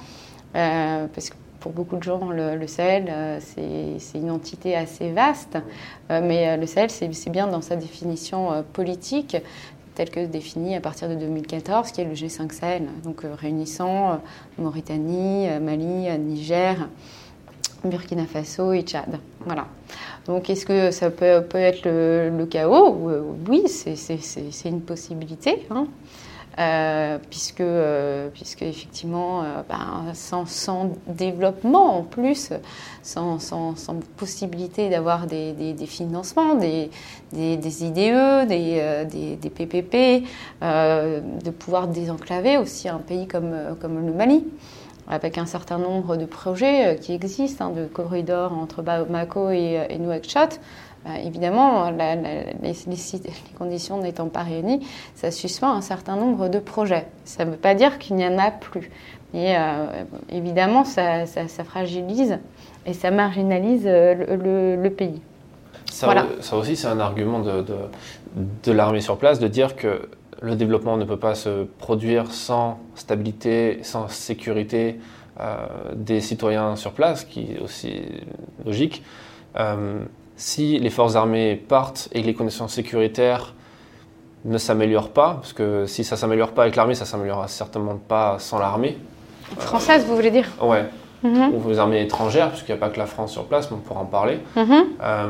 parce 0.53 1.31
que 1.31 1.37
pour 1.67 1.73
beaucoup 1.73 1.97
de 1.97 2.03
gens, 2.05 2.31
le, 2.31 2.67
Sahel, 2.69 3.07
euh, 3.09 3.39
c'est 3.41 4.19
une 4.19 4.31
entité 4.31 4.77
assez 4.77 5.11
vaste, 5.11 5.59
euh, 6.13 6.21
mais 6.23 6.49
euh, 6.49 6.57
le 6.57 6.67
Sahel, 6.67 6.91
c'est 6.91 7.31
bien 7.31 7.49
dans 7.49 7.61
sa 7.61 7.75
définition 7.75 8.65
politique, 8.73 9.37
telle 9.97 10.11
que 10.11 10.25
définie 10.27 10.77
à 10.77 10.81
partir 10.81 11.09
de 11.09 11.17
2014, 11.17 11.91
qui 11.91 12.03
est 12.03 12.05
le 12.05 12.13
G5 12.15 12.53
Sahel, 12.53 12.85
donc 13.03 13.23
réunissant 13.25 14.21
Mauritanie, 14.59 15.49
Mali, 15.61 16.07
Niger, 16.19 16.89
Burkina 17.85 18.27
Faso 18.27 18.73
et 18.73 18.83
Tchad. 18.83 19.19
Voilà. 19.45 19.67
Donc, 20.27 20.51
est-ce 20.51 20.67
que 20.67 20.91
ça 20.91 21.11
peut, 21.11 21.43
peut 21.49 21.59
être 21.59 21.85
le, 21.85 22.47
chaos? 22.47 22.97
Oui, 23.49 23.65
c'est 23.67 24.69
une 24.69 24.83
possibilité. 24.83 25.67
Hein. 25.71 25.87
Euh, 26.59 27.19
puisque, 27.29 27.61
euh, 27.61 28.31
puisque 28.33 28.63
effectivement, 28.63 29.43
euh, 29.43 29.63
ben, 29.69 30.15
sans, 30.15 30.47
sans, 30.47 30.91
développement 31.07 31.99
en 31.99 32.03
plus, 32.03 32.51
sans, 33.03 33.39
sans, 33.39 33.77
sans 33.77 33.97
possibilité 34.17 34.89
d'avoir 34.89 35.27
des, 35.27 35.53
des, 35.53 35.75
des, 35.75 35.87
financements, 35.87 36.55
des, 36.55 36.89
des 37.33 37.85
IDE, 37.85 38.49
des, 38.49 39.37
des 39.37 39.51
PPP, 39.51 40.27
de 40.63 41.51
pouvoir 41.51 41.89
désenclaver 41.89 42.57
aussi 42.57 42.89
un 42.89 42.99
pays 42.99 43.27
comme, 43.27 43.55
comme 43.79 44.07
le 44.07 44.13
Mali 44.15 44.43
avec 45.09 45.39
un 45.39 45.47
certain 45.47 45.79
nombre 45.79 46.17
de 46.17 46.25
projets 46.25 46.99
qui 47.01 47.13
existent, 47.13 47.67
hein, 47.67 47.71
de 47.71 47.85
corridors 47.85 48.53
entre 48.53 48.83
Bamako 48.83 49.51
et, 49.51 49.87
et 49.89 49.99
Nouakchott, 49.99 50.59
bah, 51.07 51.21
évidemment, 51.25 51.91
les, 51.91 52.75
conditions 53.57 53.99
n'étant 53.99 54.27
pas 54.27 54.43
réunies, 54.43 54.85
ça 55.15 55.31
suspend 55.31 55.73
un 55.73 55.81
certain 55.81 56.17
nombre 56.17 56.49
de 56.49 56.59
projets. 56.59 57.07
Ça 57.25 57.45
ne 57.45 57.53
veut 57.53 57.57
pas 57.57 57.77
dire 57.77 57.99
qu'il 57.99 58.17
n'y 58.17 58.27
en 58.27 58.39
a 58.39 58.51
plus. 58.51 58.91
Mais 59.33 59.57
euh, 59.57 60.03
évidemment, 60.31 60.85
ça, 60.85 61.25
fragilise 61.65 62.39
et 62.87 62.93
ça 62.93 63.13
marginalise 63.13 63.85
euh, 63.87 64.77
le, 64.83 64.91
pays. 64.91 65.21
Ça, 65.93 66.27
ça, 66.41 66.57
aussi, 66.57 66.75
c'est 66.75 66.89
un 66.89 66.99
argument 66.99 67.39
de, 67.39 67.65
de, 68.65 68.73
l'armée 68.73 69.01
sur 69.01 69.17
place 69.17 69.39
de 69.39 69.47
dire 69.47 69.77
que 69.77 70.09
le 70.43 70.57
développement 70.57 70.97
ne 70.97 71.05
peut 71.05 71.19
pas 71.19 71.37
se 71.37 71.65
produire 71.79 72.33
sans 72.33 72.81
stabilité, 72.97 73.79
sans 73.83 74.09
sécurité 74.09 74.99
euh, 75.39 75.67
des 75.95 76.21
citoyens 76.21 76.75
sur 76.75 76.93
place, 76.93 77.25
qui 77.25 77.53
est 77.53 77.61
aussi 77.61 78.03
logique 78.65 79.05
si 80.37 80.79
les 80.79 80.91
forces 80.91 81.17
armées 81.17 81.57
partent 81.57 82.09
et 82.13 82.23
que 82.23 82.27
les 82.27 82.35
conditions 82.35 82.69
sécuritaires 82.69 83.55
ne 84.45 84.59
s'améliorent 84.59 85.11
pas, 85.11 85.35
parce 85.35 85.53
que 85.53 85.87
si 85.87 86.05
ça 86.05 86.17
s'améliore 86.17 86.53
pas 86.53 86.63
avec 86.63 86.77
l'armée, 86.77 86.95
ça 86.95 87.05
s'améliorera 87.05 87.49
certainement 87.49 87.97
pas 87.97 88.39
sans 88.39 88.59
l'armée. 88.59 88.97
Française, 89.59 90.05
vous 90.07 90.15
voulez 90.15 90.31
dire 90.31 90.49
Ouais. 90.63 90.85
Mhm. 91.23 91.55
Ou 91.55 91.69
les 91.69 91.79
armées 91.79 92.03
étrangères, 92.03 92.51
puisqu'il 92.51 92.73
n'y 92.73 92.79
a 92.79 92.81
pas 92.81 92.91
que 92.91 92.99
la 92.99 93.07
France 93.07 93.33
sur 93.33 93.45
place, 93.47 93.71
mais 93.71 93.77
on 93.79 93.81
pourra 93.81 94.01
en 94.01 94.07
parler. 94.07 94.39
Mhm. 94.55 94.85
Euh, 95.03 95.27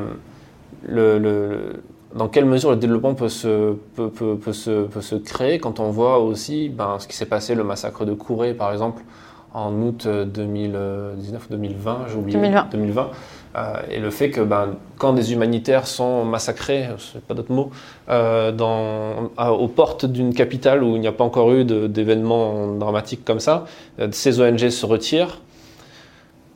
le, 0.88 1.82
dans 2.14 2.28
quelle 2.28 2.44
mesure 2.44 2.70
le 2.70 2.76
développement 2.76 3.14
peut 3.14 3.28
se, 3.28 3.74
peut, 3.94 4.10
peut, 4.10 4.36
peut, 4.36 4.52
se, 4.52 4.84
peut 4.86 5.00
se 5.00 5.14
créer 5.14 5.58
quand 5.58 5.80
on 5.80 5.90
voit 5.90 6.18
aussi 6.18 6.68
ben, 6.68 6.96
ce 6.98 7.06
qui 7.06 7.16
s'est 7.16 7.26
passé, 7.26 7.54
le 7.54 7.64
massacre 7.64 8.04
de 8.04 8.12
Kouré 8.12 8.54
par 8.54 8.72
exemple, 8.72 9.02
en 9.54 9.72
août 9.80 10.06
2019 10.06 11.50
2020, 11.50 11.98
j'ai 12.08 12.16
oublié, 12.16 12.38
2020. 12.38 12.68
2020 12.70 13.02
euh, 13.02 13.04
et 13.90 14.00
le 14.00 14.10
fait 14.10 14.30
que 14.30 14.40
ben, 14.40 14.76
quand 14.98 15.12
des 15.12 15.32
humanitaires 15.32 15.86
sont 15.86 16.24
massacrés, 16.24 16.88
c'est 16.98 17.22
pas 17.22 17.34
d'autre 17.34 17.52
mot, 17.52 17.70
euh, 18.08 18.52
dans, 18.52 19.30
aux 19.38 19.68
portes 19.68 20.04
d'une 20.04 20.34
capitale 20.34 20.82
où 20.82 20.96
il 20.96 21.00
n'y 21.00 21.06
a 21.06 21.12
pas 21.12 21.24
encore 21.24 21.52
eu 21.52 21.64
d'événements 21.64 22.74
dramatiques 22.74 23.24
comme 23.24 23.40
ça, 23.40 23.64
euh, 23.98 24.08
ces 24.12 24.40
ONG 24.40 24.68
se 24.68 24.84
retirent, 24.84 25.40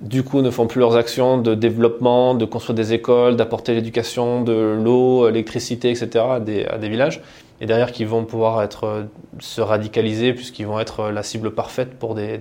du 0.01 0.23
coup 0.23 0.43
ne 0.43 0.51
font 0.51 0.67
plus 0.67 0.81
leurs 0.81 0.97
actions 0.97 1.39
de 1.39 1.55
développement, 1.55 2.35
de 2.35 2.45
construire 2.45 2.75
des 2.75 2.93
écoles, 2.93 3.37
d'apporter 3.37 3.75
l'éducation, 3.75 4.43
de 4.43 4.79
l'eau, 4.83 5.29
l'électricité, 5.29 5.91
etc. 5.91 6.25
À 6.33 6.41
des, 6.41 6.65
à 6.67 6.77
villages, 6.77 7.23
et 7.63 7.67
derrière 7.67 7.93
qui 7.93 8.05
vont 8.05 8.25
pouvoir 8.25 8.63
être, 8.63 9.07
se 9.39 9.61
radicaliser 9.61 10.35
puisqu'ils 10.35 10.67
vont 10.67 10.81
être 10.81 11.11
la 11.11 11.23
cible 11.23 11.51
parfaite 11.53 11.99
pour 11.99 12.15
des, 12.15 12.39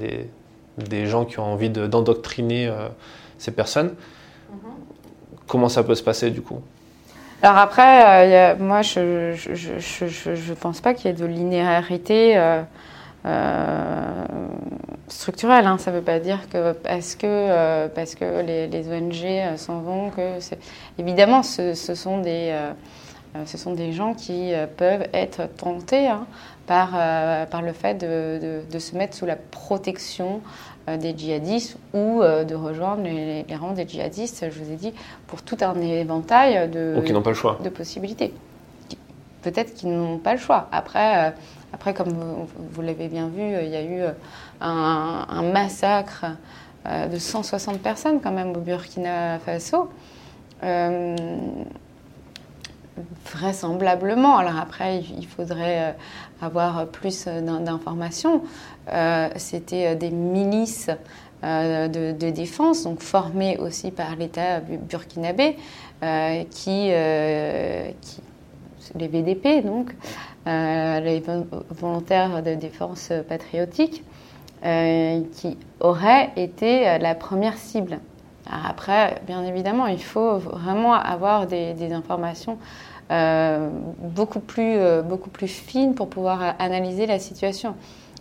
des 0.78 1.06
gens 1.06 1.26
qui 1.26 1.40
ont 1.40 1.54
envie 1.54 1.70
d'endoctriner 1.70 2.72
ces 3.38 3.52
personnes. 3.52 3.96
Comment 5.48 5.70
ça 5.70 5.84
peut 5.84 5.96
se 5.96 6.04
passer 6.04 6.30
du 6.30 6.42
coup? 6.42 6.62
Alors 7.42 7.58
après, 7.58 8.56
moi, 8.58 8.82
je 8.82 9.00
ne 9.00 10.54
pense 10.54 10.82
pas 10.82 10.94
qu'il 10.94 11.08
y 11.08 11.14
ait 11.14 11.18
de 11.18 11.26
linéarité 11.26 12.40
structurelle. 15.08 15.66
Hein. 15.66 15.78
Ça 15.78 15.92
ne 15.92 15.98
veut 15.98 16.04
pas 16.04 16.20
dire 16.20 16.50
que 16.50 16.74
parce 16.74 17.16
que, 17.16 17.88
parce 17.88 18.16
que 18.16 18.42
les, 18.42 18.90
ONG 18.90 19.58
s'en 19.58 19.80
vont, 19.80 20.10
que 20.10 20.38
évidemment, 20.98 21.42
ce, 21.42 21.74
sont 21.74 22.20
des 22.20 22.54
ce 23.46 23.58
sont 23.58 23.74
des 23.74 23.92
gens 23.92 24.16
qui 24.16 24.52
peuvent 24.78 25.08
être 25.14 25.48
tentés 25.56 26.08
hein, 26.08 26.26
par, 26.66 26.92
par 27.48 27.62
le 27.62 27.74
fait 27.74 27.96
de, 27.96 28.62
de, 28.70 28.80
se 28.80 28.96
mettre 28.96 29.16
sous 29.16 29.26
la 29.26 29.36
protection 29.36 30.42
euh, 30.90 30.98
des 30.98 31.18
djihadistes 31.18 31.78
ou 31.94 32.22
euh, 32.22 32.44
de 32.44 32.56
rejoindre 32.56 33.04
les, 33.04 33.44
rangs 33.56 33.74
des 33.74 33.88
djihadistes, 33.88 34.46
je 34.50 34.64
vous 34.64 34.72
ai 34.72 34.76
dit, 34.76 34.94
pour 35.28 35.42
tout 35.42 35.58
un 35.62 35.76
éventail 35.82 36.70
de, 36.70 36.96
de 37.64 37.70
possibilités. 37.70 38.34
Peut-être 39.42 39.74
qu'ils 39.74 39.92
n'ont 39.92 40.18
pas 40.18 40.34
le 40.34 40.40
choix. 40.40 40.68
Après, 40.72 41.28
euh, 41.28 41.32
après 41.74 41.94
comme 41.94 42.10
vous, 42.72 42.82
l'avez 42.82 43.08
bien 43.08 43.28
vu, 43.28 43.42
il 43.42 43.70
y 43.70 43.76
a 43.76 43.84
eu 43.84 44.02
un, 44.62 45.42
massacre 45.54 46.26
de 46.86 47.18
160 47.18 47.80
personnes 47.80 48.20
quand 48.22 48.32
même 48.32 48.52
au 48.56 48.60
Burkina 48.60 49.38
Faso 49.40 49.90
vraisemblablement. 53.32 54.38
Alors 54.38 54.58
après, 54.58 55.00
il 55.18 55.28
faudrait 55.28 55.96
avoir 56.42 56.88
plus 56.88 57.26
d'informations. 57.26 58.44
Euh, 58.92 59.30
c'était 59.36 59.88
euh, 59.88 59.96
des 59.96 60.10
milices 60.10 60.90
euh, 61.44 61.88
de, 61.88 62.30
défense, 62.32 62.84
donc 62.84 63.02
formées 63.02 63.58
aussi 63.58 63.92
par 63.92 64.16
l'État 64.16 64.60
burkinabé, 64.60 65.56
qui, 66.50 66.90
les 68.96 69.08
VDP, 69.08 69.64
donc, 69.66 69.96
les 70.46 71.24
volontaires 71.70 72.44
de 72.44 72.56
défense 72.56 73.12
patriotique, 73.28 74.04
qui 74.62 75.58
auraient 75.80 76.32
été 76.36 76.98
la 77.00 77.16
première 77.16 77.58
cible. 77.58 78.00
après, 78.50 79.22
bien 79.26 79.44
évidemment, 79.46 79.88
il 79.88 80.04
faut 80.04 80.38
vraiment 80.38 80.94
avoir 80.94 81.48
des 81.48 81.94
informations 81.94 82.58
beaucoup, 83.10 84.40
plus, 84.40 84.78
beaucoup 85.04 85.30
plus 85.30 85.48
fines 85.48 85.96
pour 85.96 86.10
pouvoir 86.10 86.56
analyser 86.60 87.08
la 87.08 87.20
situation. 87.20 87.76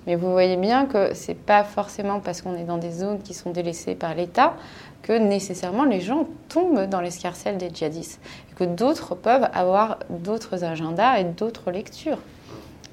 Mais 0.07 0.17
vous 0.17 0.33
voyez 0.33 0.57
bien 0.57 0.87
que 0.87 1.15
ce 1.15 1.29
n'est 1.29 1.35
pas 1.35 1.65
forcément 1.65 2.21
parce 2.21 2.41
qu'on 2.41 2.57
est 2.57 2.65
dans 2.65 2.79
des 2.79 2.91
zones 2.91 3.21
qui 3.21 3.35
sont 3.35 3.51
délaissées 3.51 3.95
par 3.95 4.15
l'État 4.15 4.55
que 5.03 5.13
nécessairement 5.13 5.85
les 5.85 6.01
gens 6.01 6.27
tombent 6.49 6.87
dans 6.87 7.01
l'escarcelle 7.01 7.59
des 7.59 7.71
djihadistes. 7.73 8.21
Et 8.51 8.55
que 8.55 8.65
d'autres 8.65 9.15
peuvent 9.15 9.49
avoir 9.53 9.99
d'autres 10.09 10.65
agendas 10.65 11.19
et 11.19 11.25
d'autres 11.25 11.71
lectures. 11.71 12.19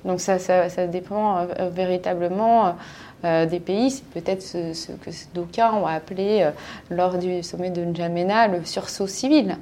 Donc 0.04 0.20
ça, 0.20 0.38
ça, 0.39 0.88
dépend 0.88 1.38
euh, 1.38 1.70
véritablement 1.72 2.76
euh, 3.24 3.46
des 3.46 3.60
pays. 3.60 3.91
C'est 3.91 4.06
peut-être 4.06 4.43
ce, 4.43 4.91
que 4.91 5.10
d'aucuns 5.34 5.74
ont 5.74 5.88
appelé 5.88 6.43
euh, 6.43 6.52
lors 6.91 7.18
du 7.18 7.41
sommet 7.41 7.72
de 7.72 7.84
N'Djamena 7.84 8.48
le 8.48 8.64
sursaut 8.66 9.08
civil. 9.08 9.58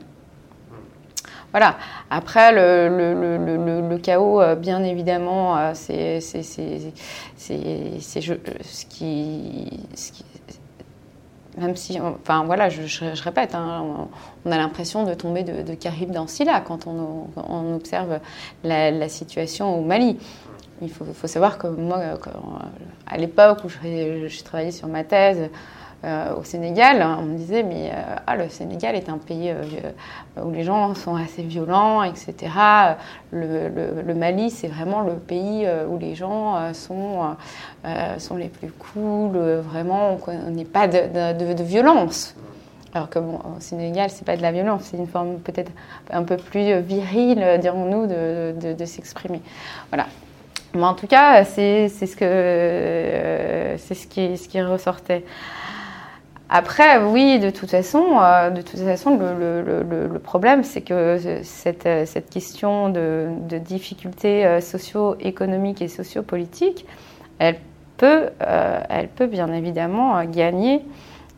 Voilà. 1.53 1.77
Après, 2.09 2.51
le, 2.51 3.97
chaos, 3.97 4.41
euh, 4.41 4.55
bien 4.55 4.83
évidemment, 4.83 5.55
euh, 5.55 5.71
c'est 5.75 6.19
ce 6.19 6.55
qui, 8.89 9.69
même 11.55 11.75
si, 11.75 11.99
enfin 12.01 12.43
voilà, 12.45 12.69
je, 12.69 13.23
répète, 13.23 13.53
hein, 13.53 14.07
on, 14.45 14.51
a 14.51 14.57
l'impression 14.57 15.03
de 15.03 15.13
tomber 15.13 15.43
de, 15.43 15.61
de 15.61 15.75
Carib 15.75 16.09
dans 16.09 16.25
Silla 16.25 16.59
quand 16.59 16.87
on, 16.87 17.75
observe 17.75 18.19
la, 18.63 19.07
situation 19.07 19.77
au 19.77 19.83
Mali. 19.83 20.17
Il 20.81 20.89
faut, 20.89 21.05
savoir 21.27 21.59
que 21.59 21.67
moi, 21.67 22.01
à 23.05 23.17
l'époque 23.17 23.59
où 23.63 23.69
je 23.69 24.43
travaillais 24.43 24.71
sur 24.71 24.87
ma 24.87 25.03
thèse, 25.03 25.49
euh, 26.05 26.35
au 26.35 26.43
Sénégal, 26.43 27.01
on 27.17 27.21
me 27.21 27.37
disait 27.37 27.63
mais 27.63 27.89
euh, 27.93 28.15
ah, 28.27 28.35
le 28.35 28.49
Sénégal 28.49 28.93
est 28.95 29.07
un 29.07 29.17
pays 29.17 29.51
euh, 29.51 30.43
où 30.43 30.51
les 30.51 30.63
gens 30.63 30.93
sont 30.95 31.15
assez 31.15 31.43
violents, 31.43 32.03
etc. 32.03 32.35
Le, 33.31 34.13
Mali, 34.13 34.49
c'est 34.49 34.67
vraiment 34.67 35.01
le 35.01 35.13
pays 35.13 35.65
où 35.89 35.97
les 35.97 36.15
gens 36.15 36.73
sont, 36.73 37.35
sont 38.17 38.35
les 38.35 38.47
plus 38.47 38.71
cool, 38.71 39.37
vraiment 39.59 40.19
on 40.27 40.51
n'est 40.51 40.65
pas 40.65 40.87
de, 40.87 41.63
violence. 41.63 42.35
Alors 42.93 43.09
que 43.09 43.19
bon, 43.19 43.39
au 43.57 43.59
Sénégal, 43.59 44.09
c'est 44.09 44.25
pas 44.25 44.37
de 44.37 44.41
la 44.41 44.51
violence, 44.51 44.83
c'est 44.83 44.97
une 44.97 45.07
forme 45.07 45.37
peut-être 45.37 45.71
un 46.11 46.23
peu 46.23 46.37
plus 46.37 46.79
virile, 46.81 47.59
dirons-nous, 47.61 48.07
de, 48.07 48.85
s'exprimer. 48.85 49.41
Voilà. 49.89 50.07
Mais 50.73 50.83
en 50.83 50.95
tout 50.95 51.07
cas, 51.07 51.43
c'est 51.45 51.87
ce 51.89 52.15
que 52.15 53.77
ce 53.77 53.93
ce 53.93 54.47
qui 54.47 54.61
ressortait. 54.61 55.23
Après, 56.55 57.03
oui, 57.03 57.39
de 57.39 57.49
toute 57.49 57.71
façon, 57.71 58.19
euh, 58.21 58.51
de 58.51 58.61
toute 58.61 58.79
façon 58.81 59.17
le, 59.17 60.19
problème, 60.19 60.63
c'est 60.63 60.81
que 60.81 61.17
cette, 61.41 61.89
cette 62.05 62.29
question 62.29 62.89
de, 62.89 63.27
difficultés 63.57 64.45
euh, 64.45 64.61
socio-économiques 64.61 65.81
et 65.81 65.87
socio-politiques, 65.87 66.85
elle 67.39 67.57
peut, 67.97 68.29
euh, 68.45 68.79
elle 68.87 69.07
peut 69.07 69.25
bien 69.25 69.51
évidemment 69.51 70.23
gagner, 70.25 70.83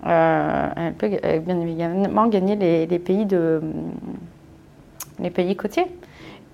elle 0.03 0.93
peut 0.97 1.11
bien 1.39 1.61
évidemment 1.61 2.27
gagner 2.27 2.57
les 2.85 2.99
pays 2.99 3.25
de, 3.25 3.61
les 5.19 5.29
pays 5.29 5.55
côtiers. 5.55 5.87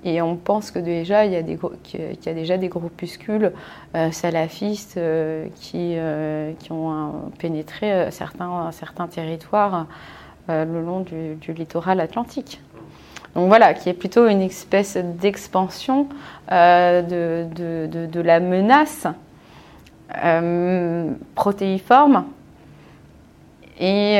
Et 0.03 0.21
on 0.21 0.35
pense 0.35 0.71
que 0.71 0.79
déjà, 0.79 1.25
il 1.25 1.33
y 1.33 1.35
a, 1.35 1.43
qu'il 1.43 1.99
y 2.25 2.29
a 2.29 2.33
déjà 2.33 2.57
des 2.57 2.69
groupuscules 2.69 3.51
euh, 3.95 4.11
salafistes 4.11 4.97
euh, 4.97 5.47
qui, 5.55 5.95
euh, 5.95 6.53
qui 6.57 6.71
ont 6.71 7.31
pénétré 7.37 8.09
certains, 8.11 8.71
certains 8.71 9.07
territoires 9.07 9.85
le 10.47 10.81
long 10.81 11.01
du, 11.01 11.53
littoral 11.53 12.01
atlantique. 12.01 12.61
Donc 13.35 13.47
voilà, 13.47 13.73
qui 13.73 13.87
est 13.87 13.93
plutôt 13.93 14.27
une 14.27 14.41
espèce 14.41 14.97
d'expansion 14.97 16.09
de, 16.49 17.45
de, 17.53 18.05
de, 18.05 18.21
la 18.21 18.41
menace 18.41 19.07
protéiforme 21.35 22.25
et 23.79 24.19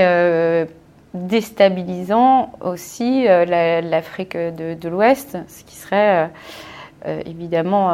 déstabilisant 1.14 2.54
aussi 2.62 3.28
euh, 3.28 3.82
l'Afrique 3.82 4.38
de, 4.38 4.90
l'Ouest, 4.90 5.38
ce 5.48 5.64
qui 5.64 5.76
serait 5.76 6.26
euh, 6.26 6.28
euh, 7.08 7.22
évidemment 7.26 7.88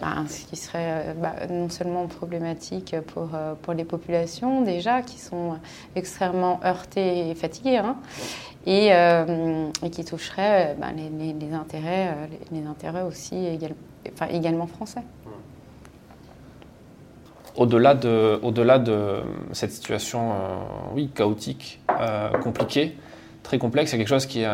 bah, 0.00 0.14
ce 0.28 0.46
qui 0.46 0.56
serait 0.56 1.14
bah, 1.20 1.34
non 1.50 1.68
seulement 1.68 2.06
problématique 2.06 2.94
pour, 3.08 3.30
pour 3.62 3.72
les 3.72 3.84
populations 3.84 4.62
déjà 4.62 5.02
qui 5.02 5.18
sont 5.18 5.58
extrêmement 5.96 6.60
heurtées 6.64 7.30
et 7.30 7.34
fatiguées, 7.34 7.78
hein, 7.78 7.96
et, 8.64 8.92
qui 9.90 10.04
toucherait 10.04 10.76
les, 10.96 11.32
les, 11.32 11.52
intérêts, 11.52 12.14
les, 12.52 12.64
intérêts 12.64 13.02
aussi 13.02 13.58
également 14.30 14.68
français 14.68 15.02
au-delà 17.58 17.94
de, 17.94 18.38
au-delà 18.42 18.78
de 18.78 19.16
cette 19.52 19.72
situation, 19.72 20.30
euh, 20.30 20.34
oui, 20.94 21.10
chaotique, 21.12 21.80
euh, 22.00 22.30
compliquée, 22.38 22.96
très 23.42 23.58
complexe, 23.58 23.90
c'est 23.90 23.98
quelque 23.98 24.08
chose 24.08 24.26
qui, 24.26 24.42
est, 24.42 24.48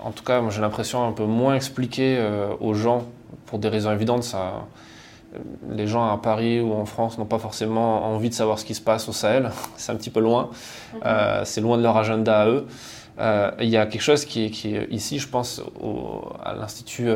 en 0.00 0.10
tout 0.10 0.24
cas, 0.24 0.42
j'ai 0.50 0.60
l'impression 0.60 1.06
un 1.06 1.12
peu 1.12 1.24
moins 1.24 1.54
expliqué 1.54 2.16
euh, 2.18 2.52
aux 2.58 2.74
gens 2.74 3.06
pour 3.46 3.60
des 3.60 3.68
raisons 3.68 3.92
évidentes. 3.92 4.24
Ça, 4.24 4.66
les 5.70 5.86
gens 5.86 6.10
à 6.10 6.16
Paris 6.16 6.60
ou 6.60 6.72
en 6.72 6.86
France 6.86 7.18
n'ont 7.18 7.24
pas 7.24 7.38
forcément 7.38 8.04
envie 8.12 8.30
de 8.30 8.34
savoir 8.34 8.58
ce 8.58 8.64
qui 8.64 8.74
se 8.74 8.80
passe 8.80 9.08
au 9.08 9.12
Sahel. 9.12 9.50
c'est 9.76 9.92
un 9.92 9.96
petit 9.96 10.10
peu 10.10 10.20
loin. 10.20 10.50
C'est 11.44 11.60
loin 11.60 11.78
de 11.78 11.84
leur 11.84 11.96
agenda 11.96 12.40
à 12.40 12.48
eux. 12.48 12.66
Il 13.60 13.68
y 13.68 13.76
a 13.76 13.86
quelque 13.86 14.02
chose 14.02 14.24
qui 14.24 14.46
est, 14.46 14.50
qui 14.50 14.74
ici, 14.90 15.20
je 15.20 15.28
pense, 15.28 15.62
à 16.42 16.54
l'Institut 16.54 17.10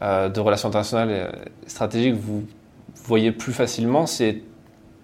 de 0.00 0.40
relations 0.40 0.68
internationales 0.68 1.10
et 1.10 1.68
stratégiques, 1.68 2.16
vous 2.16 2.42
voyez 3.04 3.30
plus 3.30 3.52
facilement, 3.52 4.06
c'est 4.06 4.42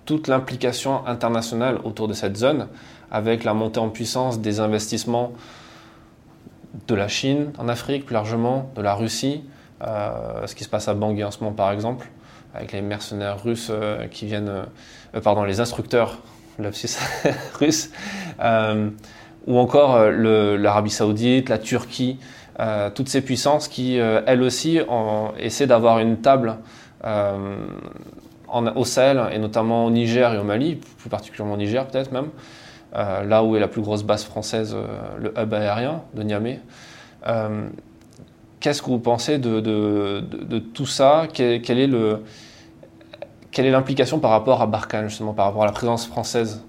toute 0.05 0.28
l'implication 0.28 1.07
internationale 1.07 1.78
autour 1.84 2.09
de 2.09 2.14
cette 2.14 2.36
zone, 2.36 2.68
avec 3.11 3.44
la 3.44 3.55
montée 3.55 3.80
en 3.80 3.88
puissance 3.88 4.40
des 4.40 4.61
investissements 4.61 5.32
de 6.86 6.94
la 6.94 7.09
Chine 7.09 7.53
en 7.59 7.68
Afrique, 7.68 8.07
plus 8.07 8.14
largement, 8.14 8.70
de 8.76 8.82
la 8.82 8.94
Russie, 8.94 9.42
euh, 9.82 10.46
ce 10.46 10.55
qui 10.55 10.64
se 10.64 10.68
passe 10.68 10.88
à 10.88 10.94
Bangui 10.94 11.24
en 11.24 11.30
ce 11.30 11.40
moment 11.40 11.55
par 11.55 11.72
exemple, 11.72 12.09
avec 12.55 12.72
les 12.72 12.82
mercenaires 12.82 13.42
russes 13.42 13.68
euh, 13.70 14.07
qui 14.09 14.26
viennent, 14.26 14.51
euh, 15.14 15.20
pardon, 15.22 15.44
les 15.44 15.61
instructeurs 15.61 16.18
russes, 17.59 17.90
ou 19.46 19.59
encore 19.59 20.11
l'Arabie 20.11 20.90
saoudite, 20.90 21.48
la 21.48 21.57
Turquie, 21.57 22.18
toutes 22.94 23.09
ces 23.09 23.22
puissances 23.22 23.66
qui, 23.68 23.96
elles 23.96 24.42
aussi, 24.42 24.78
essaient 25.38 25.66
d'avoir 25.66 26.01
une 26.01 26.18
table 26.18 26.59
au 28.53 28.84
Sahel 28.84 29.20
et 29.32 29.38
notamment 29.38 29.86
au 29.86 29.90
Niger 29.90 30.32
et 30.34 30.38
au 30.38 30.44
Mali, 30.44 30.76
plus 30.98 31.11
particulièrement 31.11 31.55
au 31.55 31.59
Niger 31.59 31.86
peut-être 31.86 32.12
même, 32.12 32.28
là 32.92 33.44
où 33.44 33.57
est 33.57 33.61
la 33.61 33.68
plus 33.68 33.82
grosse 33.82 34.03
base 34.03 34.24
française, 34.24 34.76
le 35.18 35.32
hub 35.38 35.55
aérien 35.55 36.03
de 36.14 36.22
Niamey. 36.22 36.61
Qu'est-ce 38.61 38.82
que 38.82 38.90
vous 38.90 38.98
pensez 38.98 39.38
de, 39.38 40.59
tout 40.74 40.86
ça? 40.86 41.26
Quelle 41.32 41.78
est 41.78 43.70
l'implication 43.70 44.18
par 44.18 44.30
rapport 44.32 44.61
à 44.61 44.66
Barkhane, 44.66 45.09
justement, 45.09 45.32
par 45.32 45.46
rapport 45.46 45.62
à 45.62 45.66
la 45.66 45.72
présence 45.72 46.07
française? 46.07 46.62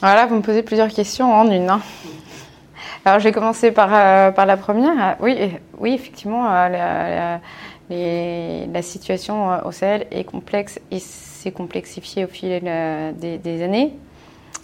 Voilà, 0.00 0.26
vous 0.26 0.36
me 0.36 0.40
posez 0.42 0.62
plusieurs 0.62 0.88
questions 0.88 1.32
en 1.32 1.48
une. 1.50 1.68
Hein. 1.68 1.80
Alors, 3.04 3.18
je 3.18 3.24
vais 3.24 3.32
commencer 3.32 3.70
par, 3.70 3.90
euh, 3.92 4.30
la 4.32 4.56
première. 4.56 5.16
Oui, 5.20 5.36
oui 5.78 5.92
effectivement, 5.92 6.46
euh, 6.50 7.36
situation 8.82 9.52
euh, 9.52 9.58
au 9.64 9.72
Sahel 9.72 10.06
est 10.10 10.24
complexe 10.24 10.80
et 10.90 10.98
s'est 10.98 11.52
complexifiée 11.52 12.24
au 12.24 12.28
fil 12.28 12.60
des, 12.60 13.62
années. 13.62 13.96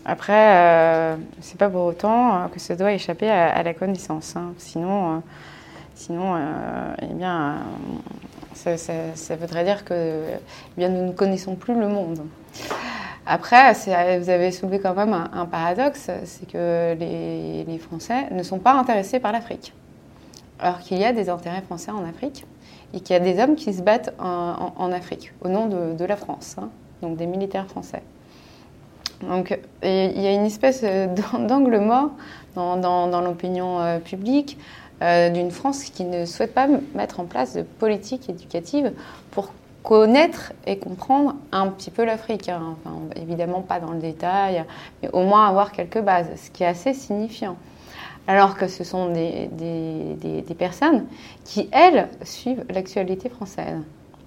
Après, 0.04 1.16
c'est 1.40 1.58
pas 1.58 1.68
pour 1.68 1.84
autant 1.84 2.48
que 2.52 2.60
ça 2.60 2.76
doit 2.76 2.92
échapper 2.92 3.28
à, 3.28 3.62
la 3.62 3.74
connaissance. 3.74 4.36
Hein. 4.36 4.52
Sinon, 4.56 5.22
sinon 5.94 6.36
eh 7.02 7.14
bien, 7.14 7.56
ça, 8.54 9.36
voudrait 9.36 9.64
dire 9.64 9.84
que 9.84 10.22
eh 10.30 10.80
bien, 10.80 10.88
nous 10.88 11.06
ne 11.06 11.12
connaissons 11.12 11.56
plus 11.56 11.78
le 11.78 11.88
monde. 11.88 12.20
Après, 13.26 13.74
vous 14.18 14.30
avez 14.30 14.50
soulevé 14.52 14.78
quand 14.78 14.94
même 14.94 15.12
un, 15.12 15.44
paradoxe, 15.44 16.10
c'est 16.24 16.50
que 16.50 16.94
les, 16.98 17.78
Français 17.78 18.30
ne 18.30 18.42
sont 18.42 18.58
pas 18.58 18.72
intéressés 18.72 19.20
par 19.20 19.32
l'Afrique. 19.32 19.74
Alors 20.58 20.80
qu'il 20.80 20.98
y 20.98 21.04
a 21.04 21.12
des 21.12 21.28
intérêts 21.28 21.60
français 21.60 21.90
en 21.90 22.04
Afrique 22.08 22.44
et 22.94 23.00
qu'il 23.00 23.14
y 23.14 23.16
a 23.16 23.20
des 23.20 23.40
hommes 23.40 23.54
qui 23.54 23.72
se 23.72 23.82
battent 23.82 24.14
en, 24.18 24.92
Afrique 24.92 25.32
au 25.42 25.48
nom 25.48 25.66
de, 25.66 26.04
la 26.04 26.16
France, 26.16 26.56
hein, 26.58 26.70
donc 27.02 27.16
des 27.16 27.26
militaires 27.26 27.66
français. 27.66 28.02
Donc 29.22 29.58
il 29.82 30.20
y 30.20 30.26
a 30.26 30.32
une 30.32 30.46
espèce 30.46 30.82
d'angle 31.48 31.78
mort 31.78 32.10
dans, 32.54 33.20
l'opinion 33.20 33.80
euh, 33.80 33.98
publique 33.98 34.58
euh, 35.02 35.30
d'une 35.30 35.50
France 35.50 35.84
qui 35.84 36.04
ne 36.04 36.24
souhaite 36.24 36.54
pas 36.54 36.68
mettre 36.94 37.20
en 37.20 37.24
place 37.24 37.54
de 37.54 37.62
politique 37.62 38.28
éducative 38.28 38.92
pour 39.30 39.52
connaître 39.82 40.52
et 40.66 40.78
comprendre 40.78 41.34
un 41.52 41.68
petit 41.68 41.90
peu 41.90 42.04
l'Afrique. 42.04 42.48
Hein. 42.48 42.76
évidemment 43.16 43.60
pas 43.60 43.80
dans 43.80 43.92
le 43.92 44.00
détail, 44.00 44.64
mais 45.02 45.08
au 45.12 45.22
moins 45.22 45.46
avoir 45.46 45.72
quelques 45.72 46.00
bases, 46.00 46.28
ce 46.36 46.50
qui 46.50 46.64
est 46.64 46.66
assez 46.66 46.94
signifiant. 46.94 47.56
Alors 48.28 48.56
que 48.56 48.68
ce 48.68 48.84
sont 48.84 49.10
des, 49.10 49.48
des, 49.50 50.54
personnes 50.54 51.06
qui, 51.44 51.68
elles, 51.72 52.08
suivent 52.22 52.64
l'actualité 52.68 53.28
française, 53.28 53.80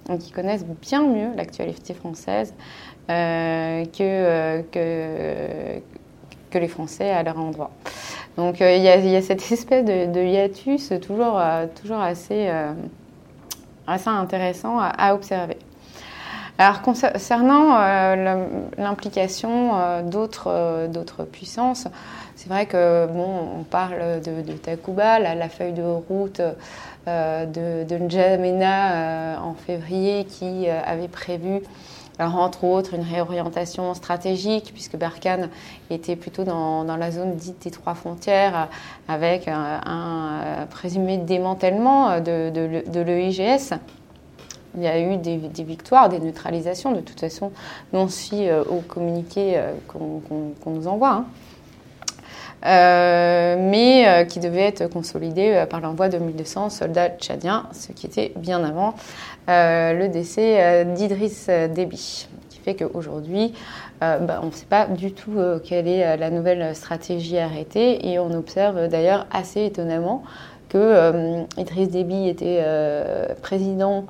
donc 0.06 0.18
qui 0.18 0.32
connaissent 0.32 0.66
bien 0.66 1.06
mieux 1.06 1.34
l'actualité 1.36 1.94
française 1.94 2.52
euh, 3.08 3.84
que, 3.84 4.00
euh, 4.00 4.62
que, 4.72 5.80
que, 6.50 6.58
les 6.58 6.68
Français 6.68 7.10
à 7.10 7.22
leur 7.22 7.38
endroit. 7.38 7.70
Donc 8.36 8.60
euh, 8.60 8.74
il 8.74 8.82
y, 8.82 9.10
y, 9.10 9.16
a 9.16 9.22
cette 9.22 9.50
espèce 9.50 9.84
de, 9.84 10.20
hiatus 10.20 10.92
toujours, 11.00 11.40
toujours 11.80 12.00
assez 12.00 12.50
assez 13.86 14.08
intéressant 14.08 14.78
à, 14.78 15.14
observer. 15.14 15.58
Alors 16.58 16.82
concernant 16.82 17.76
euh, 17.76 18.46
l'implication 18.76 19.74
euh, 19.74 20.02
euh, 20.46 20.88
d'autres 20.88 21.24
puissances, 21.24 21.88
c'est 22.36 22.48
vrai 22.48 22.66
que 22.66 23.06
bon, 23.06 23.60
on 23.60 23.62
parle 23.62 24.20
de, 24.20 24.52
Takuba, 24.52 25.18
la, 25.18 25.48
feuille 25.48 25.72
de 25.72 25.82
route 25.82 26.40
de, 27.06 27.84
de 27.84 27.96
N'Djamena 27.96 29.40
en 29.42 29.54
février 29.54 30.24
qui 30.24 30.68
avait 30.68 31.08
prévu 31.08 31.62
entre 32.18 32.64
autres, 32.64 32.94
une 32.94 33.02
réorientation 33.02 33.94
stratégique, 33.94 34.70
puisque 34.72 34.96
Barkhane 34.96 35.48
était 35.90 36.16
plutôt 36.16 36.44
dans, 36.44 36.84
la 36.84 37.10
zone 37.10 37.34
dite 37.36 37.62
des 37.64 37.70
trois 37.70 37.94
frontières, 37.94 38.68
avec 39.08 39.48
un, 39.48 40.66
présumé 40.70 41.18
démantèlement 41.18 42.20
de, 42.20 43.00
l'EIGS. 43.00 43.74
Il 44.74 44.82
y 44.82 44.86
a 44.86 44.98
eu 44.98 45.18
des, 45.18 45.64
victoires, 45.64 46.08
des 46.08 46.18
neutralisations. 46.18 46.92
De 46.92 47.00
toute 47.00 47.20
façon, 47.20 47.52
nous, 47.92 48.00
on 48.00 48.08
suit 48.08 48.48
euh, 48.48 48.64
au 48.64 48.76
communiqué 48.76 49.52
euh, 49.56 49.74
qu'on 49.86 50.70
nous 50.70 50.88
envoie. 50.88 51.10
Hein. 51.10 51.26
Euh, 52.64 53.56
mais 53.58 54.26
qui 54.28 54.38
devait 54.38 54.62
être 54.62 54.88
consolidé 54.88 55.64
par 55.68 55.80
l'envoi 55.80 56.08
de 56.08 56.18
1200 56.18 56.70
soldats 56.70 57.10
tchadiens, 57.10 57.66
ce 57.72 57.92
qui 57.92 58.06
était 58.06 58.32
bien 58.36 58.62
avant 58.62 58.94
euh, 59.48 59.92
le 59.92 60.08
décès 60.08 60.58
euh, 60.60 60.84
d'Idriss 60.84 61.48
Déby, 61.48 62.28
qui 62.48 62.58
fait 62.58 62.76
qu'aujourd'hui, 62.76 63.52
euh, 64.04 64.18
bah, 64.18 64.38
on 64.42 64.46
ne 64.46 64.50
sait 64.52 64.66
pas 64.66 64.86
du 64.86 65.12
tout 65.12 65.36
quelle 65.64 65.88
est 65.88 66.16
la 66.16 66.30
nouvelle 66.30 66.74
stratégie 66.76 67.38
arrêtée 67.38 68.08
et 68.08 68.18
on 68.18 68.30
observe 68.32 68.88
d'ailleurs 68.88 69.26
assez 69.32 69.64
étonnamment 69.64 70.22
que 70.68 71.44
Idriss 71.58 71.90
Déby 71.90 72.28
était 72.28 72.64
président 73.42 74.06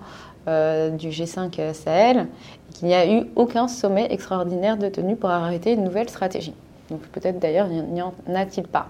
du 0.46 1.08
G5 1.08 1.72
Sahel 1.72 2.26
et 2.70 2.72
qu'il 2.74 2.88
n'y 2.88 2.94
a 2.94 3.06
eu 3.10 3.24
aucun 3.36 3.68
sommet 3.68 4.06
extraordinaire 4.10 4.76
de 4.76 4.88
tenue 4.88 5.16
pour 5.16 5.30
arrêter 5.30 5.72
une 5.72 5.84
nouvelle 5.84 6.08
stratégie. 6.08 6.54
Donc 6.92 7.00
peut-être 7.08 7.40
d'ailleurs 7.40 7.66
n'y 7.68 8.02
en 8.02 8.14
a-t-il 8.34 8.68
pas 8.68 8.88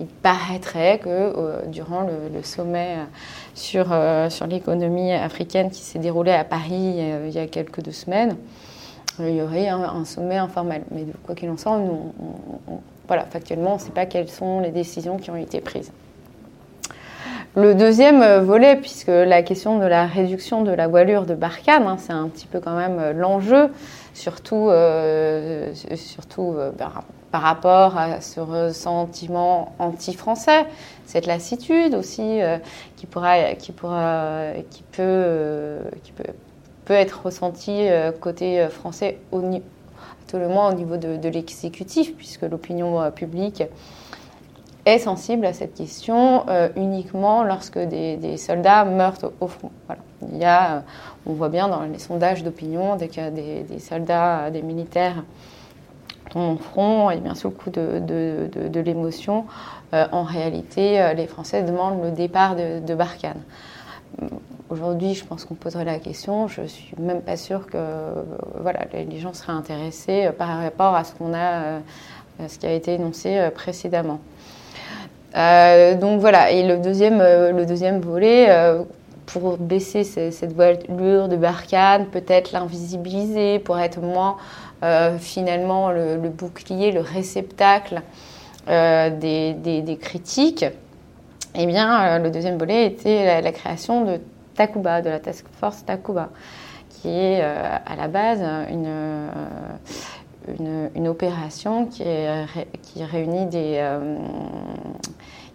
il 0.00 0.06
paraîtrait 0.06 0.98
que 0.98 1.08
euh, 1.08 1.62
durant 1.66 2.02
le, 2.02 2.42
sommet 2.42 2.96
euh, 2.98 3.04
sur, 3.54 3.92
euh, 3.92 4.28
sur 4.28 4.46
l'économie 4.46 5.12
africaine 5.12 5.70
qui 5.70 5.80
s'est 5.80 5.98
déroulé 5.98 6.32
à 6.32 6.44
Paris 6.44 6.98
il 7.26 7.30
y 7.30 7.38
a 7.38 7.46
quelques 7.46 7.80
deux 7.80 7.92
semaines, 7.92 8.36
il 9.18 9.34
y 9.34 9.40
aurait 9.40 9.68
un, 9.68 10.04
sommet 10.04 10.36
informel. 10.36 10.82
Mais 10.90 11.06
quoi 11.24 11.34
qu'il 11.34 11.48
en 11.48 11.56
soit, 11.56 11.80
voilà, 13.08 13.24
factuellement, 13.24 13.72
on 13.72 13.76
ne 13.76 13.80
sait 13.80 13.90
pas 13.90 14.04
quelles 14.04 14.28
sont 14.28 14.60
les 14.60 14.70
décisions 14.70 15.16
qui 15.16 15.30
ont 15.30 15.36
été 15.36 15.60
prises. 15.60 15.90
Le 17.54 17.74
deuxième 17.74 18.40
volet, 18.40 18.76
puisque 18.76 19.08
la 19.08 19.42
question 19.42 19.78
de 19.78 19.86
la 19.86 20.04
réduction 20.04 20.62
de 20.62 20.72
la 20.72 20.88
voilure 20.88 21.24
de 21.24 21.34
Barkhane, 21.34 21.84
hein, 21.84 21.96
c'est 21.98 22.12
un 22.12 22.28
petit 22.28 22.46
peu 22.46 22.60
quand 22.60 22.76
même 22.76 23.16
l'enjeu, 23.16 23.70
surtout, 24.16 24.70
surtout 25.94 26.56
ben, 26.76 26.90
par 27.36 27.42
rapport 27.42 27.98
à 27.98 28.22
ce 28.22 28.40
ressentiment 28.40 29.74
anti-français, 29.78 30.64
cette 31.04 31.26
lassitude 31.26 31.94
aussi 31.94 32.40
euh, 32.40 32.56
qui, 32.96 33.04
pourra, 33.04 33.54
qui, 33.54 33.72
pourra, 33.72 34.52
qui, 34.70 34.82
peut, 34.84 35.02
euh, 35.02 35.82
qui 36.02 36.12
peut, 36.12 36.24
peut, 36.86 36.94
être 36.94 37.26
ressentie 37.26 37.90
euh, 37.90 38.10
côté 38.10 38.66
français, 38.70 39.18
au, 39.32 39.42
tout 40.28 40.38
le 40.38 40.48
moins 40.48 40.70
au 40.70 40.74
niveau 40.74 40.96
de, 40.96 41.28
l'exécutif, 41.28 42.16
puisque 42.16 42.42
l'opinion 42.42 43.10
publique 43.10 43.64
est 44.86 44.98
sensible 44.98 45.44
à 45.44 45.52
cette 45.52 45.74
question 45.74 46.46
uniquement 46.74 47.44
lorsque 47.44 47.78
des, 47.78 48.36
soldats 48.38 48.86
meurent 48.86 49.30
au, 49.40 49.46
front. 49.46 49.70
Voilà. 49.86 50.00
Il 50.32 50.38
y 50.38 50.44
a, 50.44 50.82
on 51.26 51.32
voit 51.32 51.48
bien 51.48 51.68
dans 51.68 51.82
les 51.82 51.98
sondages 51.98 52.42
d'opinion, 52.42 52.96
dès 52.96 53.08
qu'il 53.08 53.32
des, 53.32 53.78
soldats, 53.78 54.50
des 54.50 54.62
militaires 54.62 55.22
ton 56.30 56.56
front, 56.56 57.10
et 57.10 57.18
bien 57.18 57.34
sous 57.34 57.48
le 57.48 57.54
coup 57.54 57.70
de, 57.70 58.80
l'émotion, 58.80 59.46
euh, 59.94 60.06
en 60.12 60.22
réalité, 60.24 61.00
euh, 61.00 61.12
les 61.14 61.26
Français 61.26 61.62
demandent 61.62 62.02
le 62.02 62.10
départ 62.10 62.56
de, 62.56 62.94
Barkhane. 62.94 63.40
Euh, 64.22 64.26
aujourd'hui, 64.68 65.14
je 65.14 65.24
pense 65.24 65.44
qu'on 65.44 65.54
poserait 65.54 65.84
la 65.84 65.98
question. 65.98 66.48
Je 66.48 66.62
suis 66.62 66.94
même 66.98 67.22
pas 67.22 67.36
sûre 67.36 67.66
que 67.66 67.78
voilà, 68.60 68.80
les 68.92 69.18
gens 69.18 69.32
seraient 69.32 69.52
intéressés 69.52 70.30
par 70.36 70.60
rapport 70.60 70.94
à 70.94 71.04
ce 71.04 72.58
qui 72.58 72.66
a 72.66 72.72
été 72.72 72.94
énoncé 72.94 73.48
précédemment. 73.54 74.20
donc 75.34 76.20
voilà. 76.20 76.50
Et 76.50 76.66
le 76.66 76.78
deuxième, 76.78 77.18
le 77.18 77.64
deuxième 77.64 78.00
volet 78.00 78.48
pour 79.26 79.58
baisser 79.58 80.04
cette 80.04 80.52
voilure 80.52 81.28
de 81.28 81.36
Barkhane, 81.36 82.06
peut-être 82.06 82.52
l'invisibiliser 82.52 83.58
pour 83.58 83.78
être 83.78 84.00
moins 84.00 84.36
euh, 84.82 85.18
finalement 85.18 85.90
le, 85.90 86.16
bouclier, 86.28 86.92
le 86.92 87.00
réceptacle 87.00 88.02
euh, 88.68 89.10
des, 89.10 89.98
critiques, 90.00 90.64
eh 91.54 91.66
bien, 91.66 92.04
euh, 92.04 92.18
le 92.18 92.30
deuxième 92.30 92.58
volet 92.58 92.86
était 92.86 93.40
la, 93.40 93.52
création 93.52 94.04
de 94.04 94.20
Takuba, 94.54 95.02
de 95.02 95.10
la 95.10 95.18
Task 95.18 95.46
Force 95.58 95.84
Takuba, 95.84 96.30
qui 96.90 97.08
est 97.08 97.42
à 97.42 97.96
la 97.96 98.08
base 98.08 98.42
une, 98.70 99.28
une, 100.94 101.08
opération 101.08 101.86
qui, 101.86 102.04
réunit 103.02 103.46
des, 103.46 103.82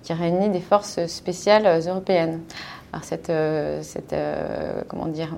qui 0.03 0.13
réunit 0.13 0.49
des 0.49 0.59
forces 0.59 1.05
spéciales 1.07 1.81
européennes. 1.87 2.41
Alors 2.91 3.03
cette, 3.03 3.31
cette 3.81 4.15
comment 4.89 5.07
dire, 5.07 5.37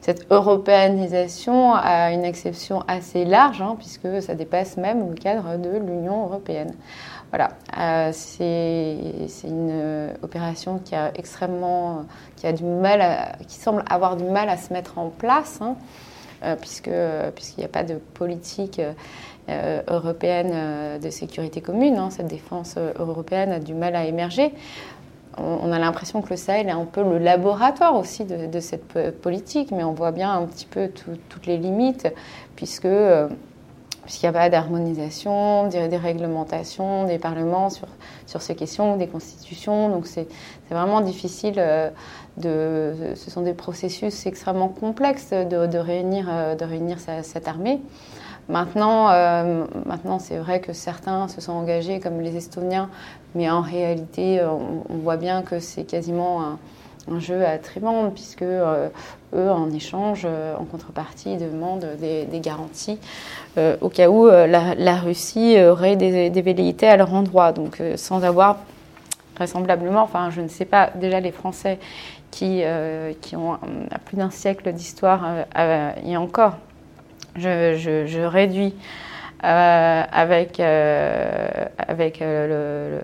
cette 0.00 0.30
européanisation 0.30 1.74
a 1.74 2.12
une 2.12 2.24
exception 2.24 2.82
assez 2.88 3.24
large, 3.24 3.60
hein, 3.62 3.76
puisque 3.78 4.22
ça 4.22 4.34
dépasse 4.34 4.76
même 4.76 5.08
le 5.10 5.14
cadre 5.14 5.56
de 5.56 5.70
l'Union 5.70 6.24
européenne. 6.24 6.74
Voilà, 7.30 7.50
euh, 7.78 8.10
c'est 8.12 8.98
une 9.44 10.10
opération 10.22 10.78
qui 10.78 10.94
a 10.94 11.12
extrêmement, 11.14 12.06
qui 12.36 12.46
a 12.46 12.52
du 12.52 12.64
mal, 12.64 13.36
qui 13.46 13.56
semble 13.56 13.84
avoir 13.90 14.16
du 14.16 14.24
mal 14.24 14.48
à 14.48 14.56
se 14.56 14.72
mettre 14.72 14.98
en 14.98 15.10
place. 15.10 15.60
Hein. 15.60 15.76
puisque 16.60 16.90
puisqu'il 17.34 17.60
n'y 17.60 17.64
a 17.64 17.68
pas 17.68 17.82
de 17.82 17.96
politique 18.14 18.80
européenne 19.88 20.98
de 21.00 21.10
sécurité 21.10 21.60
commune. 21.60 21.96
Hein. 21.96 22.10
cette 22.10 22.28
défense 22.28 22.76
européenne 22.98 23.52
a 23.52 23.58
du 23.58 23.74
mal 23.74 23.96
à 23.96 24.04
émerger 24.04 24.52
on 25.38 25.72
a 25.72 25.78
l'impression 25.78 26.22
que 26.22 26.30
le 26.30 26.36
Sahel 26.36 26.68
est 26.68 26.72
un 26.72 26.84
peu 26.84 27.02
le 27.02 27.18
laboratoire 27.18 27.94
aussi 27.94 28.24
de, 28.24 28.60
cette 28.60 29.20
politique, 29.20 29.70
mais 29.70 29.84
on 29.84 29.92
voit 29.92 30.12
bien 30.12 30.32
un 30.32 30.46
petit 30.46 30.66
peu 30.66 30.90
toutes 31.28 31.46
les 31.46 31.56
limites, 31.56 32.08
puisque 32.56 32.88
puisqu'il 34.08 34.24
n'y 34.24 34.36
a 34.36 34.40
pas 34.40 34.48
d'harmonisation, 34.48 35.68
des, 35.68 35.98
réglementations, 35.98 37.04
des 37.04 37.18
parlements 37.18 37.68
sur, 37.68 37.88
sur 38.26 38.40
ces 38.40 38.54
questions, 38.54 38.96
des 38.96 39.06
constitutions. 39.06 39.90
Donc 39.90 40.06
c'est 40.06 40.26
vraiment 40.70 41.02
difficile 41.02 41.56
euh, 41.58 41.90
de... 42.38 43.12
Ce 43.16 43.30
sont 43.30 43.42
des 43.42 43.52
processus 43.52 44.24
extrêmement 44.24 44.68
complexes 44.68 45.32
de, 45.32 45.76
réunir, 45.76 46.26
de 46.58 46.64
réunir 46.64 46.96
euh, 47.06 47.20
cette 47.22 47.48
armée. 47.48 47.82
Maintenant, 48.48 49.10
euh, 49.10 49.64
maintenant 49.84 50.18
c'est 50.18 50.38
vrai 50.38 50.60
que 50.60 50.72
certains 50.72 51.28
se 51.28 51.40
sont 51.40 51.52
engagés 51.52 52.00
comme 52.00 52.20
les 52.22 52.36
Estoniens, 52.36 52.88
mais 53.34 53.50
en 53.50 53.60
réalité, 53.60 54.42
on, 54.42 54.96
voit 54.96 55.18
bien 55.18 55.42
que 55.42 55.60
c'est 55.60 55.84
quasiment 55.84 56.56
un, 57.10 57.20
jeu 57.20 57.44
à 57.44 57.58
très 57.58 57.80
bande, 57.80 58.14
puisque 58.14 58.42
euh, 58.42 58.88
eux, 59.34 59.50
en 59.50 59.70
échange, 59.70 60.22
euh, 60.24 60.56
en 60.56 60.64
contrepartie, 60.64 61.36
demandent 61.36 61.88
des, 62.00 62.26
garanties 62.40 62.98
au 63.80 63.88
cas 63.90 64.08
où 64.08 64.26
la, 64.26 64.96
Russie 64.96 65.56
aurait 65.60 65.96
des, 65.96 66.30
des, 66.30 66.42
velléités 66.42 66.88
à 66.88 66.96
leur 66.96 67.12
endroit. 67.12 67.52
Donc, 67.52 67.82
sans 67.96 68.24
avoir 68.24 68.58
vraisemblablement, 69.36 70.02
enfin, 70.02 70.30
je 70.30 70.40
ne 70.40 70.48
sais 70.48 70.64
pas, 70.64 70.90
déjà 70.94 71.20
les 71.20 71.32
Français 71.32 71.78
qui, 72.30 72.62
qui 73.20 73.36
ont 73.36 73.58
plus 74.04 74.16
d'un 74.16 74.30
siècle 74.30 74.72
d'histoire, 74.72 75.24
et 76.04 76.16
encore, 76.16 76.54
je 77.38 78.24
réduis 78.24 78.74
euh, 79.44 80.02
avec, 80.10 80.58
euh, 80.58 81.48
avec 81.78 82.20
euh, 82.22 82.98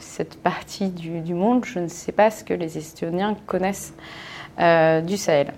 cette 0.00 0.40
partie 0.40 0.88
du, 0.88 1.34
monde, 1.34 1.66
je 1.66 1.78
ne 1.78 1.88
sais 1.88 2.12
pas 2.12 2.30
ce 2.30 2.42
que 2.42 2.54
les 2.54 2.78
Estoniens 2.78 3.36
connaissent 3.46 3.92
du 4.58 5.16
Sahel. 5.18 5.52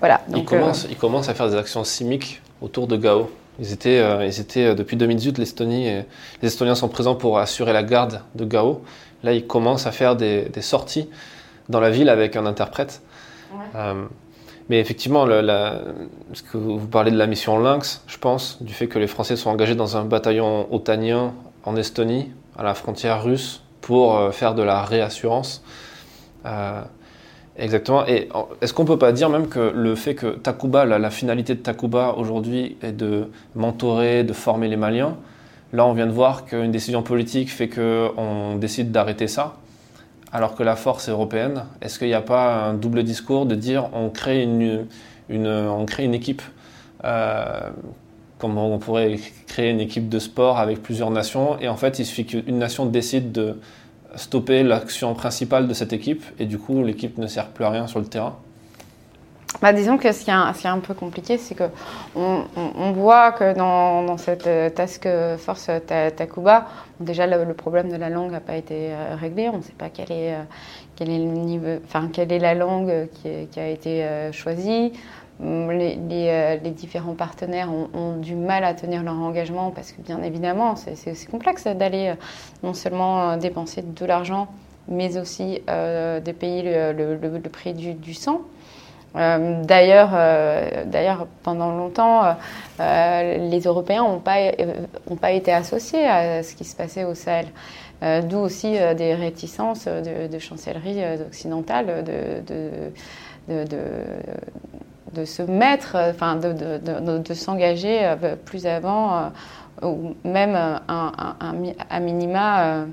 Voilà, 0.00 0.20
donc, 0.28 0.50
ils, 0.90 0.96
commencent, 0.96 1.28
à 1.28 1.34
faire 1.34 1.48
des 1.48 1.56
actions 1.56 1.84
chimiques 1.84 2.42
autour 2.60 2.88
de 2.88 2.96
Gao. 2.96 3.30
Ils 3.60 3.72
étaient, 3.72 4.02
ils 4.26 4.40
étaient 4.40 4.74
depuis 4.74 4.96
2018, 4.96 5.38
l'Estonie, 5.38 5.84
les 6.40 6.48
Estoniens 6.48 6.74
sont 6.74 6.88
présents 6.88 7.14
pour 7.14 7.38
assurer 7.38 7.72
la 7.72 7.84
garde 7.84 8.22
de 8.34 8.44
Gao. 8.44 8.82
Là, 9.22 9.32
ils 9.32 9.46
commencent 9.46 9.86
à 9.86 9.92
faire 9.92 10.16
des, 10.16 10.46
des 10.46 10.62
sorties 10.62 11.08
dans 11.68 11.78
la 11.78 11.90
ville 11.90 12.08
avec 12.08 12.34
un 12.34 12.46
interprète. 12.46 13.00
Mais 14.72 14.80
effectivement, 14.80 15.26
vous 16.54 16.86
parlez 16.86 17.10
de 17.10 17.18
la 17.18 17.26
mission 17.26 17.58
Lynx, 17.58 18.02
je 18.06 18.16
pense, 18.16 18.62
du 18.62 18.72
fait 18.72 18.86
que 18.86 18.98
les 18.98 19.06
Français 19.06 19.36
sont 19.36 19.50
engagés 19.50 19.74
dans 19.74 19.98
un 19.98 20.04
bataillon 20.06 20.66
otanien 20.72 21.34
en 21.64 21.76
Estonie, 21.76 22.30
à 22.56 22.62
la 22.62 22.72
frontière 22.72 23.22
russe, 23.22 23.62
pour 23.82 24.16
euh, 24.16 24.30
faire 24.30 24.54
de 24.54 24.62
la 24.62 24.82
réassurance. 24.82 25.62
Euh, 26.46 26.80
exactement. 27.58 28.06
Et 28.06 28.30
est-ce 28.62 28.72
qu'on 28.72 28.86
peut 28.86 28.96
pas 28.96 29.12
dire 29.12 29.28
même 29.28 29.48
que 29.48 29.72
le 29.74 29.94
fait 29.94 30.14
que 30.14 30.28
Takuba, 30.28 30.86
la, 30.86 31.10
finalité 31.10 31.54
de 31.54 31.60
Takuba 31.60 32.14
aujourd'hui 32.16 32.78
est 32.80 32.92
de 32.92 33.28
mentorer, 33.54 34.24
de 34.24 34.32
former 34.32 34.68
les 34.68 34.78
Maliens, 34.78 35.18
là 35.74 35.84
on 35.84 35.92
vient 35.92 36.06
de 36.06 36.12
voir 36.12 36.46
qu'une 36.46 36.70
décision 36.70 37.02
politique 37.02 37.50
fait 37.50 37.68
qu'on 37.68 38.56
décide 38.56 38.90
d'arrêter 38.90 39.28
ça 39.28 39.58
alors 40.32 40.54
que 40.54 40.62
la 40.62 40.76
force 40.76 41.08
est 41.08 41.10
européenne 41.10 41.64
Est-ce 41.80 41.98
qu'il 41.98 42.08
n'y 42.08 42.14
a 42.14 42.22
pas 42.22 42.64
un 42.64 42.74
double 42.74 43.02
discours 43.02 43.46
de 43.46 43.54
dire 43.54 43.90
on 43.92 44.08
crée 44.08 44.42
une, 44.42 44.86
on 45.30 45.84
crée 45.86 46.04
une 46.04 46.14
équipe 46.14 46.42
euh, 47.04 47.70
comme 48.38 48.58
on 48.58 48.78
pourrait 48.78 49.16
créer 49.46 49.70
une 49.70 49.80
équipe 49.80 50.08
de 50.08 50.18
sport 50.18 50.58
avec 50.58 50.82
plusieurs 50.82 51.10
nations 51.10 51.58
et 51.60 51.68
en 51.68 51.76
fait 51.76 51.98
il 51.98 52.06
suffit 52.06 52.26
qu'une 52.26 52.58
nation 52.58 52.86
décide 52.86 53.30
de 53.30 53.60
stopper 54.16 54.62
l'action 54.62 55.14
principale 55.14 55.68
de 55.68 55.74
cette 55.74 55.92
équipe 55.92 56.24
et 56.38 56.46
du 56.46 56.58
coup 56.58 56.82
l'équipe 56.82 57.18
ne 57.18 57.26
sert 57.26 57.48
plus 57.48 57.64
à 57.64 57.70
rien 57.70 57.86
sur 57.86 58.00
le 58.00 58.06
terrain? 58.06 58.36
Bah, 59.60 59.72
disons 59.72 59.98
que 59.98 60.10
ce 60.12 60.24
qui 60.24 60.30
est 60.30 60.66
un, 60.66 60.78
peu 60.78 60.94
compliqué, 60.94 61.36
c'est 61.36 61.54
qu'on 61.54 62.44
on, 62.56 62.92
voit 62.92 63.32
que 63.32 63.54
dans, 63.54 64.16
cette 64.16 64.46
euh, 64.46 64.70
task 64.70 65.06
force 65.38 65.70
Takuba, 66.16 66.66
déjà 67.00 67.26
le, 67.26 67.52
problème 67.52 67.90
de 67.90 67.96
la 67.96 68.08
langue 68.08 68.32
n'a 68.32 68.40
pas 68.40 68.56
été 68.56 68.92
euh, 68.92 69.14
réglé. 69.14 69.48
On 69.50 69.58
ne 69.58 69.62
sait 69.62 69.74
pas 69.76 69.90
quel 69.90 70.10
est, 70.10 70.34
euh, 70.34 70.42
quel 70.96 71.10
est, 71.10 71.18
le 71.18 71.24
niveau, 71.24 71.80
enfin, 71.84 72.08
quelle 72.12 72.32
est 72.32 72.38
la 72.38 72.54
langue 72.54 73.08
qui, 73.14 73.60
a 73.60 73.68
été 73.68 74.30
choisie. 74.32 74.92
Hum, 75.40 75.70
les, 75.70 75.96
les, 76.62 76.70
différents 76.70 77.14
partenaires 77.14 77.68
ont, 77.72 78.16
du 78.16 78.34
mal 78.34 78.64
à 78.64 78.74
tenir 78.74 79.02
leur 79.02 79.18
engagement 79.18 79.70
parce 79.70 79.92
que 79.92 80.00
bien 80.00 80.22
évidemment, 80.22 80.76
c'est 80.76 81.30
complexe 81.30 81.66
d'aller 81.66 82.14
non 82.62 82.74
seulement 82.74 83.36
dépenser 83.36 83.82
de 83.82 84.06
l'argent, 84.06 84.48
mais 84.88 85.18
aussi 85.18 85.60
de 85.66 86.32
payer 86.32 86.92
le, 86.92 87.48
prix 87.48 87.74
du, 87.74 87.94
du 87.94 88.14
sang. 88.14 88.42
Euh, 89.14 89.62
d'ailleurs, 89.64 90.10
euh, 90.14 90.84
d'ailleurs, 90.86 91.26
pendant 91.42 91.76
longtemps, 91.76 92.36
euh, 92.80 93.48
les 93.50 93.60
Européens 93.60 94.04
n'ont 94.04 94.20
pas, 94.20 94.52
pas 95.20 95.32
été 95.32 95.52
associés 95.52 96.06
à 96.06 96.42
ce 96.42 96.54
qui 96.54 96.64
se 96.64 96.74
passait 96.76 97.04
au 97.04 97.14
Sahel. 97.14 97.46
D'où 98.28 98.38
aussi 98.38 98.72
des 98.96 99.14
réticences 99.14 99.84
de, 99.84 100.26
de 100.26 100.38
chancellerie 100.40 100.98
occidentale 101.24 102.02
de, 102.04 102.42
de, 103.46 103.64
de, 105.14 105.24
se 105.24 105.42
mettre, 105.42 105.96
enfin, 106.10 106.34
de, 106.34 107.34
s'engager 107.34 108.12
plus 108.44 108.66
avant, 108.66 109.30
ou 109.82 110.16
même 110.24 110.56
un, 110.56 110.82
un, 110.88 111.52
un, 111.90 112.00
minima 112.00 112.86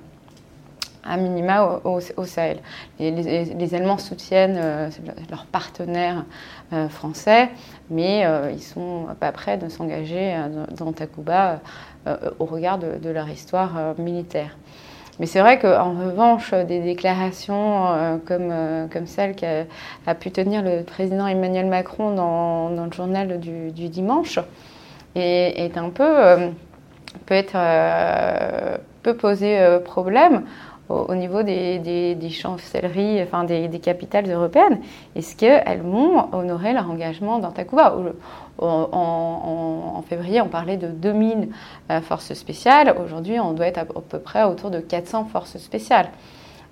à 1.10 1.18
minima 1.18 1.82
au, 1.84 2.26
Sahel. 2.26 2.60
Les, 3.00 3.76
Allemands 3.76 3.98
soutiennent 3.98 4.60
euh, 4.62 4.90
leurs 5.32 5.46
partenaires 5.46 6.24
euh, 6.72 6.88
français, 6.88 7.50
mais 7.90 8.26
euh, 8.26 8.52
ils 8.54 8.62
sont 8.62 9.08
pas 9.20 9.32
prêts 9.32 9.58
de 9.58 9.68
s'engager 9.70 10.36
dans 10.78 10.94
Takuba 10.94 11.60
au 12.40 12.46
regard 12.46 12.78
de, 12.78 13.10
leur 13.10 13.28
histoire 13.30 13.96
militaire. 13.98 14.56
Mais 15.20 15.26
c'est 15.26 15.42
vrai 15.42 15.60
qu'en 15.60 16.00
revanche, 16.00 16.54
des 16.54 16.80
déclarations 16.80 18.20
comme, 18.26 18.54
comme 18.92 19.06
celle 19.06 19.36
qu'a 19.36 19.66
a 20.08 20.16
pu 20.16 20.32
tenir 20.32 20.62
le 20.62 20.84
président 20.84 21.28
Emmanuel 21.28 21.66
Macron 21.66 22.16
dans, 22.16 22.70
le 22.86 22.92
journal 22.94 23.40
du, 23.40 23.90
dimanche 23.90 24.40
est, 25.16 25.78
un 25.78 25.90
peu 25.90 26.52
peut 27.26 27.36
être 27.36 27.58
peut 29.04 29.16
poser 29.18 29.60
problème 29.84 30.44
au, 30.90 31.14
niveau 31.16 31.44
des, 31.44 32.30
chancelleries, 32.32 33.22
enfin 33.22 33.44
des, 33.44 33.80
capitales 33.80 34.30
européennes 34.30 34.80
Est-ce 35.16 35.36
qu'elles 35.36 35.82
vont 35.82 36.34
honorer 36.34 36.74
leur 36.74 36.90
engagement 36.90 37.40
dans 37.40 37.52
Takuba 37.52 37.96
en, 38.62 40.04
février, 40.08 40.42
on 40.42 40.48
parlait 40.48 40.78
de 40.78 40.88
2000 40.88 41.50
euh, 41.92 42.02
forces 42.02 42.34
spéciales. 42.34 42.96
Aujourd'hui, 43.04 43.40
on 43.40 43.54
doit 43.54 43.68
être 43.68 43.78
à, 43.78 43.86
peu 43.86 44.20
près 44.20 44.44
autour 44.44 44.72
de 44.72 44.80
400 44.80 45.26
forces 45.26 45.58
spéciales. 45.58 46.10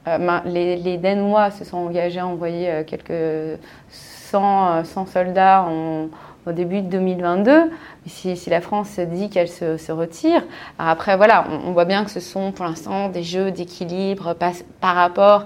Euh, 0.08 0.40
les, 0.46 0.76
les, 0.78 0.98
Danois 0.98 1.52
se 1.52 1.64
sont 1.64 1.78
engagés 1.78 2.20
à 2.20 2.28
envoyer 2.28 2.70
euh, 2.70 2.84
quelques 2.84 3.60
100, 3.90 4.84
100 4.84 5.06
soldats 5.06 5.64
en, 5.64 6.08
au 6.48 6.52
début 6.52 6.82
de 6.82 6.90
2022. 6.90 7.72
Si, 8.06 8.36
la 8.50 8.62
France 8.62 9.00
dit 9.00 9.30
qu'elle 9.30 9.50
se, 9.50 9.92
retire, 9.92 10.44
après 10.80 11.18
voilà, 11.18 11.46
on, 11.66 11.72
voit 11.72 11.86
bien 11.86 12.04
que 12.06 12.12
ce 12.12 12.20
sont 12.20 12.52
pour 12.52 12.66
l'instant 12.66 13.10
des 13.10 13.24
jeux 13.24 13.52
d'équilibre 13.52 14.34
par, 14.34 14.96
rapport 14.96 15.46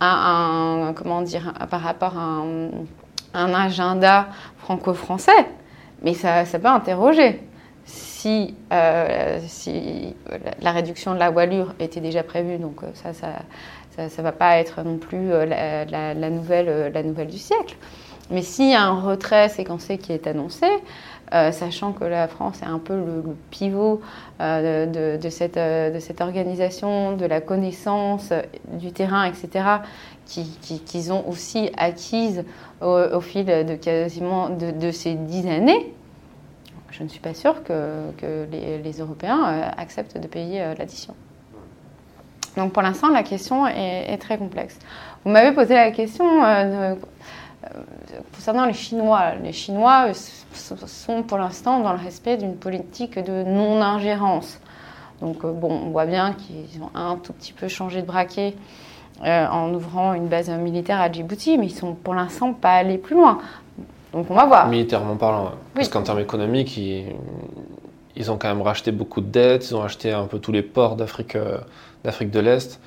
à 0.00 0.30
un 0.30 0.92
comment 0.92 1.22
dire, 1.22 1.54
par 1.70 1.80
rapport 1.80 2.16
à 2.18 2.42
un, 3.34 3.54
agenda 3.54 4.26
franco-français. 4.58 5.46
Mais 6.02 6.14
ça, 6.14 6.44
ça 6.44 6.58
peut 6.58 6.68
interroger. 6.68 7.40
Si, 7.84 8.54
euh, 8.72 9.40
si 9.46 10.14
la 10.60 10.70
réduction 10.70 11.14
de 11.14 11.18
la 11.18 11.30
voilure 11.30 11.74
était 11.80 12.00
déjà 12.00 12.22
prévue, 12.22 12.58
donc 12.58 12.82
euh, 12.82 12.86
ça, 12.94 13.12
ça, 13.12 14.08
ça, 14.08 14.22
va 14.22 14.32
pas 14.32 14.58
être 14.58 14.82
non 14.82 14.98
plus 14.98 15.32
euh, 15.32 15.44
la, 15.44 16.30
nouvelle, 16.30 16.92
la 16.92 17.02
nouvelle 17.02 17.28
du 17.28 17.38
siècle. 17.38 17.76
Mais 18.32 18.42
s'il 18.42 18.70
y 18.70 18.74
a 18.74 18.82
un 18.82 18.98
retrait 18.98 19.50
séquencé 19.50 19.98
qui 19.98 20.12
est 20.12 20.26
annoncé, 20.26 20.66
euh, 21.34 21.50
sachant 21.50 21.92
que 21.92 22.04
la 22.04 22.28
France 22.28 22.60
est 22.62 22.66
un 22.66 22.78
peu 22.78 22.94
le, 22.94 23.22
pivot 23.50 24.02
euh, 24.40 25.16
de, 25.16 25.28
cette, 25.30 25.56
euh, 25.56 25.90
de, 25.90 26.22
organisation, 26.22 27.16
de 27.16 27.24
la 27.24 27.40
connaissance 27.40 28.32
du 28.72 28.92
terrain, 28.92 29.24
etc., 29.24 29.64
qu'ils 30.26 31.12
ont 31.12 31.26
aussi 31.28 31.70
acquise 31.76 32.44
au, 32.80 33.20
fil 33.20 33.46
de 33.46 33.74
quasiment 33.76 34.48
de, 34.50 34.90
ces 34.90 35.14
dix 35.14 35.46
années, 35.46 35.94
je 36.90 37.02
ne 37.02 37.08
suis 37.08 37.20
pas 37.20 37.34
sûre 37.34 37.62
que, 37.64 38.46
les, 38.50 38.92
Européens 38.98 39.72
acceptent 39.76 40.18
de 40.18 40.26
payer 40.26 40.74
l'addition. 40.78 41.14
Donc 42.56 42.72
pour 42.72 42.82
l'instant, 42.82 43.08
la 43.08 43.22
question 43.22 43.66
est, 43.66 44.12
est, 44.12 44.18
très 44.18 44.36
complexe. 44.36 44.78
Vous 45.24 45.30
m'avez 45.30 45.52
posé 45.52 45.74
la 45.74 45.90
question 45.90 46.24
concernant 48.34 48.64
les 48.66 48.72
Chinois, 48.72 49.34
les 49.42 49.52
Chinois 49.52 50.12
sont 50.54 51.22
pour 51.22 51.38
l'instant 51.38 51.80
dans 51.80 51.92
le 51.92 51.98
respect 51.98 52.36
d'une 52.36 52.56
politique 52.56 53.18
de 53.18 53.42
non-ingérence. 53.44 54.58
Donc 55.20 55.46
bon, 55.46 55.70
on 55.86 55.90
voit 55.90 56.06
bien 56.06 56.34
qu'ils 56.34 56.82
ont 56.82 56.90
un 56.94 57.16
tout 57.16 57.32
petit 57.32 57.52
peu 57.52 57.68
changé 57.68 58.02
de 58.02 58.06
braquet 58.06 58.54
en 59.22 59.72
ouvrant 59.72 60.14
une 60.14 60.26
base 60.26 60.50
militaire 60.50 61.00
à 61.00 61.10
Djibouti, 61.10 61.58
mais 61.58 61.66
ils 61.66 61.74
sont 61.74 61.94
pour 61.94 62.14
l'instant 62.14 62.52
pas 62.52 62.72
allés 62.72 62.98
plus 62.98 63.14
loin. 63.14 63.38
Donc 64.12 64.30
on 64.30 64.34
va 64.34 64.44
voir. 64.44 64.68
Militairement 64.68 65.16
parlant, 65.16 65.52
parce 65.74 65.88
qu'en 65.88 66.02
termes 66.02 66.20
économiques, 66.20 66.76
ils, 66.76 68.30
ont 68.30 68.36
quand 68.36 68.48
même 68.48 68.62
racheté 68.62 68.92
beaucoup 68.92 69.20
de 69.20 69.26
dettes, 69.26 69.70
ils 69.70 69.74
ont 69.74 69.82
acheté 69.82 70.12
un 70.12 70.26
peu 70.26 70.38
tous 70.38 70.52
les 70.52 70.62
ports 70.62 70.96
d'Afrique, 70.96 71.36
euh, 71.36 71.58
d'Afrique 72.04 72.30
de 72.30 72.40
l'Est. 72.40 72.78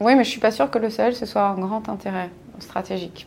Oui, 0.00 0.14
mais 0.14 0.24
je 0.24 0.30
suis 0.30 0.40
pas 0.40 0.50
sûre 0.50 0.70
que 0.70 0.78
le 0.78 0.90
Sahel 0.90 1.14
ce 1.16 1.26
soit 1.26 1.42
un 1.42 1.58
grand 1.58 1.88
intérêt 1.88 2.30
stratégique. 2.58 3.26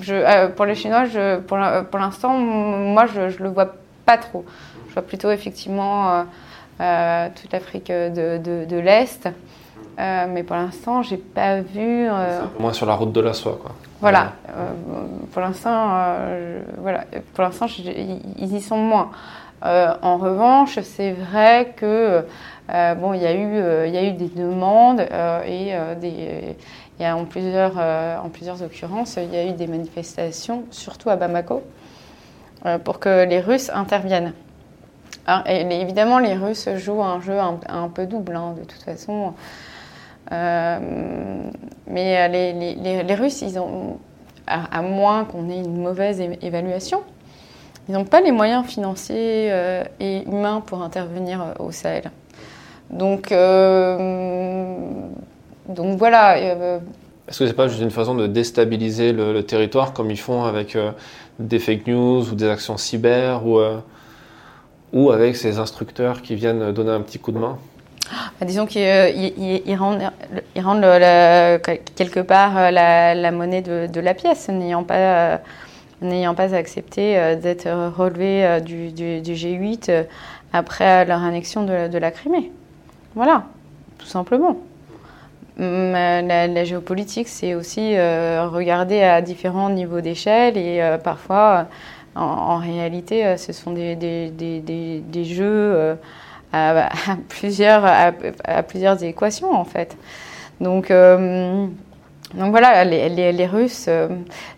Je, 0.00 0.14
euh, 0.14 0.48
pour 0.48 0.64
les 0.64 0.74
Chinois, 0.74 1.04
je, 1.06 1.38
pour, 1.40 1.58
l'instant, 1.98 2.36
moi, 2.38 3.06
je, 3.06 3.30
je 3.30 3.42
le 3.42 3.48
vois 3.48 3.74
pas 4.04 4.18
trop. 4.18 4.44
Je 4.88 4.94
vois 4.94 5.02
plutôt 5.02 5.30
effectivement 5.30 6.24
euh, 6.80 7.28
toute 7.34 7.52
l'Afrique 7.52 7.88
de, 7.88 8.38
de, 8.38 8.64
de 8.64 8.76
l'Est. 8.76 9.28
mais 9.98 10.42
pour 10.42 10.56
l'instant, 10.56 11.02
j'ai 11.02 11.18
pas 11.18 11.60
vu. 11.60 12.08
Moins 12.58 12.72
sur 12.72 12.86
la 12.86 12.94
route 12.94 13.12
de 13.12 13.20
la 13.20 13.32
soie, 13.32 13.58
quoi. 13.60 13.74
Voilà. 14.00 14.32
Euh, 14.48 14.72
pour 15.32 15.42
l'instant, 15.42 15.90
euh, 15.92 16.60
voilà. 16.78 17.04
Pour 17.34 17.42
l'instant, 17.44 17.66
ils 17.66 18.54
y 18.54 18.60
sont 18.60 18.76
moins. 18.76 19.10
Euh, 19.64 19.92
en 20.02 20.18
revanche, 20.18 20.78
c'est 20.82 21.12
vrai 21.12 21.74
que 21.76 22.24
bon, 22.68 23.12
il 23.14 23.22
y 23.22 23.26
a 23.26 23.34
eu, 23.34 23.86
il 23.88 23.94
y 23.94 23.98
a 23.98 24.04
eu 24.04 24.12
des 24.12 24.28
demandes 24.28 25.00
et 25.46 25.72
des, 26.00 26.56
il 26.98 27.02
y 27.02 27.06
a 27.06 27.16
en 27.16 27.24
plusieurs, 27.24 27.78
en 27.78 28.28
plusieurs 28.28 28.62
occurrences, 28.62 29.16
il 29.16 29.32
y 29.32 29.36
a 29.36 29.46
eu 29.46 29.52
des 29.52 29.66
manifestations, 29.66 30.64
surtout 30.70 31.10
à 31.10 31.16
Bamako, 31.16 31.62
pour 32.84 32.98
que 32.98 33.24
les 33.24 33.40
Russes 33.40 33.70
interviennent. 33.72 34.32
évidemment, 35.46 36.18
les 36.18 36.34
Russes 36.34 36.68
jouent 36.76 37.04
un 37.04 37.20
jeu 37.20 37.38
un, 37.38 37.88
peu 37.88 38.06
double, 38.06 38.34
hein, 38.34 38.54
de 38.58 38.64
toute 38.64 38.82
façon. 38.82 39.34
Euh, 40.32 40.78
mais 41.86 42.18
euh, 42.18 42.28
les, 42.28 43.14
Russes, 43.14 43.44
à, 44.46 44.82
moins 44.82 45.24
qu'on 45.24 45.48
ait 45.48 45.58
une 45.58 45.80
mauvaise 45.80 46.20
évaluation, 46.42 47.02
ils 47.88 47.94
n'ont 47.94 48.04
pas 48.04 48.20
les 48.20 48.32
moyens 48.32 48.66
financiers 48.66 49.48
euh, 49.50 49.82
et 50.00 50.24
humains 50.24 50.60
pour 50.64 50.82
intervenir 50.82 51.54
au 51.58 51.70
Sahel. 51.72 52.10
Donc, 52.90 53.30
donc 55.68 55.98
voilà. 55.98 56.38
Est-ce 56.38 57.40
que 57.40 57.46
c'est 57.46 57.52
pas 57.52 57.68
juste 57.68 57.82
une 57.82 57.90
façon 57.90 58.14
de 58.14 58.26
déstabiliser 58.26 59.12
le, 59.12 59.42
territoire 59.42 59.92
comme 59.92 60.10
ils 60.10 60.18
font 60.18 60.44
avec 60.44 60.76
des 61.38 61.58
fake 61.58 61.86
news 61.86 62.30
ou 62.30 62.34
des 62.34 62.48
actions 62.48 62.76
cyber 62.76 63.46
ou, 63.46 63.60
ou 64.92 65.10
avec 65.10 65.36
ces 65.36 65.58
instructeurs 65.58 66.22
qui 66.22 66.34
viennent 66.34 66.72
donner 66.72 66.92
un 66.92 67.00
petit 67.02 67.18
coup 67.18 67.32
de 67.32 67.38
main? 67.38 67.58
Bah, 68.40 68.46
disons 68.46 68.66
qu'ils 68.66 68.82
euh, 68.82 69.76
rendent, 69.76 70.90
quelque 71.96 72.20
part 72.20 72.56
euh, 72.56 72.70
la, 72.70 73.30
monnaie 73.32 73.62
de, 73.62 74.00
la 74.00 74.14
pièce, 74.14 74.48
n'ayant 74.48 74.84
pas, 74.84 74.94
euh, 74.94 75.36
n'ayant 76.00 76.34
pas 76.34 76.54
accepté 76.54 77.36
d'être 77.36 77.68
relevé 77.96 78.60
du, 78.62 78.90
G8 78.90 80.06
après 80.52 81.04
leur 81.04 81.22
annexion 81.22 81.64
de, 81.64 81.98
la 81.98 82.10
Crimée. 82.10 82.50
Voilà, 83.14 83.44
tout 83.98 84.06
simplement. 84.06 84.58
Hum, 85.58 85.92
la, 85.92 86.64
géopolitique, 86.64 87.28
c'est 87.28 87.54
aussi 87.54 87.96
regarder 87.98 89.02
à 89.02 89.20
différents 89.20 89.70
niveaux 89.70 90.00
d'échelle 90.00 90.56
et 90.56 90.80
parfois, 91.02 91.66
en, 92.14 92.58
réalité, 92.58 93.36
ce 93.36 93.52
sont 93.52 93.72
des, 93.72 95.24
jeux 95.24 95.96
à, 96.52 96.88
plusieurs, 97.28 97.84
à, 97.84 98.62
plusieurs 98.62 99.02
équations 99.02 99.52
en 99.52 99.64
fait. 99.64 99.96
Donc, 100.60 100.90
euh, 100.90 101.66
donc 102.34 102.50
voilà, 102.50 102.84
les, 102.84 103.46
Russes, 103.46 103.86
euh, 103.88 104.08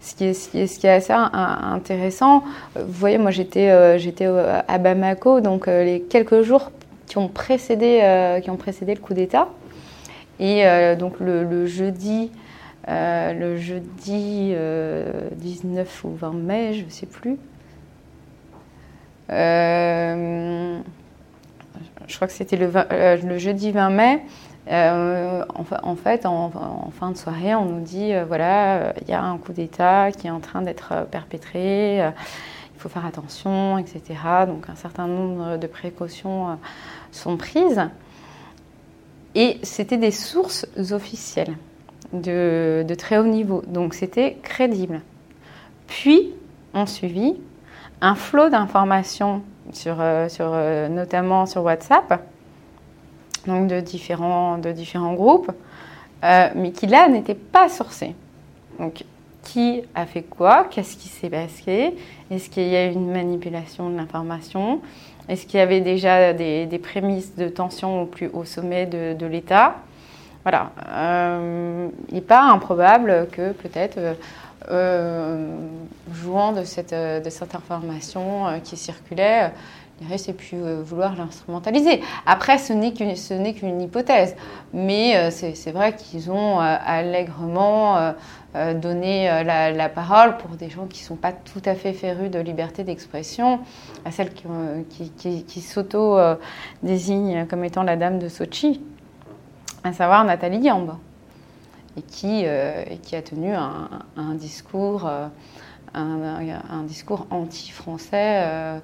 ce, 0.00 0.14
qui 0.14 0.24
est, 0.26 0.84
assez 0.84 1.12
intéressant, 1.12 2.42
vous 2.74 2.92
voyez, 2.92 3.18
moi 3.18 3.30
j'étais 3.30 3.70
euh, 3.70 3.98
j'étais 3.98 4.26
à 4.26 4.78
Bamako, 4.78 5.40
donc 5.40 5.66
les 5.66 6.00
quelques 6.08 6.42
jours 6.42 6.70
qui 7.06 7.18
ont 7.18 7.28
précédé, 7.28 8.40
qui 8.42 8.50
ont 8.50 8.56
précédé 8.56 8.94
le 8.94 9.00
coup 9.00 9.14
d'État. 9.14 9.48
Et 10.40 10.64
donc 10.96 11.20
le, 11.20 11.66
jeudi, 11.66 12.32
le 12.88 13.56
jeudi 13.58 14.54
19 15.36 16.04
ou 16.04 16.14
20 16.14 16.32
mai, 16.32 16.72
je 16.72 16.84
ne 16.86 16.90
sais 16.90 17.06
plus. 17.06 17.36
Euh, 19.30 20.80
je 22.10 22.16
crois 22.16 22.26
que 22.26 22.34
c'était 22.34 22.56
le, 22.56 22.70
euh, 22.74 23.38
jeudi 23.38 23.70
20 23.70 23.90
mai. 23.90 24.22
Euh, 24.70 25.44
en, 25.54 25.96
fait, 25.96 26.26
en, 26.26 26.90
fin 26.92 27.10
de 27.10 27.16
soirée, 27.16 27.54
on 27.54 27.64
nous 27.64 27.80
dit 27.80 28.12
euh, 28.12 28.24
voilà, 28.26 28.92
il 29.00 29.08
y 29.08 29.12
a 29.12 29.22
un 29.22 29.38
coup 29.38 29.52
d'État 29.52 30.12
qui 30.12 30.26
est 30.26 30.30
en 30.30 30.40
train 30.40 30.62
d'être 30.62 31.06
perpétré, 31.10 31.98
il 31.98 32.78
faut 32.78 32.88
faire 32.88 33.06
attention, 33.06 33.78
etc. 33.78 34.02
Donc, 34.46 34.68
un 34.68 34.74
certain 34.74 35.06
nombre 35.06 35.56
de 35.56 35.66
précautions 35.66 36.58
sont 37.12 37.36
prises. 37.36 37.80
Et 39.34 39.58
c'était 39.62 39.96
des 39.96 40.10
sources 40.10 40.66
officielles 40.90 41.56
de, 42.12 42.84
très 42.98 43.18
haut 43.18 43.26
niveau, 43.26 43.62
donc 43.66 43.94
c'était 43.94 44.36
crédible. 44.42 45.00
Puis, 45.86 46.32
on 46.74 46.86
suivit 46.86 47.36
un 48.00 48.14
flot 48.14 48.48
d'informations 48.48 49.42
sur, 49.72 50.00
euh, 50.00 50.28
euh, 50.40 50.88
notamment 50.88 51.46
sur 51.46 51.62
WhatsApp, 51.62 52.24
donc 53.46 53.68
de 53.68 53.80
différents, 53.80 54.58
de 54.58 54.72
différents 54.72 55.14
groupes, 55.14 55.52
euh, 56.24 56.48
mais 56.54 56.72
qui 56.72 56.86
là 56.86 57.08
n'étaient 57.08 57.34
pas 57.34 57.68
sourcés. 57.68 58.14
Donc, 58.78 59.04
qui 59.42 59.82
a 59.94 60.06
fait 60.06 60.22
quoi? 60.22 60.64
Qu'est-ce 60.70 60.96
qui 60.96 61.08
s'est 61.08 61.30
passé? 61.30 61.94
Est-ce 62.30 62.50
qu'il 62.50 62.68
y 62.68 62.76
a 62.76 62.86
eu 62.86 62.92
une 62.92 63.10
manipulation 63.10 63.90
de 63.90 63.96
l'information? 63.96 64.80
Est-ce 65.30 65.46
qu'il 65.46 65.60
y 65.60 65.62
avait 65.62 65.80
déjà 65.80 66.32
des, 66.32 66.80
prémices 66.82 67.36
de 67.36 67.48
tension 67.48 68.02
au 68.02 68.06
plus 68.06 68.28
haut 68.32 68.44
sommet 68.44 68.86
de, 68.86 69.26
l'État? 69.26 69.76
Voilà. 70.42 70.72
il 72.08 72.14
n'est 72.14 72.20
pas 72.20 72.42
improbable 72.42 73.28
que 73.30 73.52
peut-être 73.52 73.98
euh, 74.68 75.56
jouant 76.12 76.52
de 76.52 76.64
cette, 76.64 76.92
information 77.54 78.46
euh, 78.46 78.58
qui 78.58 78.76
circulait, 78.76 79.52
Russes 80.08 80.28
aient 80.28 80.34
pu 80.34 80.56
vouloir 80.82 81.16
l'instrumentaliser. 81.16 82.00
Après, 82.26 82.58
ce 82.58 82.72
n'est 82.72 82.92
qu'une, 82.92 83.80
hypothèse, 83.80 84.36
mais 84.72 85.16
euh, 85.16 85.30
c'est, 85.30 85.72
vrai 85.72 85.94
qu'ils 85.94 86.30
ont 86.30 86.58
allègrement 86.58 88.14
donné 88.74 89.44
la, 89.44 89.88
parole 89.88 90.36
pour 90.38 90.50
des 90.56 90.70
gens 90.70 90.86
qui 90.86 91.02
ne 91.02 91.06
sont 91.06 91.16
pas 91.16 91.32
tout 91.32 91.62
à 91.64 91.74
fait 91.74 91.92
férus 91.92 92.30
de 92.30 92.38
liberté 92.38 92.84
d'expression, 92.84 93.60
à 94.04 94.10
celles 94.10 94.32
qui, 94.32 95.10
qui, 95.42 95.60
s'auto-désignent 95.60 97.46
comme 97.46 97.64
étant 97.64 97.82
la 97.82 97.96
dame 97.96 98.18
de 98.18 98.28
Sochi, 98.28 98.80
à 99.84 99.92
savoir 99.92 100.24
Nathalie 100.24 100.60
Gambe 100.60 100.96
et 101.96 102.02
qui, 102.02 102.42
euh, 102.44 102.84
qui 103.02 103.16
a 103.16 103.22
tenu 103.22 103.52
un, 103.54 104.34
discours, 104.34 105.06
euh, 105.06 105.26
un, 105.94 106.82
discours 106.84 107.26
anti-français 107.30 108.80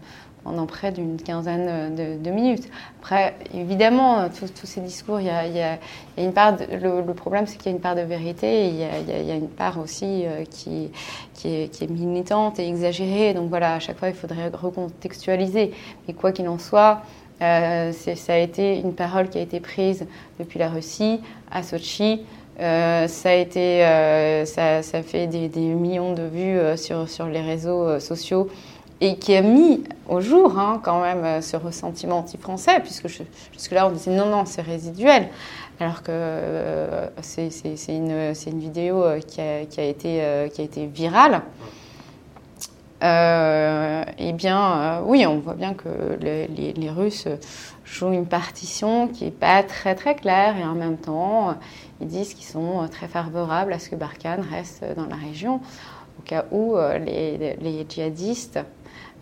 euh, 0.46 0.50
pendant 0.50 0.66
près 0.66 0.92
d'une 0.92 1.16
quinzaine 1.16 1.94
de, 1.94 2.30
minutes. 2.30 2.68
Après, 3.00 3.34
évidemment, 3.54 4.28
tous 4.28 4.66
ces 4.66 4.80
discours, 4.80 5.20
il 5.20 5.26
y, 5.26 5.30
a, 5.30 5.78
une 6.18 6.32
part. 6.32 6.56
le, 6.70 7.12
problème, 7.12 7.46
c'est 7.46 7.56
qu'il 7.56 7.66
y 7.66 7.68
a 7.68 7.76
une 7.76 7.80
part 7.80 7.94
de 7.94 8.02
vérité, 8.02 8.68
il, 8.68 8.76
y 8.76 8.84
a, 9.30 9.34
une 9.34 9.48
part 9.48 9.78
aussi 9.78 10.24
qui, 10.50 10.90
qui, 11.34 11.48
est, 11.48 11.90
militante 11.90 12.58
et 12.58 12.68
exagérée. 12.68 13.34
Donc 13.34 13.48
voilà, 13.48 13.74
à 13.74 13.80
chaque 13.80 13.98
fois, 13.98 14.08
il 14.08 14.14
faudrait 14.14 14.48
recontextualiser. 14.48 15.72
Mais 16.06 16.14
quoi 16.14 16.32
qu'il 16.32 16.48
en 16.48 16.58
soit, 16.58 17.02
euh, 17.42 17.92
ça 17.92 18.32
a 18.32 18.38
été 18.38 18.78
une 18.78 18.94
parole 18.94 19.28
qui 19.28 19.38
a 19.38 19.42
été 19.42 19.60
prise 19.60 20.06
depuis 20.38 20.58
la 20.58 20.68
Russie 20.68 21.20
à 21.50 21.62
Sochi. 21.62 22.22
Euh, 22.58 23.06
ça 23.06 23.30
a 23.30 23.34
été, 23.34 23.84
euh, 23.84 24.44
ça, 24.46 24.82
fait 25.02 25.26
des, 25.26 25.48
millions 25.58 26.14
de 26.14 26.22
vues 26.22 26.58
euh, 26.58 26.76
sur 26.76 27.26
les 27.26 27.42
réseaux 27.42 28.00
sociaux 28.00 28.48
et 29.00 29.16
qui 29.16 29.36
a 29.36 29.42
mis 29.42 29.84
au 30.08 30.20
jour 30.20 30.58
hein, 30.58 30.80
quand 30.82 31.00
même 31.00 31.42
ce 31.42 31.56
ressentiment 31.56 32.18
anti-français, 32.18 32.80
puisque 32.80 33.08
jusque-là 33.52 33.86
on 33.88 33.90
disait 33.90 34.14
non, 34.14 34.26
non, 34.26 34.44
c'est 34.46 34.62
résiduel, 34.62 35.28
alors 35.80 36.02
que 36.02 37.10
c'est 37.20 37.50
une, 37.88 38.32
vidéo 38.58 39.04
qui 39.26 39.40
a, 39.40 39.66
qui 39.66 39.80
a, 39.80 39.84
été, 39.84 40.86
virale. 40.86 41.42
eh 43.02 44.32
bien, 44.32 45.02
oui, 45.04 45.26
on 45.26 45.40
voit 45.40 45.54
bien 45.54 45.74
que 45.74 46.16
les, 46.18 46.90
Russes 46.90 47.28
jouent 47.84 48.12
une 48.12 48.26
partition 48.26 49.08
qui 49.08 49.24
n'est 49.24 49.30
pas 49.30 49.62
très 49.62 49.94
très 49.94 50.14
claire 50.14 50.56
et 50.56 50.64
en 50.64 50.74
même 50.74 50.96
temps 50.96 51.54
ils 52.00 52.08
disent 52.08 52.34
qu'ils 52.34 52.46
sont 52.46 52.82
euh, 52.82 52.88
très 52.88 53.06
favorables 53.06 53.72
à 53.72 53.78
ce 53.78 53.88
que 53.88 53.96
Barkhane 53.96 54.44
reste 54.50 54.84
dans 54.96 55.06
la 55.06 55.16
région. 55.16 55.60
cas 56.24 56.46
où 56.50 56.76
les, 56.76 57.86
djihadistes 57.88 58.58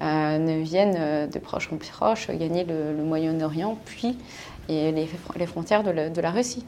ne 0.01 0.63
viennent 0.63 1.29
de 1.29 1.39
proche 1.39 1.71
en 1.73 1.77
proche 1.77 2.31
gagner 2.31 2.65
le, 2.65 3.03
Moyen-Orient, 3.03 3.79
puis 3.85 4.17
et 4.69 4.93
les, 4.93 5.47
frontières 5.47 5.83
de 5.83 6.21
la, 6.21 6.31
Russie. 6.31 6.65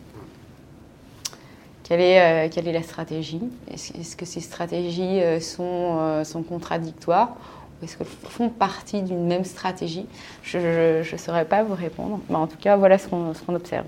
Quelle 1.83 2.01
est, 2.01 2.17
est, 2.17 2.73
la 2.73 2.83
stratégie? 2.83 3.43
Est-ce 3.71 4.17
que 4.17 4.27
ces 4.27 4.41
stratégies 4.41 5.21
sont, 5.41 6.45
contradictoires? 6.49 7.37
Est-ce 7.83 7.97
qu'elles 7.97 8.07
font 8.07 8.49
partie 8.49 9.03
d'une 9.03 9.27
même 9.27 9.45
stratégie? 9.45 10.07
Je 10.43 10.99
ne 11.01 11.19
saurais 11.19 11.45
pas 11.45 11.63
vous 11.63 11.75
répondre. 11.75 12.21
Mais 12.29 12.37
en 12.37 12.47
tout 12.47 12.57
cas, 12.59 12.77
voilà 12.77 12.99
ce 12.99 13.09
qu'on 13.09 13.55
observe. 13.55 13.87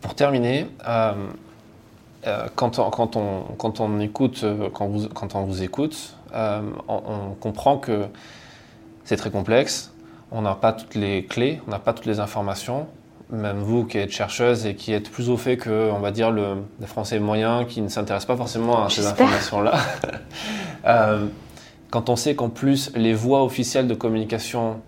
Pour 0.00 0.14
terminer, 0.14 0.66
euh, 2.26 2.28
euh, 2.28 2.48
quand, 2.54 2.78
on, 2.78 2.90
quand, 2.90 3.16
on, 3.16 3.42
quand, 3.56 3.80
on, 3.80 4.00
écoute, 4.00 4.40
euh, 4.44 4.68
quand, 4.72 4.86
vous, 4.86 5.08
quand 5.08 5.34
on 5.34 5.44
vous 5.44 5.62
écoute, 5.62 6.14
on, 6.34 7.34
comprend 7.40 7.78
que 7.78 8.06
c'est 9.04 9.16
très 9.16 9.30
complexe. 9.30 9.92
On 10.30 10.42
n'a 10.42 10.54
pas 10.54 10.72
toutes 10.72 10.94
les 10.94 11.24
clés, 11.24 11.60
on 11.66 11.70
n'a 11.70 11.78
pas 11.78 11.92
toutes 11.92 12.06
les 12.06 12.20
informations. 12.20 12.86
Même 13.30 13.58
vous 13.58 13.84
qui 13.84 13.98
êtes 13.98 14.10
chercheuse 14.10 14.66
et 14.66 14.74
qui 14.74 14.92
êtes 14.92 15.10
plus 15.10 15.28
au 15.28 15.36
fait 15.36 15.56
que, 15.56 15.90
on 15.90 16.00
va 16.00 16.10
dire, 16.10 16.30
le, 16.30 16.62
le 16.80 16.86
français 16.86 17.18
moyen 17.18 17.64
qui 17.64 17.82
ne 17.82 17.88
s'intéresse 17.88 18.24
pas 18.24 18.36
forcément 18.36 18.84
à 18.84 18.90
ces 18.90 19.06
informations-là. 19.06 19.74
Quand 21.90 22.10
on 22.10 22.16
sait 22.16 22.34
qu'en 22.34 22.50
plus 22.50 22.90
les 22.94 23.14
voies 23.14 23.42
officielles 23.42 23.86
de 23.88 23.94
communication 23.94 24.82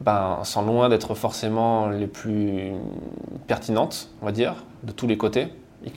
ben, 0.00 0.40
sont 0.44 0.62
loin 0.62 0.88
d'être 0.88 1.14
forcément 1.14 1.88
les 1.88 2.06
plus 2.06 2.72
pertinentes, 3.46 4.10
on 4.22 4.26
va 4.26 4.32
dire, 4.32 4.54
de 4.84 4.92
tous 4.92 5.06
les 5.06 5.16
côtés. 5.16 5.48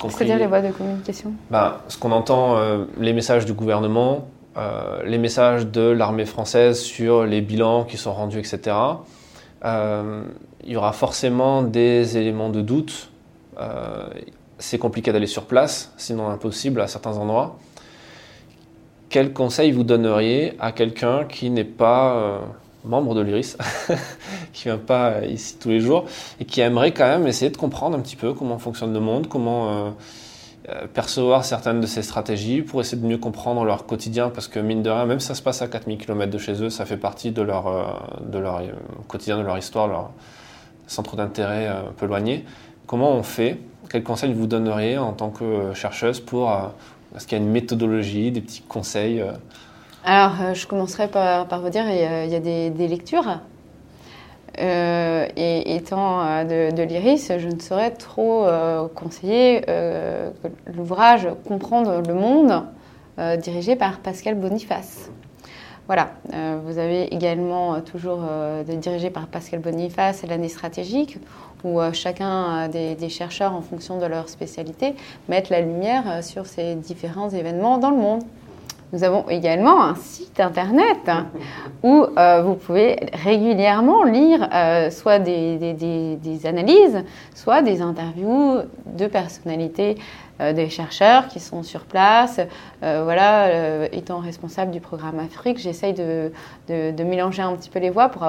C'est-à-dire 0.10 0.38
les 0.38 0.48
voies 0.48 0.62
de 0.62 0.72
communication 0.72 1.34
ben, 1.50 1.78
Ce 1.88 1.98
qu'on 1.98 2.12
entend, 2.12 2.58
euh, 2.58 2.86
les 3.00 3.14
messages 3.14 3.46
du 3.46 3.54
gouvernement, 3.54 4.28
euh, 4.58 5.04
les 5.06 5.18
messages 5.18 5.68
de 5.68 5.82
l'armée 5.82 6.26
française 6.26 6.80
sur 6.80 7.26
les 7.26 7.42
bilans 7.42 7.84
qui 7.84 7.98
sont 7.98 8.14
rendus, 8.14 8.40
etc. 8.40 8.76
Euh, 9.66 10.24
il 10.64 10.72
y 10.72 10.76
aura 10.76 10.94
forcément 10.94 11.64
des 11.64 12.18
éléments 12.18 12.50
de 12.50 12.62
doute. 12.62 13.12
c'est 14.58 14.78
compliqué 14.78 15.12
d'aller 15.14 15.28
sur 15.28 15.46
place, 15.46 15.94
sinon 15.98 16.30
impossible 16.30 16.82
à 16.82 16.88
certains 16.88 17.18
endroits 17.18 17.58
quel 19.10 19.34
conseil 19.34 19.72
vous 19.72 19.84
donneriez 19.84 20.54
à 20.60 20.72
quelqu'un 20.72 21.26
qui 21.26 21.50
n'est 21.50 21.64
pas 21.64 22.42
membre 22.86 23.16
de 23.16 23.22
l'IRIS, 23.22 23.58
qui 24.54 24.66
vient 24.66 24.78
pas 24.78 25.12
euh, 25.12 25.26
ici 25.26 25.58
tous 25.60 25.70
les 25.70 25.80
jours 25.80 26.06
et 26.40 26.46
qui 26.46 26.62
aimerait 26.62 26.92
quand 26.92 27.08
même 27.08 27.28
essayer 27.28 27.52
de 27.52 27.58
comprendre 27.58 27.98
un 27.98 28.02
petit 28.02 28.16
peu 28.16 28.34
comment 28.34 28.58
fonctionne 28.58 28.94
le 28.94 29.00
monde, 29.00 29.28
comment 29.28 29.94
euh, 30.70 30.88
percevoir 30.94 31.46
certaines 31.46 31.82
de 31.82 31.88
ces 31.88 32.02
stratégies 32.02 32.62
pour 32.62 32.82
essayer 32.82 33.02
de 33.02 33.08
mieux 33.08 33.18
comprendre 33.18 33.64
leur 33.64 33.86
quotidien 33.86 34.30
parce 34.30 34.48
que 34.48 34.60
mine 34.60 34.84
de 34.84 34.90
rien, 34.90 35.06
même 35.06 35.20
si 35.20 35.28
ça 35.28 35.36
se 35.36 35.42
passe 35.42 35.62
à 35.62 35.68
4000 35.68 35.98
km 35.98 36.32
de 36.32 36.38
chez 36.38 36.64
eux, 36.64 36.70
ça 36.70 36.86
fait 36.86 36.98
partie 36.98 37.32
de 37.32 37.42
leur, 37.42 37.66
quotidien, 39.08 39.38
de 39.38 39.44
leur 39.44 39.58
histoire, 39.58 39.88
leur 39.88 40.12
centre 40.88 41.16
d'intérêt 41.16 41.68
un 41.68 41.92
peu 41.98 42.06
éloigné. 42.06 42.46
Comment 42.88 43.12
on 43.12 43.24
fait? 43.24 43.60
Quel 43.90 44.04
conseil 44.04 44.34
vous 44.34 44.48
donneriez 44.48 44.98
en 44.98 45.14
tant 45.14 45.30
que 45.30 45.74
chercheuse 45.74 46.20
pour 46.20 46.52
est-ce 47.16 47.26
qu'il 47.26 47.38
y 47.38 47.42
a 47.42 47.44
une 47.44 47.52
méthodologie, 47.52 48.32
des 48.32 48.42
petits 48.42 48.62
conseils 48.62 49.22
euh 49.22 49.32
Alors, 50.04 50.41
euh, 50.41 50.54
je 50.54 50.66
commencerai 50.66 51.08
par, 51.08 51.62
vous 51.62 51.70
dire, 51.70 51.84
il 51.89 52.30
y 52.32 52.36
a, 52.36 52.39
des, 52.39 52.88
lectures. 52.88 53.39
Euh, 54.60 55.28
et 55.38 55.76
étant 55.76 56.43
de, 56.43 56.82
l'IRIS, 56.84 57.32
je 57.38 57.47
ne 57.47 57.60
saurais 57.60 57.91
trop 57.91 58.47
conseiller 58.95 59.64
l'ouvrage 60.66 61.28
Comprendre 61.47 62.02
le 62.06 62.14
monde, 62.14 62.64
dirigé 63.38 63.76
par 63.76 64.00
Pascal 64.00 64.36
Boniface. 64.36 65.12
Voilà, 65.88 66.12
vous 66.66 66.78
avez 66.78 67.14
également 67.14 67.82
toujours 67.82 68.22
dirigé 68.66 69.10
par 69.10 69.28
Pascal 69.28 69.60
Boniface 69.60 70.26
l'année 70.28 70.50
stratégique, 70.50 71.20
où 71.64 71.80
euh, 71.80 71.91
chacun 71.93 72.68
des, 72.68 72.95
des, 72.95 73.10
chercheurs, 73.10 73.54
en 73.54 73.62
fonction 73.62 74.00
de 74.00 74.06
leur 74.06 74.30
spécialité, 74.30 74.95
mettent 75.28 75.50
la 75.50 75.62
lumière 75.62 76.04
euh, 76.08 76.22
sur 76.22 76.45
ces 76.45 76.76
différents 76.76 77.30
événements 77.30 77.78
dans 77.78 77.91
le 77.91 77.97
monde. 77.97 78.24
Nous 78.92 79.04
avons 79.04 79.30
également 79.30 79.84
un 79.84 79.96
site 79.96 80.40
internet 80.40 81.12
où 81.84 82.06
euh, 82.18 82.42
vous 82.42 82.56
pouvez 82.56 82.98
régulièrement 83.14 84.04
lire 84.04 84.50
soit 84.92 85.20
des, 85.20 86.40
analyses, 86.46 87.04
soit 87.36 87.62
des 87.62 87.82
interviews 87.82 88.62
de 88.86 89.06
personnalités, 89.06 89.98
des 90.40 90.70
chercheurs 90.70 91.28
qui 91.28 91.40
sont 91.40 91.64
sur 91.64 91.82
place. 91.82 92.40
voilà, 92.82 93.86
étant 93.92 94.20
responsable 94.20 94.72
du 94.72 94.80
programme 94.80 95.20
Afrique, 95.20 95.60
j'essaye 95.60 95.94
de, 95.94 96.32
de, 96.70 97.04
mélanger 97.04 97.42
un 97.42 97.56
petit 97.56 97.70
peu 97.70 97.80
les 97.80 97.90
voix 97.90 98.10
pour 98.10 98.26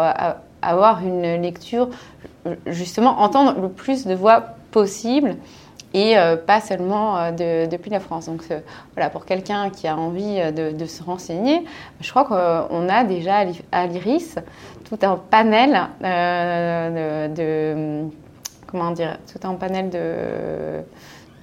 avoir 0.61 1.02
une 1.02 1.40
lecture 1.40 1.88
justement 2.66 3.20
entendre 3.20 3.61
le 3.61 3.68
plus 3.68 4.06
de 4.06 4.14
voix 4.14 4.44
possible 4.70 5.36
et 5.95 6.16
euh, 6.16 6.36
pas 6.36 6.61
seulement 6.61 7.18
euh, 7.18 7.66
depuis 7.66 7.91
la 7.91 8.01
France. 8.01 8.26
Donc 8.26 8.45
euh, 8.51 8.61
voilà, 8.95 9.11
pour 9.11 9.24
quelqu'un 9.24 9.70
qui 9.70 9.88
a 9.88 9.97
envie 9.97 10.41
de, 10.53 10.84
se 10.84 11.03
renseigner, 11.03 11.64
je 12.01 12.11
crois 12.11 12.24
qu'on 12.24 12.88
a 12.88 13.05
déjà 13.05 13.45
à 13.72 13.86
l'IRIS 13.86 14.36
tout 14.88 14.99
un 15.03 15.16
panel 15.16 15.88
de, 16.01 18.09
comment 18.66 18.91
dire, 18.91 19.18
tout 19.32 19.47
un 19.47 19.55
panel 19.55 19.91
de 19.91 20.82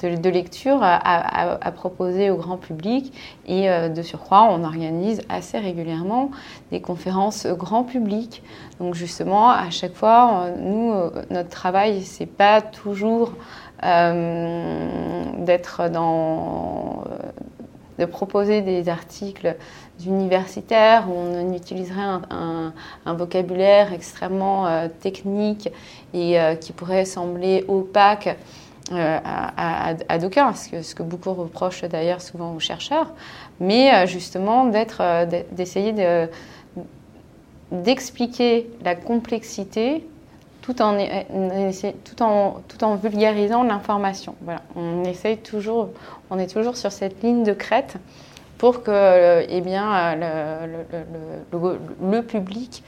de, 0.03 0.29
lecture 0.29 0.77
à, 0.83 1.71
proposer 1.71 2.29
au 2.29 2.35
grand 2.35 2.57
public. 2.57 3.11
Et 3.47 3.67
de 3.67 4.01
surcroît, 4.03 4.47
on 4.51 4.63
organise 4.63 5.23
assez 5.27 5.57
régulièrement 5.57 6.29
des 6.71 6.81
conférences 6.81 7.47
grand 7.47 7.83
public. 7.83 8.43
Donc 8.79 8.93
justement, 8.93 9.49
à 9.49 9.71
chaque 9.71 9.95
fois, 9.95 10.51
nous, 10.59 10.93
notre 11.31 11.49
travail, 11.49 12.03
c'est 12.03 12.27
pas 12.27 12.61
toujours 12.61 13.31
d'être 13.83 15.89
dans 15.89 17.03
de 17.99 18.05
proposer 18.05 18.61
des 18.61 18.89
articles 18.89 19.55
universitaires 20.05 21.07
où 21.09 21.13
on 21.13 21.53
utiliserait 21.53 22.19
un, 22.29 22.73
vocabulaire 23.13 23.93
extrêmement 23.93 24.87
technique 24.99 25.69
et 26.13 26.37
qui 26.61 26.73
pourrait 26.73 27.05
sembler 27.05 27.65
opaque 27.67 28.37
euh, 28.93 29.19
à, 29.21 29.95
à, 30.07 30.17
d'aucuns, 30.17 30.53
ce 30.53 30.95
que, 30.95 31.03
beaucoup 31.03 31.33
reprochent 31.33 31.83
d'ailleurs 31.83 32.21
souvent 32.21 32.55
aux 32.55 32.59
chercheurs, 32.59 33.11
mais 33.59 33.93
euh, 33.93 34.07
justement 34.07 34.65
d'être, 34.65 35.01
euh, 35.01 35.25
d'essayer 35.51 35.91
de, 35.91 36.29
d'expliquer 37.73 38.69
la 38.85 38.95
complexité 38.95 40.07
tout 40.67 40.81
en, 40.81 40.97
tout 42.03 42.21
en, 42.21 42.61
tout 42.67 42.83
en 42.83 42.95
vulgarisant 42.95 43.63
l'information. 43.63 44.35
Voilà. 44.41 44.61
On, 44.75 45.05
essaye 45.05 45.37
toujours, 45.37 45.89
on 46.29 46.37
est 46.37 46.51
toujours 46.53 46.75
sur 46.75 46.91
cette 46.91 47.23
ligne 47.23 47.43
de 47.43 47.53
crête 47.53 47.95
pour 48.57 48.83
que 48.83 49.45
eh 49.47 49.61
bien, 49.61 50.15
le, 50.15 50.83
le, 50.91 51.59
le, 51.59 51.79
le 52.11 52.21
public 52.21 52.83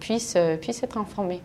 puisse, 0.00 0.38
puisse 0.62 0.82
être 0.82 0.96
informé. 0.96 1.42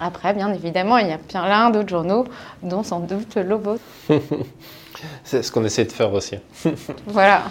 Après, 0.00 0.34
bien 0.34 0.52
évidemment, 0.52 0.98
il 0.98 1.08
y 1.08 1.12
a 1.12 1.18
plein 1.18 1.70
d'autres 1.70 1.88
journaux, 1.88 2.24
dont 2.62 2.82
sans 2.82 3.00
doute 3.00 3.36
Lobo. 3.36 3.78
C'est 5.24 5.42
ce 5.42 5.52
qu'on 5.52 5.64
essaie 5.64 5.84
de 5.84 5.92
faire 5.92 6.12
aussi. 6.12 6.36
voilà. 7.06 7.42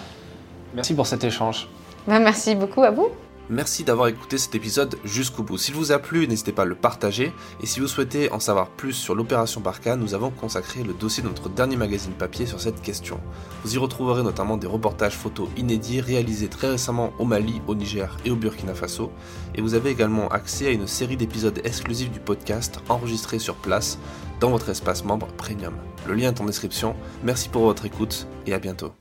Merci 0.74 0.94
pour 0.94 1.06
cet 1.06 1.24
échange. 1.24 1.68
Ben, 2.06 2.18
merci 2.18 2.54
beaucoup 2.54 2.82
à 2.82 2.90
vous. 2.90 3.08
Merci 3.50 3.84
d'avoir 3.84 4.08
écouté 4.08 4.38
cet 4.38 4.54
épisode 4.54 4.96
jusqu'au 5.04 5.42
bout. 5.42 5.58
S'il 5.58 5.74
vous 5.74 5.92
a 5.92 5.98
plu, 5.98 6.26
n'hésitez 6.26 6.52
pas 6.52 6.62
à 6.62 6.64
le 6.64 6.74
partager. 6.74 7.30
Et 7.62 7.66
si 7.66 7.78
vous 7.78 7.88
souhaitez 7.88 8.32
en 8.32 8.40
savoir 8.40 8.70
plus 8.70 8.94
sur 8.94 9.14
l'opération 9.14 9.60
Barca, 9.60 9.96
nous 9.96 10.14
avons 10.14 10.30
consacré 10.30 10.82
le 10.82 10.94
dossier 10.94 11.22
de 11.22 11.28
notre 11.28 11.50
dernier 11.50 11.76
magazine 11.76 12.12
papier 12.12 12.46
sur 12.46 12.58
cette 12.58 12.80
question. 12.80 13.20
Vous 13.62 13.74
y 13.74 13.78
retrouverez 13.78 14.22
notamment 14.22 14.56
des 14.56 14.66
reportages 14.66 15.16
photos 15.16 15.48
inédits 15.58 16.00
réalisés 16.00 16.48
très 16.48 16.70
récemment 16.70 17.12
au 17.18 17.26
Mali, 17.26 17.60
au 17.66 17.74
Niger 17.74 18.16
et 18.24 18.30
au 18.30 18.36
Burkina 18.36 18.74
Faso. 18.74 19.12
Et 19.54 19.60
vous 19.60 19.74
avez 19.74 19.90
également 19.90 20.28
accès 20.28 20.68
à 20.68 20.70
une 20.70 20.86
série 20.86 21.18
d'épisodes 21.18 21.60
exclusifs 21.64 22.10
du 22.10 22.20
podcast 22.20 22.80
enregistrés 22.88 23.38
sur 23.38 23.56
place 23.56 23.98
dans 24.40 24.48
votre 24.48 24.70
espace 24.70 25.04
membre 25.04 25.26
premium. 25.26 25.74
Le 26.06 26.14
lien 26.14 26.28
est 26.30 26.40
en 26.40 26.46
description. 26.46 26.96
Merci 27.22 27.50
pour 27.50 27.64
votre 27.64 27.84
écoute 27.84 28.26
et 28.46 28.54
à 28.54 28.58
bientôt. 28.58 28.94